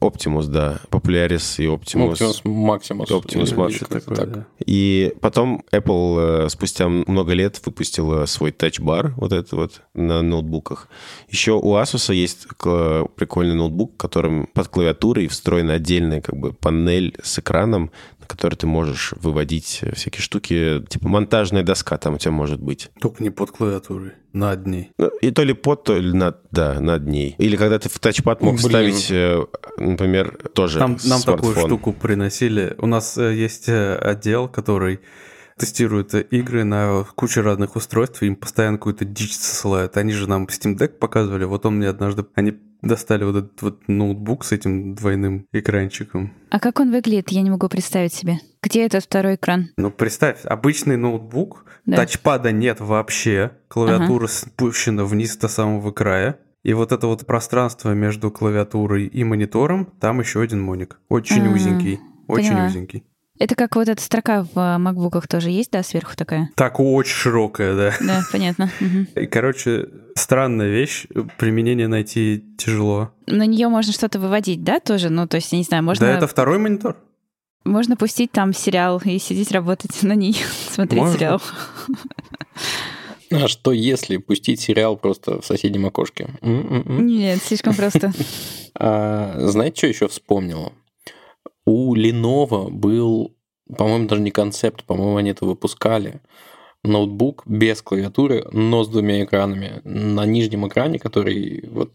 Optimus, 0.01 0.47
да. 0.47 0.80
Popularis 0.89 1.64
и 1.64 1.68
Optimus. 1.68 2.14
Optimus 2.14 2.43
Maximus. 2.43 3.07
Optimus 3.07 3.53
Или 3.53 3.55
Max, 3.55 3.80
как-то 3.80 3.99
такое, 3.99 4.18
так. 4.18 4.32
да. 4.32 4.45
И 4.66 5.14
потом 5.22 5.64
Apple 5.72 6.45
э, 6.45 6.49
спустя 6.49 6.89
много 6.89 7.34
лет 7.34 7.62
выпустила 7.64 8.26
свой 8.26 8.49
Touch-бар, 8.51 9.14
вот 9.16 9.32
этот 9.32 9.51
вот, 9.51 9.82
на 9.93 10.24
ноутбуках. 10.24 10.89
Еще 11.30 11.51
у 11.51 11.76
Asus 11.76 12.14
есть 12.14 12.47
прикольный 12.47 13.55
ноутбук, 13.55 13.93
в 13.93 13.97
котором 13.97 14.47
под 14.53 14.68
клавиатурой 14.70 15.28
встроена 15.28 15.74
отдельная 15.74 16.22
как 16.22 16.36
бы 16.36 16.51
панель 16.51 17.16
с 17.22 17.38
экраном, 17.38 17.91
которой 18.32 18.56
ты 18.56 18.68
можешь 18.68 19.14
выводить 19.18 19.82
всякие 19.94 20.22
штуки, 20.22 20.84
типа 20.88 21.08
монтажная 21.08 21.64
доска 21.64 21.98
там 21.98 22.16
у 22.16 22.18
тебя 22.18 22.32
может 22.32 22.62
быть. 22.62 22.90
Только 23.00 23.24
не 23.24 23.30
под 23.30 23.52
клавиатурой, 23.52 24.14
над 24.34 24.66
ней. 24.66 24.92
Ну, 24.98 25.08
И 25.22 25.32
то 25.32 25.44
ли 25.44 25.54
под, 25.54 25.84
то 25.84 25.98
ли 25.98 26.14
над, 26.14 26.40
да, 26.52 26.80
над 26.80 27.08
ней. 27.08 27.36
Или 27.38 27.56
когда 27.56 27.80
ты 27.80 27.90
в 27.90 28.00
тачпад 28.00 28.42
мог 28.42 28.56
Блин. 28.56 28.66
вставить, 28.66 29.12
э, 29.12 29.46
например, 29.78 30.38
тоже 30.54 30.80
Там, 30.80 30.92
нам 30.92 31.20
смартфон. 31.20 31.36
такую 31.38 31.56
штуку 31.68 31.94
приносили. 31.94 32.76
У 32.78 32.88
нас 32.88 33.18
э, 33.18 33.34
есть 33.36 33.70
э, 33.70 33.96
отдел, 33.96 34.48
который 34.48 35.00
тестирует 35.58 36.14
э, 36.16 36.22
игры 36.22 36.64
на 36.64 37.06
куче 37.16 37.42
разных 37.42 37.76
устройств, 37.76 38.24
и 38.24 38.28
им 38.28 38.36
постоянно 38.36 38.78
какую-то 38.78 39.06
дичь 39.06 39.36
ссылают. 39.36 39.98
Они 39.98 40.12
же 40.12 40.28
нам 40.28 40.46
Steam 40.46 40.78
Deck 40.78 40.98
показывали, 40.98 41.44
вот 41.46 41.66
он 41.66 41.78
мне 41.78 41.88
однажды... 41.90 42.26
Они 42.36 42.54
достали 42.82 43.24
вот 43.24 43.36
этот 43.36 43.62
вот 43.62 43.88
ноутбук 43.88 44.44
с 44.46 44.52
этим 44.52 44.96
двойным 44.96 45.48
экранчиком. 45.52 46.34
А 46.50 46.60
как 46.60 46.80
он 46.80 46.92
выглядит, 46.92 47.30
я 47.30 47.42
не 47.42 47.50
могу 47.50 47.68
представить 47.70 48.14
себе. 48.14 48.40
Где 48.64 48.86
этот 48.86 49.04
второй 49.04 49.36
экран? 49.36 49.70
Ну, 49.78 49.92
представь, 49.92 50.46
обычный 50.46 50.98
ноутбук, 50.98 51.66
Да. 51.86 51.98
тачпада 51.98 52.52
нет 52.52 52.80
вообще, 52.80 53.52
клавиатура 53.68 54.28
спущена 54.28 55.06
вниз 55.06 55.36
до 55.38 55.48
самого 55.48 55.92
края, 55.92 56.40
и 56.64 56.74
вот 56.74 56.92
это 56.92 57.08
вот 57.08 57.26
пространство 57.26 57.92
между 57.94 58.30
клавиатурой 58.30 59.08
и 59.08 59.24
монитором, 59.24 59.88
там 60.00 60.20
еще 60.20 60.42
один 60.42 60.62
моник. 60.62 61.00
Очень 61.10 61.48
А, 61.48 61.52
узенький, 61.52 62.00
очень 62.28 62.50
поняла. 62.50 62.68
узенький. 62.68 63.04
Это 63.42 63.56
как 63.56 63.76
вот 63.76 63.89
эта 63.89 64.00
строка 64.04 64.44
в 64.44 64.56
э, 64.56 64.78
макбуках 64.78 65.28
тоже 65.28 65.50
есть, 65.50 65.72
да, 65.72 65.82
сверху 65.82 66.16
такая? 66.16 66.52
Так 66.56 66.80
очень 66.80 67.12
широкая, 67.12 67.76
да. 67.76 67.94
Да, 68.00 68.22
понятно. 68.32 68.70
И, 69.16 69.26
короче, 69.26 69.88
странная 70.16 70.68
вещь, 70.68 71.08
применение 71.39 71.88
найти 71.88 72.46
тяжело. 72.60 73.10
На 73.26 73.48
нее 73.48 73.68
можно 73.68 73.94
что-то 73.94 74.20
выводить, 74.20 74.64
да, 74.64 74.80
тоже? 74.80 75.10
Ну, 75.10 75.26
то 75.28 75.38
есть, 75.38 75.52
я 75.54 75.58
не 75.58 75.64
знаю, 75.64 75.84
можно, 75.84 76.06
Да, 76.06 76.14
это 76.18 76.28
второй 76.28 76.60
монитор. 76.60 76.98
можно 77.66 77.96
пустить 77.96 78.32
там 78.32 78.54
сериал 78.54 79.02
и 79.04 79.18
сидеть 79.18 79.52
работать 79.52 80.04
на 80.04 80.14
ней, 80.14 80.36
смотреть 80.70 81.02
Можно. 81.02 81.18
сериал. 81.18 81.42
А 83.32 83.48
что 83.48 83.72
если 83.72 84.18
пустить 84.18 84.60
сериал 84.60 84.98
просто 84.98 85.42
в 85.42 85.46
соседнем 85.48 85.88
окошке? 85.88 86.30
М-м-м. 86.42 87.08
Нет, 87.08 87.42
слишком 87.44 87.74
просто. 87.74 88.14
А, 88.74 89.36
знаете, 89.38 89.76
что 89.78 89.88
еще 89.88 90.08
вспомнил? 90.08 90.72
У 91.66 91.95
Lenovo 91.95 92.70
был, 92.70 93.36
по-моему, 93.78 94.07
даже 94.07 94.22
не 94.22 94.32
концепт, 94.32 94.84
по-моему, 94.84 95.18
они 95.18 95.32
это 95.32 95.45
выпускали. 95.45 96.22
Ноутбук 96.84 97.43
без 97.45 97.82
клавиатуры, 97.82 98.47
но 98.51 98.84
с 98.84 98.88
двумя 98.88 99.24
экранами. 99.24 99.82
На 99.84 100.26
нижнем 100.26 100.68
экране, 100.68 100.97
который 100.97 101.64
вот 101.70 101.91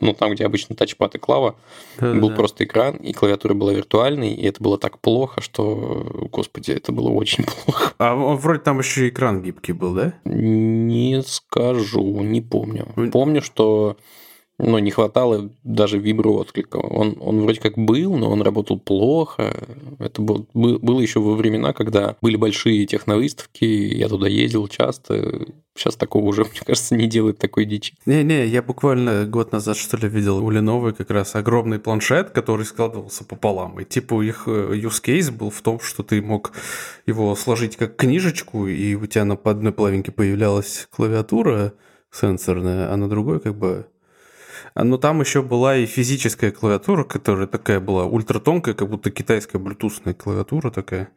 ну, 0.00 0.14
там, 0.14 0.32
где 0.32 0.46
обычно 0.46 0.76
тачпад 0.76 1.14
и 1.16 1.18
клава, 1.18 1.56
был 1.98 2.14
Да-да-да. 2.14 2.34
просто 2.36 2.64
экран, 2.64 2.96
и 2.96 3.12
клавиатура 3.12 3.54
была 3.54 3.72
виртуальной, 3.72 4.32
и 4.32 4.46
это 4.46 4.62
было 4.62 4.78
так 4.78 4.98
плохо, 4.98 5.40
что, 5.40 6.28
господи, 6.30 6.70
это 6.70 6.92
было 6.92 7.10
очень 7.10 7.44
плохо. 7.64 7.92
А 7.98 8.14
он 8.14 8.36
вроде 8.36 8.60
там 8.60 8.78
еще 8.78 9.06
и 9.06 9.10
экран 9.10 9.42
гибкий 9.42 9.72
был, 9.72 9.94
да? 9.94 10.14
Не 10.24 11.22
скажу, 11.22 12.20
не 12.20 12.40
помню. 12.40 12.86
Помню, 13.12 13.42
что 13.42 13.96
ну, 14.62 14.78
не 14.78 14.90
хватало 14.90 15.50
даже 15.64 15.98
виброотклика. 15.98 16.76
Он, 16.76 17.16
он 17.20 17.42
вроде 17.42 17.60
как 17.60 17.78
был, 17.78 18.16
но 18.16 18.30
он 18.30 18.42
работал 18.42 18.78
плохо. 18.78 19.54
Это 19.98 20.20
был, 20.22 20.46
бы- 20.54 20.78
было 20.78 21.00
еще 21.00 21.20
во 21.20 21.34
времена, 21.34 21.72
когда 21.72 22.16
были 22.20 22.36
большие 22.36 22.86
техновыставки, 22.86 23.64
я 23.64 24.08
туда 24.08 24.28
ездил 24.28 24.68
часто. 24.68 25.46
Сейчас 25.74 25.96
такого 25.96 26.26
уже, 26.26 26.44
мне 26.50 26.60
кажется, 26.64 26.94
не 26.94 27.06
делают 27.06 27.38
такой 27.38 27.64
дичи. 27.64 27.94
Не-не, 28.06 28.46
я 28.46 28.62
буквально 28.62 29.24
год 29.26 29.52
назад, 29.52 29.76
что 29.76 29.96
ли, 29.96 30.08
видел 30.08 30.44
у 30.44 30.52
Lenovo 30.52 30.92
как 30.92 31.10
раз 31.10 31.34
огромный 31.34 31.78
планшет, 31.78 32.30
который 32.30 32.66
складывался 32.66 33.24
пополам. 33.24 33.80
И 33.80 33.84
типа 33.84 34.22
их 34.22 34.44
э, 34.46 34.74
use 34.74 35.02
case 35.02 35.30
был 35.30 35.50
в 35.50 35.60
том, 35.62 35.80
что 35.80 36.02
ты 36.02 36.20
мог 36.20 36.52
его 37.06 37.34
сложить 37.34 37.76
как 37.76 37.96
книжечку, 37.96 38.66
и 38.66 38.94
у 38.94 39.06
тебя 39.06 39.24
на 39.24 39.38
одной 39.42 39.72
половинке 39.72 40.12
появлялась 40.12 40.86
клавиатура 40.90 41.72
сенсорная, 42.12 42.92
а 42.92 42.96
на 42.96 43.08
другой 43.08 43.40
как 43.40 43.56
бы... 43.56 43.86
А, 44.74 44.84
Но 44.84 44.98
там 44.98 45.20
еще 45.20 45.42
была 45.42 45.76
и 45.76 45.86
физическая 45.86 46.50
клавиатура, 46.50 47.04
которая 47.04 47.46
такая 47.46 47.80
была 47.80 48.04
ультратонкая, 48.04 48.74
как 48.74 48.88
будто 48.88 49.10
китайская 49.10 49.58
блютусная 49.58 50.14
клавиатура 50.14 50.70
такая. 50.70 51.08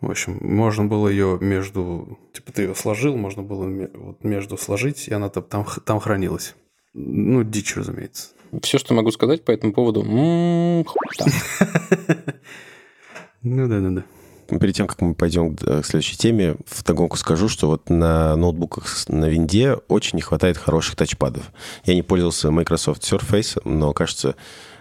В 0.00 0.10
общем, 0.10 0.38
можно 0.40 0.84
было 0.84 1.08
ее 1.08 1.38
между... 1.40 2.18
Типа 2.32 2.52
ты 2.52 2.62
ее 2.62 2.74
сложил, 2.74 3.16
можно 3.16 3.42
было 3.42 3.66
вот 3.94 4.22
между 4.22 4.56
сложить, 4.56 5.08
и 5.08 5.14
она 5.14 5.28
там, 5.28 5.66
там, 5.84 5.98
хранилась. 5.98 6.54
Ну, 6.94 7.42
дичь, 7.42 7.76
разумеется. 7.76 8.28
Все, 8.62 8.78
что 8.78 8.94
могу 8.94 9.10
сказать 9.10 9.44
по 9.44 9.50
этому 9.50 9.72
поводу, 9.72 10.02
м, 10.02 10.84
хуй 10.84 10.98
там. 11.16 11.28
Ну 13.42 13.68
да-да-да. 13.68 14.04
Перед 14.48 14.74
тем, 14.74 14.86
как 14.86 15.00
мы 15.02 15.14
пойдем 15.14 15.54
к 15.54 15.84
следующей 15.84 16.16
теме, 16.16 16.56
в 16.66 16.82
догонку 16.84 17.16
скажу, 17.16 17.48
что 17.48 17.66
вот 17.66 17.90
на 17.90 18.34
ноутбуках 18.36 18.86
на 19.08 19.26
винде 19.26 19.74
очень 19.88 20.16
не 20.16 20.22
хватает 20.22 20.56
хороших 20.56 20.96
тачпадов. 20.96 21.52
Я 21.84 21.94
не 21.94 22.02
пользовался 22.02 22.50
Microsoft 22.50 23.02
Surface, 23.02 23.60
но, 23.64 23.92
кажется, 23.92 24.36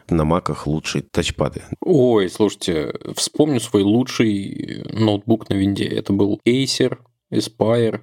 на 0.09 0.23
маках 0.23 0.67
лучшие 0.67 1.01
тачпады. 1.01 1.63
Ой, 1.81 2.29
слушайте, 2.29 2.93
вспомню 3.15 3.59
свой 3.59 3.83
лучший 3.83 4.85
ноутбук 4.93 5.49
на 5.49 5.55
винде. 5.55 5.85
Это 5.85 6.13
был 6.13 6.39
Acer 6.47 6.97
Aspire 7.31 8.01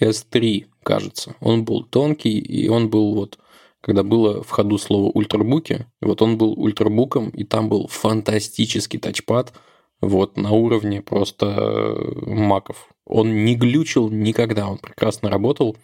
S3, 0.00 0.66
кажется. 0.82 1.34
Он 1.40 1.64
был 1.64 1.82
тонкий, 1.82 2.38
и 2.38 2.68
он 2.68 2.90
был 2.90 3.14
вот 3.14 3.38
когда 3.80 4.02
было 4.02 4.42
в 4.42 4.50
ходу 4.50 4.78
слово 4.78 5.12
ультрабуки, 5.12 5.86
вот 6.00 6.20
он 6.20 6.38
был 6.38 6.54
ультрабуком, 6.54 7.28
и 7.28 7.44
там 7.44 7.68
был 7.68 7.86
фантастический 7.86 8.98
тачпад, 8.98 9.52
вот 10.00 10.36
на 10.36 10.50
уровне 10.50 11.02
просто 11.02 11.46
э, 11.46 12.30
маков. 12.30 12.88
Он 13.06 13.44
не 13.44 13.54
глючил 13.54 14.10
никогда, 14.10 14.68
он 14.68 14.78
прекрасно 14.78 15.30
работал. 15.30 15.76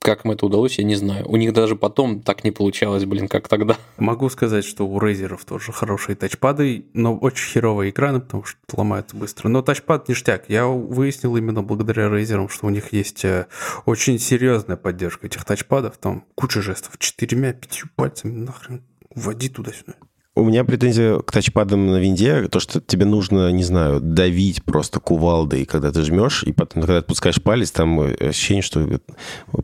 Как 0.00 0.24
им 0.24 0.30
это 0.30 0.46
удалось, 0.46 0.78
я 0.78 0.84
не 0.84 0.94
знаю. 0.94 1.28
У 1.28 1.36
них 1.36 1.52
даже 1.52 1.74
потом 1.74 2.20
так 2.22 2.44
не 2.44 2.52
получалось, 2.52 3.04
блин, 3.04 3.26
как 3.26 3.48
тогда. 3.48 3.76
Могу 3.96 4.28
сказать, 4.28 4.64
что 4.64 4.86
у 4.86 5.00
Razer 5.00 5.36
тоже 5.44 5.72
хорошие 5.72 6.14
тачпады, 6.14 6.86
но 6.94 7.16
очень 7.16 7.50
херовые 7.52 7.90
экраны, 7.90 8.20
потому 8.20 8.44
что 8.44 8.58
ломаются 8.74 9.16
быстро. 9.16 9.48
Но 9.48 9.60
тачпад 9.60 10.08
ништяк. 10.08 10.44
Я 10.48 10.66
выяснил 10.66 11.36
именно 11.36 11.64
благодаря 11.64 12.06
Razer, 12.06 12.48
что 12.48 12.66
у 12.66 12.70
них 12.70 12.92
есть 12.92 13.24
э, 13.24 13.46
очень 13.86 14.20
серьезная 14.20 14.76
поддержка 14.76 15.26
этих 15.26 15.44
тачпадов. 15.44 15.98
Там 15.98 16.24
куча 16.36 16.62
жестов. 16.62 16.96
Четырьмя-пятью 16.98 17.88
пальцами 17.96 18.32
нахрен 18.32 18.84
вводи 19.14 19.48
туда-сюда. 19.48 19.94
У 20.38 20.44
меня 20.44 20.62
претензия 20.62 21.18
к 21.18 21.32
тачпадам 21.32 21.88
на 21.88 21.96
винде, 21.96 22.46
то, 22.46 22.60
что 22.60 22.80
тебе 22.80 23.04
нужно, 23.04 23.50
не 23.50 23.64
знаю, 23.64 24.00
давить 24.00 24.62
просто 24.62 25.00
кувалдой, 25.00 25.64
когда 25.64 25.90
ты 25.90 26.04
жмешь, 26.04 26.44
и 26.44 26.52
потом, 26.52 26.82
когда 26.82 26.98
отпускаешь 26.98 27.42
палец, 27.42 27.72
там 27.72 27.98
ощущение, 27.98 28.62
что 28.62 29.00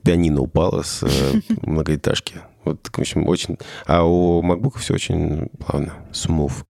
пианино 0.03 0.41
упало 0.41 0.83
с 0.83 1.05
э, 1.05 1.41
многоэтажки. 1.63 2.41
Вот, 2.65 2.89
в 2.93 2.99
общем, 2.99 3.29
очень... 3.29 3.57
А 3.87 4.03
у 4.03 4.43
MacBook 4.43 4.81
все 4.81 4.95
очень 4.95 5.49
плавно, 5.65 5.93
smooth. 6.13 6.65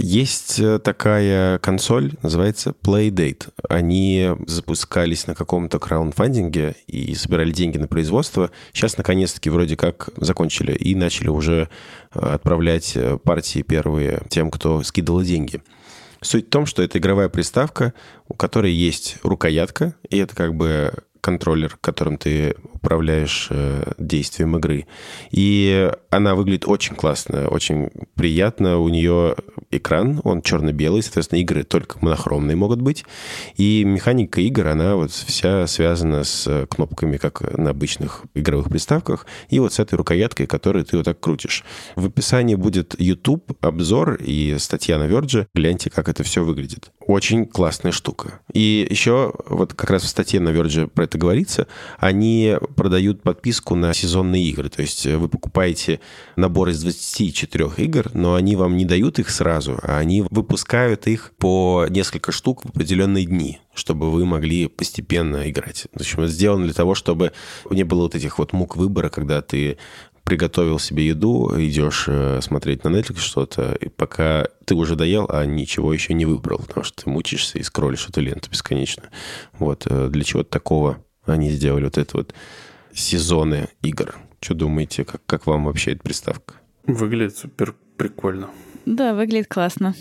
Есть 0.00 0.60
э, 0.60 0.78
такая 0.78 1.58
консоль, 1.58 2.12
называется 2.22 2.72
Playdate. 2.84 3.48
Они 3.68 4.30
запускались 4.46 5.26
на 5.26 5.34
каком-то 5.34 5.80
краундфандинге 5.80 6.76
и 6.86 7.16
собирали 7.16 7.50
деньги 7.50 7.78
на 7.78 7.88
производство. 7.88 8.52
Сейчас, 8.72 8.96
наконец-таки, 8.96 9.50
вроде 9.50 9.76
как 9.76 10.10
закончили 10.16 10.72
и 10.72 10.94
начали 10.94 11.30
уже 11.30 11.68
э, 12.14 12.20
отправлять 12.20 12.92
э, 12.94 13.18
партии 13.18 13.62
первые 13.62 14.22
тем, 14.28 14.52
кто 14.52 14.84
скидывал 14.84 15.22
деньги. 15.22 15.62
Суть 16.20 16.46
в 16.46 16.50
том, 16.50 16.66
что 16.66 16.80
это 16.84 16.98
игровая 16.98 17.28
приставка, 17.28 17.92
у 18.28 18.34
которой 18.34 18.72
есть 18.72 19.16
рукоятка, 19.24 19.96
и 20.10 20.18
это 20.18 20.36
как 20.36 20.54
бы 20.54 20.92
контроллер, 21.20 21.76
которым 21.80 22.18
ты 22.18 22.54
управляешь 22.72 23.48
э, 23.50 23.92
действием 23.98 24.56
игры. 24.56 24.86
И 25.30 25.90
она 26.10 26.34
выглядит 26.34 26.66
очень 26.66 26.94
классно, 26.94 27.48
очень 27.48 27.90
приятно. 28.14 28.78
У 28.78 28.88
нее 28.88 29.36
экран, 29.70 30.20
он 30.24 30.42
черно-белый, 30.42 31.02
соответственно, 31.02 31.40
игры 31.40 31.64
только 31.64 31.98
монохромные 32.00 32.56
могут 32.56 32.80
быть. 32.80 33.04
И 33.56 33.84
механика 33.84 34.40
игр, 34.40 34.68
она 34.68 34.96
вот 34.96 35.10
вся 35.10 35.66
связана 35.66 36.24
с 36.24 36.66
кнопками, 36.70 37.16
как 37.16 37.56
на 37.56 37.70
обычных 37.70 38.24
игровых 38.34 38.68
приставках, 38.68 39.26
и 39.50 39.58
вот 39.58 39.72
с 39.72 39.78
этой 39.78 39.94
рукояткой, 39.96 40.46
которую 40.46 40.84
ты 40.84 40.96
вот 40.96 41.04
так 41.04 41.20
крутишь. 41.20 41.64
В 41.96 42.06
описании 42.06 42.54
будет 42.54 42.94
YouTube, 42.98 43.52
обзор 43.60 44.14
и 44.14 44.56
статья 44.58 44.98
на 44.98 45.04
Verge. 45.04 45.46
Гляньте, 45.54 45.90
как 45.90 46.08
это 46.08 46.22
все 46.22 46.44
выглядит. 46.44 46.90
Очень 47.06 47.46
классная 47.46 47.92
штука. 47.92 48.40
И 48.52 48.86
еще 48.88 49.32
вот 49.46 49.74
как 49.74 49.90
раз 49.90 50.02
в 50.02 50.08
статье 50.08 50.40
на 50.40 50.50
Verge 50.50 50.86
про 50.86 51.04
это 51.08 51.18
говорится, 51.18 51.66
они 51.98 52.56
продают 52.76 53.22
подписку 53.22 53.74
на 53.74 53.92
сезонные 53.94 54.44
игры. 54.44 54.68
То 54.68 54.82
есть 54.82 55.06
вы 55.06 55.28
покупаете 55.28 56.00
набор 56.36 56.68
из 56.68 56.80
24 56.80 57.70
игр, 57.78 58.10
но 58.14 58.34
они 58.34 58.56
вам 58.56 58.76
не 58.76 58.84
дают 58.84 59.18
их 59.18 59.30
сразу, 59.30 59.78
а 59.82 59.98
они 59.98 60.22
выпускают 60.30 61.06
их 61.06 61.32
по 61.38 61.86
несколько 61.88 62.32
штук 62.32 62.64
в 62.64 62.68
определенные 62.68 63.24
дни 63.24 63.60
чтобы 63.78 64.10
вы 64.10 64.26
могли 64.26 64.66
постепенно 64.66 65.48
играть. 65.48 65.86
В 65.92 66.00
общем, 66.00 66.22
это 66.22 66.32
сделано 66.32 66.64
для 66.64 66.74
того, 66.74 66.94
чтобы 66.94 67.32
не 67.70 67.84
было 67.84 68.02
вот 68.02 68.14
этих 68.14 68.38
вот 68.38 68.52
мук 68.52 68.76
выбора, 68.76 69.08
когда 69.08 69.40
ты 69.40 69.78
приготовил 70.28 70.78
себе 70.78 71.06
еду, 71.06 71.50
идешь 71.56 72.04
э, 72.06 72.40
смотреть 72.42 72.84
на 72.84 72.88
Netflix 72.88 73.20
что-то, 73.20 73.72
и 73.80 73.88
пока 73.88 74.46
ты 74.66 74.74
уже 74.74 74.94
доел, 74.94 75.24
а 75.30 75.46
ничего 75.46 75.90
еще 75.90 76.12
не 76.12 76.26
выбрал, 76.26 76.58
потому 76.58 76.84
что 76.84 77.02
ты 77.02 77.08
мучишься 77.08 77.58
и 77.58 77.62
скроллишь 77.62 78.06
эту 78.10 78.20
ленту 78.20 78.50
бесконечно. 78.50 79.04
Вот 79.58 79.86
э, 79.86 80.08
для 80.10 80.24
чего-то 80.24 80.50
такого 80.50 81.02
они 81.24 81.48
сделали 81.48 81.84
вот 81.84 81.96
это 81.96 82.18
вот 82.18 82.34
сезоны 82.92 83.68
игр. 83.80 84.16
Что 84.42 84.52
думаете, 84.52 85.06
как, 85.06 85.24
как 85.24 85.46
вам 85.46 85.64
вообще 85.64 85.92
эта 85.92 86.02
приставка? 86.02 86.56
Выглядит 86.84 87.38
супер 87.38 87.74
прикольно. 87.96 88.50
Да, 88.84 89.14
выглядит 89.14 89.48
классно. 89.48 89.94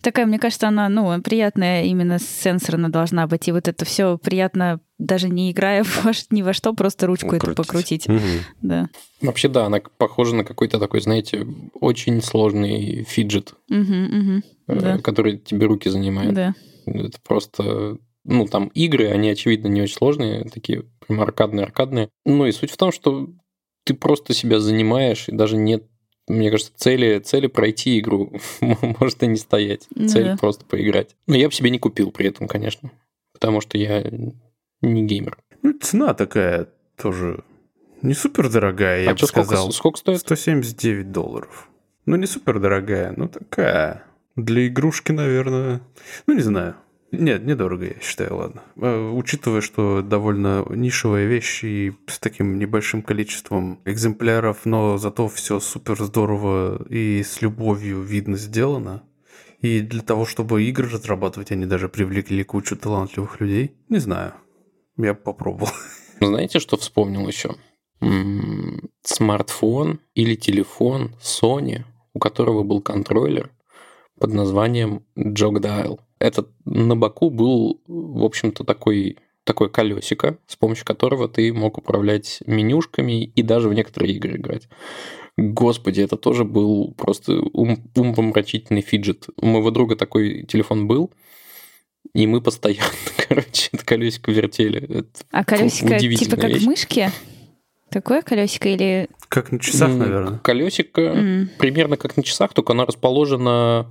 Такая, 0.00 0.24
мне 0.24 0.38
кажется, 0.38 0.66
она, 0.66 0.88
ну, 0.88 1.20
приятная 1.20 1.84
именно 1.84 2.18
сенсорно 2.18 2.90
должна 2.90 3.26
быть. 3.26 3.48
И 3.48 3.52
вот 3.52 3.68
это 3.68 3.84
все 3.84 4.16
приятно, 4.16 4.80
даже 4.98 5.28
не 5.28 5.50
играя 5.50 5.84
в, 5.84 6.06
ни 6.30 6.42
во 6.42 6.52
что, 6.52 6.72
просто 6.72 7.06
ручку 7.06 7.30
Крутить. 7.30 7.48
эту 7.48 7.56
покрутить. 7.56 8.08
Угу. 8.08 8.20
Да. 8.62 8.88
Вообще, 9.20 9.48
да, 9.48 9.66
она 9.66 9.80
похожа 9.98 10.34
на 10.34 10.44
какой-то 10.44 10.78
такой, 10.78 11.00
знаете, 11.00 11.46
очень 11.80 12.22
сложный 12.22 13.04
фиджет, 13.04 13.54
угу, 13.70 13.78
угу. 13.78 14.42
Да. 14.68 14.98
который 14.98 15.38
тебе 15.38 15.66
руки 15.66 15.88
занимает. 15.88 16.34
Да. 16.34 16.54
Это 16.86 17.18
просто 17.26 17.98
ну, 18.24 18.46
там 18.46 18.68
игры, 18.68 19.08
они, 19.08 19.28
очевидно, 19.28 19.68
не 19.68 19.82
очень 19.82 19.96
сложные, 19.96 20.44
такие 20.44 20.84
прям 21.06 21.20
аркадные-аркадные. 21.20 22.08
Ну, 22.24 22.46
и 22.46 22.52
суть 22.52 22.70
в 22.70 22.76
том, 22.76 22.90
что 22.90 23.28
ты 23.84 23.94
просто 23.94 24.32
себя 24.32 24.60
занимаешь, 24.60 25.28
и 25.28 25.32
даже 25.32 25.56
нет, 25.56 25.84
мне 26.26 26.50
кажется, 26.50 26.72
цели, 26.74 27.18
цели 27.18 27.46
пройти 27.48 27.98
игру 27.98 28.32
может 28.60 29.22
и 29.22 29.26
не 29.26 29.36
стоять. 29.36 29.86
Ну, 29.94 30.08
Цель 30.08 30.24
да. 30.24 30.36
просто 30.38 30.64
поиграть. 30.64 31.14
Но 31.26 31.36
я 31.36 31.48
бы 31.48 31.54
себе 31.54 31.70
не 31.70 31.78
купил 31.78 32.10
при 32.10 32.28
этом, 32.28 32.48
конечно, 32.48 32.90
потому 33.32 33.60
что 33.60 33.76
я 33.76 34.02
не 34.92 35.06
геймер. 35.06 35.38
Ну, 35.62 35.72
цена 35.80 36.14
такая 36.14 36.68
тоже 36.96 37.44
не 38.02 38.12
супер 38.12 38.50
дорогая, 38.50 39.00
а 39.00 39.02
я 39.02 39.12
бы 39.12 39.18
сколько, 39.18 39.44
сказал. 39.44 39.72
Сколько 39.72 39.98
стоит? 39.98 40.20
179 40.20 41.10
долларов. 41.10 41.68
Ну, 42.04 42.16
не 42.16 42.26
супер 42.26 42.60
дорогая, 42.60 43.14
но 43.16 43.28
такая. 43.28 44.04
Для 44.36 44.66
игрушки, 44.66 45.12
наверное. 45.12 45.80
Ну, 46.26 46.34
не 46.34 46.42
знаю. 46.42 46.76
Нет, 47.12 47.44
недорого, 47.44 47.86
я 47.86 48.00
считаю, 48.02 48.36
ладно. 48.36 48.62
А, 48.76 49.10
учитывая, 49.12 49.62
что 49.62 50.02
довольно 50.02 50.66
нишевая 50.68 51.26
вещь 51.26 51.64
и 51.64 51.92
с 52.06 52.18
таким 52.18 52.58
небольшим 52.58 53.02
количеством 53.02 53.80
экземпляров, 53.84 54.66
но 54.66 54.98
зато 54.98 55.28
все 55.28 55.60
супер 55.60 55.96
здорово 56.02 56.84
и 56.90 57.22
с 57.22 57.40
любовью 57.40 58.02
видно 58.02 58.36
сделано. 58.36 59.02
И 59.60 59.80
для 59.80 60.02
того, 60.02 60.26
чтобы 60.26 60.62
игры 60.64 60.90
разрабатывать, 60.90 61.52
они 61.52 61.64
даже 61.64 61.88
привлекли 61.88 62.44
кучу 62.44 62.76
талантливых 62.76 63.40
людей. 63.40 63.74
Не 63.88 63.98
знаю. 63.98 64.34
Я 64.96 65.14
попробовал. 65.14 65.72
Знаете, 66.20 66.60
что 66.60 66.76
вспомнил 66.76 67.26
еще? 67.26 67.54
Смартфон 69.02 70.00
или 70.14 70.34
телефон 70.34 71.14
Sony, 71.20 71.82
у 72.12 72.18
которого 72.18 72.62
был 72.62 72.80
контроллер 72.80 73.50
под 74.18 74.32
названием 74.32 75.04
Jog 75.16 75.60
Dial. 75.60 75.98
Этот 76.18 76.50
на 76.64 76.96
боку 76.96 77.30
был, 77.30 77.80
в 77.86 78.24
общем-то, 78.24 78.64
такой 78.64 79.18
такое 79.44 79.68
колесико, 79.68 80.38
с 80.46 80.56
помощью 80.56 80.86
которого 80.86 81.28
ты 81.28 81.52
мог 81.52 81.78
управлять 81.78 82.42
менюшками 82.46 83.24
и 83.24 83.42
даже 83.42 83.68
в 83.68 83.74
некоторые 83.74 84.14
игры 84.14 84.36
играть. 84.36 84.68
Господи, 85.36 86.00
это 86.00 86.16
тоже 86.16 86.44
был 86.44 86.94
просто 86.96 87.42
ум, 87.52 87.90
умопомрачительный 87.94 88.82
фиджет. 88.82 89.28
У 89.36 89.46
моего 89.46 89.70
друга 89.70 89.96
такой 89.96 90.44
телефон 90.44 90.86
был, 90.86 91.12
и 92.12 92.26
мы 92.26 92.40
постоянно, 92.40 92.90
короче, 93.28 93.70
это 93.72 93.84
колесико 93.84 94.30
вертели. 94.30 94.98
Это 95.00 95.24
а 95.30 95.44
колесико 95.44 95.98
типа 95.98 96.36
как 96.36 96.50
вещь. 96.50 96.62
мышке? 96.62 97.10
Такое 97.90 98.22
колесико 98.22 98.68
или... 98.68 99.08
Как 99.28 99.52
на 99.52 99.60
часах, 99.60 99.90
наверное. 99.90 100.38
Колесико 100.38 101.00
mm. 101.00 101.46
примерно 101.58 101.96
как 101.96 102.16
на 102.16 102.22
часах, 102.22 102.52
только 102.52 102.72
оно 102.72 102.86
расположено 102.86 103.90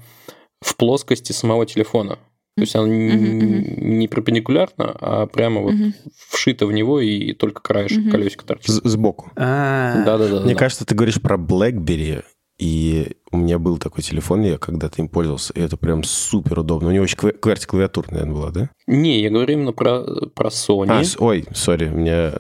в 0.62 0.76
плоскости 0.76 1.32
самого 1.32 1.66
телефона. 1.66 2.18
То 2.56 2.62
есть 2.62 2.76
она 2.76 2.88
mm-hmm. 2.88 3.82
не 3.82 4.08
перпендикулярно, 4.08 4.96
а 5.00 5.26
прямо 5.26 5.62
вот 5.62 5.74
mm-hmm. 5.74 5.94
вшита 6.30 6.68
в 6.68 6.72
него, 6.72 7.00
и 7.00 7.34
только 7.34 7.62
краешек 7.64 8.00
mm-hmm. 8.00 8.12
колесика 8.12 8.46
торчит. 8.46 8.70
Сбоку. 8.70 9.32
Да-да-да. 9.36 10.42
Мне 10.42 10.56
кажется, 10.56 10.86
ты 10.86 10.94
говоришь 10.94 11.20
про 11.20 11.38
BlackBerry, 11.38 12.24
и 12.58 13.18
у 13.32 13.38
меня 13.38 13.58
был 13.60 13.78
такой 13.78 14.04
телефон, 14.04 14.42
я 14.42 14.58
когда-то 14.58 15.02
им 15.02 15.10
пользовался, 15.10 15.54
и 15.54 15.60
это 15.60 15.76
прям 15.76 16.04
супер 16.04 16.60
удобно. 16.60 16.90
У 16.90 16.92
него 16.92 17.04
еще 17.04 17.18
QWERTY 17.18 17.66
клавиатура, 17.66 18.12
наверное, 18.12 18.34
была, 18.34 18.52
да? 18.52 18.70
Не, 18.88 19.22
я 19.22 19.30
говорю 19.30 19.54
именно 19.54 19.74
про, 19.74 20.04
про 20.36 20.50
Sony. 20.50 20.90
А, 20.90 21.24
ой, 21.24 21.46
сори, 21.54 21.90
у 21.90 21.98
меня... 21.98 22.34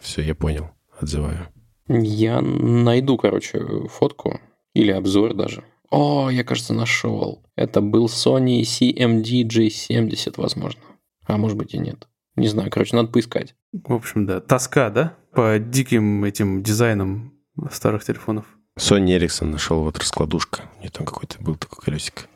Все, 0.00 0.22
я 0.22 0.34
понял, 0.34 0.70
отзываю. 0.98 1.48
Я 1.88 2.40
найду, 2.40 3.16
короче, 3.16 3.60
фотку 3.88 4.40
или 4.74 4.92
обзор 4.92 5.34
даже 5.34 5.64
О, 5.90 6.30
я, 6.30 6.44
кажется, 6.44 6.72
нашел. 6.72 7.44
Это 7.56 7.80
был 7.80 8.06
Sony 8.06 8.62
CMD 8.62 9.42
J70, 9.42 10.34
возможно. 10.36 10.80
А 11.26 11.36
может 11.36 11.58
быть 11.58 11.74
и 11.74 11.78
нет. 11.78 12.08
Не 12.36 12.46
знаю, 12.46 12.70
короче, 12.70 12.96
надо 12.96 13.08
поискать. 13.08 13.54
В 13.72 13.92
общем, 13.92 14.24
да. 14.26 14.40
Тоска, 14.40 14.90
да? 14.90 15.16
По 15.32 15.58
диким 15.58 16.24
этим 16.24 16.62
дизайнам 16.62 17.34
старых 17.70 18.04
телефонов. 18.04 18.46
Sony 18.80 19.18
Ericsson 19.18 19.46
нашел 19.46 19.82
вот 19.82 19.98
раскладушка. 19.98 20.62
У 20.78 20.80
нее 20.80 20.90
там 20.90 21.04
какой-то 21.06 21.36
был 21.40 21.54
такой 21.56 21.84
колесик. 21.84 22.28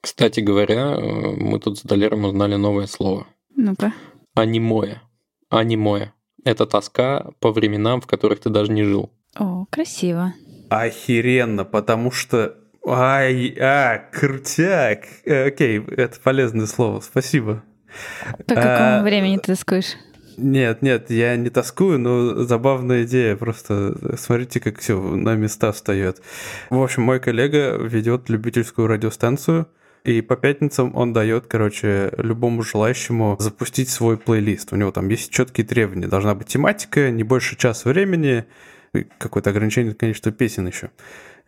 Кстати 0.00 0.40
говоря, 0.40 0.96
э, 0.96 1.36
мы 1.36 1.60
тут 1.60 1.78
с 1.78 1.82
Долером 1.82 2.24
узнали 2.24 2.56
новое 2.56 2.86
слово. 2.86 3.26
Ну-ка. 3.54 3.92
Анимоя. 4.34 5.02
Анимоя. 5.50 6.14
Это 6.44 6.66
тоска 6.66 7.30
по 7.38 7.52
временам, 7.52 8.00
в 8.00 8.06
которых 8.06 8.40
ты 8.40 8.50
даже 8.50 8.72
не 8.72 8.82
жил. 8.82 9.12
О, 9.36 9.66
красиво. 9.70 10.32
Охеренно, 10.70 11.64
потому 11.64 12.10
что... 12.10 12.56
Ай, 12.84 13.54
а, 13.60 13.98
крутяк. 14.10 15.04
Э, 15.24 15.46
Окей, 15.48 15.84
это 15.86 16.18
полезное 16.20 16.66
слово, 16.66 17.00
спасибо. 17.00 17.62
По 18.48 18.54
какому 18.54 19.00
А, 19.00 19.02
времени 19.02 19.36
ты 19.36 19.52
тоскуешь? 19.52 19.94
Нет, 20.36 20.82
нет, 20.82 21.10
я 21.10 21.36
не 21.36 21.50
тоскую, 21.50 21.98
но 21.98 22.44
забавная 22.44 23.04
идея. 23.04 23.36
Просто 23.36 24.16
смотрите, 24.18 24.60
как 24.60 24.78
все 24.78 25.00
на 25.00 25.34
места 25.34 25.72
встает. 25.72 26.22
В 26.70 26.82
общем, 26.82 27.02
мой 27.02 27.20
коллега 27.20 27.76
ведет 27.76 28.28
любительскую 28.28 28.86
радиостанцию, 28.86 29.66
и 30.04 30.20
по 30.20 30.36
пятницам 30.36 30.94
он 30.96 31.12
дает, 31.12 31.46
короче, 31.46 32.12
любому 32.16 32.62
желающему 32.62 33.36
запустить 33.38 33.88
свой 33.88 34.16
плейлист. 34.16 34.72
У 34.72 34.76
него 34.76 34.90
там 34.90 35.08
есть 35.08 35.30
четкие 35.30 35.66
требования. 35.66 36.08
Должна 36.08 36.34
быть 36.34 36.48
тематика, 36.48 37.10
не 37.10 37.22
больше 37.22 37.56
часа 37.56 37.88
времени, 37.88 38.44
какое-то 39.18 39.50
ограничение 39.50 39.94
количества 39.94 40.32
песен 40.32 40.66
еще. 40.66 40.90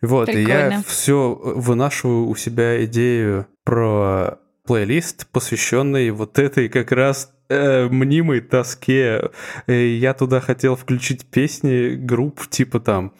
Вот, 0.01 0.29
и 0.29 0.41
я 0.41 0.67
Прикольно. 0.67 0.83
все 0.87 1.33
вынашиваю 1.33 2.27
у 2.27 2.35
себя 2.35 2.83
идею 2.85 3.47
про 3.63 4.39
плейлист, 4.65 5.27
посвященный 5.27 6.09
вот 6.11 6.39
этой 6.39 6.69
как 6.69 6.91
раз 6.91 7.31
э, 7.49 7.87
мнимой 7.89 8.41
тоске. 8.41 9.29
Э, 9.67 9.87
Я 9.87 10.13
туда 10.13 10.39
хотел 10.39 10.75
включить 10.75 11.25
песни 11.25 11.95
групп 11.95 12.47
типа 12.49 12.79
там 12.79 13.13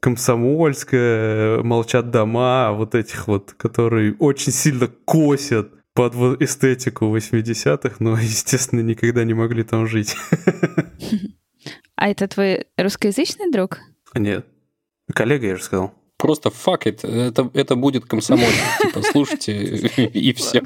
Комсомольская, 0.00 1.62
Молчат 1.62 2.10
дома, 2.10 2.72
вот 2.72 2.94
этих 2.94 3.28
вот, 3.28 3.52
которые 3.52 4.14
очень 4.18 4.52
сильно 4.52 4.88
косят 4.88 5.72
под 5.94 6.14
эстетику 6.40 7.14
80-х, 7.14 7.96
но, 8.00 8.16
естественно, 8.20 8.80
никогда 8.80 9.24
не 9.24 9.34
могли 9.34 9.62
там 9.62 9.86
жить. 9.86 10.16
А 11.94 12.08
это 12.08 12.26
твой 12.26 12.66
русскоязычный 12.76 13.52
друг? 13.52 13.78
Нет. 14.14 14.46
Коллега, 15.14 15.46
я 15.46 15.56
же 15.56 15.62
сказал. 15.62 15.94
Просто 16.16 16.50
fuck 16.50 16.84
it, 16.84 17.06
это, 17.06 17.50
это 17.52 17.76
будет 17.76 18.04
комсомол. 18.04 18.48
Типа, 18.80 19.02
слушайте, 19.02 19.56
и 19.96 20.32
все. 20.32 20.62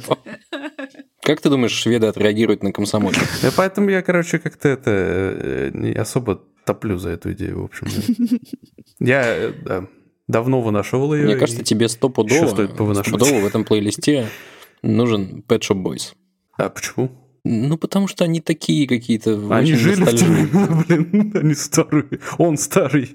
Как 1.27 1.41
ты 1.41 1.51
думаешь, 1.51 1.73
шведы 1.73 2.07
отреагируют 2.07 2.63
на 2.63 2.71
комсомол? 2.71 3.11
Да 3.43 3.51
поэтому 3.57 3.91
я, 3.91 4.01
короче, 4.03 4.39
как-то 4.39 4.69
это 4.69 4.91
э, 4.95 5.71
не 5.75 5.91
особо 5.91 6.41
топлю 6.65 6.99
за 6.99 7.09
эту 7.11 7.33
идею, 7.33 7.63
в 7.63 7.65
общем. 7.65 7.89
Я 9.01 9.53
да, 9.65 9.89
давно 10.29 10.61
вынашивал 10.61 11.15
ее. 11.15 11.25
Мне 11.25 11.35
кажется, 11.35 11.65
тебе 11.65 11.89
стопудово, 11.89 12.47
стопудово 12.47 13.41
в 13.41 13.45
этом 13.45 13.65
плейлисте 13.65 14.29
нужен 14.83 15.43
Pet 15.49 15.63
Shop 15.63 15.83
Boys. 15.83 16.15
А 16.59 16.69
почему? 16.69 17.11
Ну, 17.43 17.77
потому 17.77 18.07
что 18.07 18.23
они 18.23 18.41
такие 18.41 18.87
какие-то 18.87 19.53
Они 19.53 19.75
жили 19.75 20.05
в 20.05 20.17
те 20.17 20.27
времена, 20.27 20.85
блин, 20.89 21.33
они 21.35 21.55
старые. 21.55 22.21
Он 22.39 22.57
старый. 22.57 23.11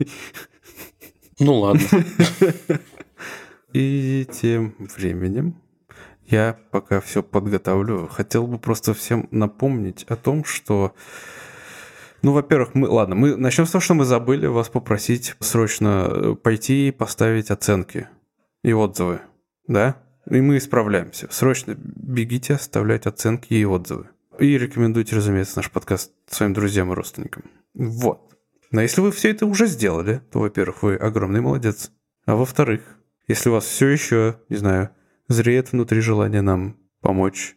Ну 1.40 1.62
ладно. 1.62 1.82
И 3.74 4.28
тем 4.34 4.76
временем 4.98 5.61
я 6.32 6.58
пока 6.72 7.02
все 7.02 7.24
подготовлю, 7.24 8.08
хотел 8.08 8.48
бы 8.48 8.58
просто 8.58 8.94
всем 8.94 9.28
напомнить 9.32 10.04
о 10.10 10.16
том, 10.16 10.44
что 10.44 10.94
ну, 12.22 12.34
во-первых, 12.34 12.76
мы, 12.76 12.88
ладно, 12.88 13.16
мы 13.16 13.36
начнем 13.36 13.66
с 13.66 13.72
того, 13.72 13.82
что 13.82 13.96
мы 13.96 14.06
забыли 14.06 14.46
вас 14.46 14.70
попросить 14.70 15.36
срочно 15.40 16.08
э, 16.10 16.36
пойти 16.36 16.90
и 16.90 16.92
поставить 16.92 17.50
оценки 17.50 18.08
и 18.64 18.74
отзывы, 18.74 19.22
да? 19.68 19.98
И 20.30 20.40
мы 20.40 20.58
исправляемся. 20.58 21.28
Срочно 21.32 21.76
бегите 21.76 22.54
оставлять 22.54 23.08
оценки 23.08 23.54
и 23.54 23.66
отзывы. 23.66 24.10
И 24.40 24.58
рекомендуйте, 24.58 25.16
разумеется, 25.16 25.58
наш 25.58 25.72
подкаст 25.72 26.12
своим 26.28 26.54
друзьям 26.54 26.92
и 26.92 26.96
родственникам. 26.96 27.44
Вот. 27.74 28.38
Но 28.70 28.82
если 28.82 29.02
вы 29.02 29.12
все 29.12 29.32
это 29.32 29.48
уже 29.48 29.66
сделали, 29.66 30.22
то, 30.32 30.40
во-первых, 30.40 30.84
вы 30.84 30.96
огромный 30.96 31.42
молодец. 31.42 31.92
А 32.26 32.36
во-вторых, 32.36 32.82
если 33.28 33.50
у 33.50 33.54
вас 33.54 33.66
все 33.66 33.88
еще, 33.88 34.38
не 34.48 34.58
знаю, 34.58 34.92
зреет 35.28 35.72
внутри 35.72 36.02
желание 36.02 36.42
нам 36.42 36.78
помочь 37.02 37.56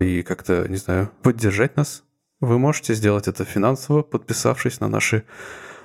и 0.00 0.22
как-то, 0.22 0.66
не 0.68 0.76
знаю, 0.76 1.10
поддержать 1.22 1.76
нас, 1.76 2.04
вы 2.40 2.58
можете 2.58 2.94
сделать 2.94 3.28
это 3.28 3.44
финансово, 3.44 4.02
подписавшись 4.02 4.80
на 4.80 4.88
наши 4.88 5.24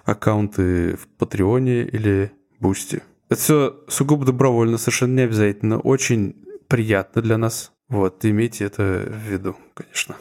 аккаунты 0.04 0.96
в 0.98 1.08
Patreon 1.08 1.74
е 1.74 1.84
или 1.84 2.32
Boosty. 2.60 3.02
Это 3.30 3.40
все 3.40 3.80
сугубо 3.88 4.26
добровольно, 4.26 4.78
совершенно 4.78 5.16
не 5.16 5.22
обязательно. 5.22 5.80
Очень 5.80 6.36
приятно 6.68 7.22
для 7.22 7.38
нас. 7.38 7.72
Вот, 7.88 8.26
имейте 8.26 8.66
это 8.66 9.06
в 9.08 9.32
виду, 9.32 9.56
конечно. 9.74 10.16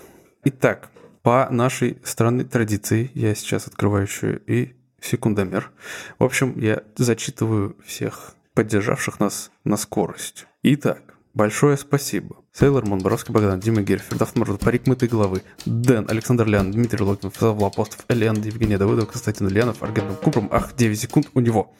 Итак, 0.45 0.91
по 1.23 1.49
нашей 1.51 1.99
странной 2.05 2.45
традиции, 2.45 3.11
я 3.15 3.35
сейчас 3.35 3.67
открываю 3.67 4.07
еще 4.07 4.41
и 4.47 4.77
секундомер. 5.01 5.71
В 6.19 6.25
общем, 6.25 6.59
я 6.59 6.83
зачитываю 6.97 7.77
всех 7.85 8.35
поддержавших 8.55 9.21
нас 9.21 9.51
на 9.65 9.77
скорость. 9.77 10.47
Итак, 10.63 11.15
большое 11.35 11.77
спасибо. 11.77 12.45
Сейлор 12.53 12.85
Мун, 12.85 12.99
Боровский 12.99 13.33
Богдан, 13.33 13.61
Дима 13.61 13.83
Герь, 13.83 14.01
Фердов 14.01 14.35
Мордов, 14.35 14.59
Парик 14.59 14.89
Мытой 14.89 15.09
Головы, 15.09 15.43
Дэн, 15.65 16.07
Александр 16.09 16.47
Лян, 16.47 16.73
Дмитрий 16.73 17.05
Логинов, 17.05 17.37
Савла 17.39 17.69
Апостов, 17.69 18.05
Элиан, 18.09 18.43
Евгения 18.43 18.77
Давыдова, 18.77 19.07
Константин 19.07 19.47
Ульянов, 19.47 19.81
Арген 19.85 20.17
Купром. 20.17 20.49
Ах, 20.51 20.75
9 20.75 20.99
секунд 20.99 21.31
у 21.35 21.41
него. 21.41 21.73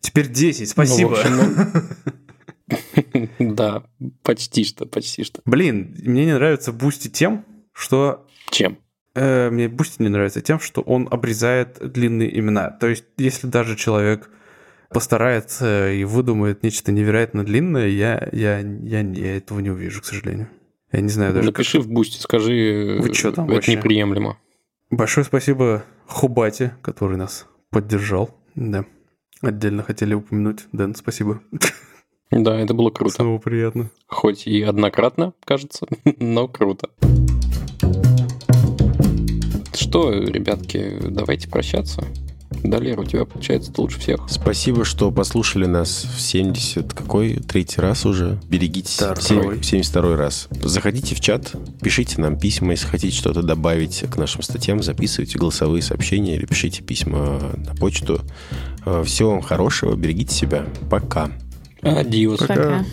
Теперь 0.00 0.28
10, 0.28 0.68
спасибо. 0.68 1.10
Ну, 1.10 1.16
общем, 1.16 1.92
ну, 3.38 3.38
Да, 3.54 3.84
почти 4.22 4.64
что, 4.64 4.84
почти 4.84 5.24
что. 5.24 5.40
Блин, 5.46 5.96
мне 5.98 6.26
не 6.26 6.34
нравится 6.34 6.72
Boosty 6.72 7.08
тем, 7.08 7.46
что 7.72 8.26
Чем? 8.50 8.78
Э, 9.14 9.48
мне 9.48 9.68
Boosty 9.68 10.02
не 10.02 10.08
нравится 10.08 10.42
тем, 10.42 10.60
что 10.60 10.82
он 10.82 11.08
обрезает 11.10 11.78
длинные 11.80 12.38
имена. 12.38 12.70
То 12.70 12.88
есть, 12.88 13.04
если 13.16 13.46
даже 13.46 13.76
человек 13.76 14.30
постарается 14.90 15.90
и 15.92 16.04
выдумает 16.04 16.62
нечто 16.62 16.92
невероятно 16.92 17.44
длинное, 17.44 17.88
я, 17.88 18.28
я, 18.32 18.58
я, 18.58 19.00
я 19.00 19.36
этого 19.36 19.60
не 19.60 19.70
увижу, 19.70 20.02
к 20.02 20.04
сожалению. 20.04 20.48
Я 20.92 21.00
не 21.00 21.08
знаю 21.08 21.32
даже, 21.32 21.46
Напиши 21.46 21.78
в 21.80 21.88
Boosty, 21.88 22.20
скажи, 22.20 22.98
Вы 23.00 23.10
чё 23.10 23.30
там 23.32 23.46
это 23.46 23.54
вообще? 23.54 23.76
неприемлемо. 23.76 24.30
как- 24.90 24.98
Большое 24.98 25.24
спасибо 25.24 25.84
Хубате, 26.06 26.74
который 26.82 27.16
нас 27.16 27.46
поддержал. 27.70 28.36
Да. 28.56 28.84
Отдельно 29.40 29.84
хотели 29.84 30.14
упомянуть. 30.14 30.66
Дэн, 30.72 30.96
спасибо. 30.96 31.40
Да, 32.32 32.58
это 32.58 32.74
было 32.74 32.90
круто. 32.90 33.14
Снова 33.14 33.38
приятно. 33.38 33.90
Хоть 34.08 34.46
и 34.48 34.62
однократно, 34.62 35.32
кажется, 35.44 35.86
но 36.18 36.48
круто. 36.48 36.88
Что, 39.72 40.12
ребятки, 40.12 40.98
давайте 41.08 41.48
прощаться. 41.48 42.04
Далее 42.62 42.96
у 42.96 43.04
тебя 43.04 43.24
получается 43.24 43.72
лучше 43.78 43.98
всех. 44.00 44.20
Спасибо, 44.28 44.84
что 44.84 45.10
послушали 45.10 45.66
нас 45.66 46.04
в 46.04 46.20
70, 46.20 46.92
какой? 46.92 47.34
Третий 47.36 47.80
раз 47.80 48.04
уже. 48.04 48.38
Берегитесь. 48.48 48.94
Второй. 48.96 49.22
Семь- 49.22 49.62
72 49.62 50.16
раз. 50.16 50.48
Заходите 50.62 51.14
в 51.14 51.20
чат, 51.20 51.52
пишите 51.82 52.20
нам 52.20 52.38
письма, 52.38 52.72
если 52.72 52.86
хотите 52.86 53.16
что-то 53.16 53.42
добавить 53.42 54.04
к 54.10 54.16
нашим 54.16 54.42
статьям, 54.42 54.82
записывайте 54.82 55.38
голосовые 55.38 55.82
сообщения 55.82 56.36
или 56.36 56.44
пишите 56.46 56.82
письма 56.82 57.52
на 57.56 57.74
почту. 57.76 58.20
Э, 58.84 59.02
Всего 59.06 59.30
вам 59.30 59.42
хорошего, 59.42 59.94
берегите 59.96 60.34
себя. 60.34 60.66
Пока. 60.90 61.30
Адиос. 61.82 62.40
Пока. 62.40 62.54
Пока. 62.54 62.84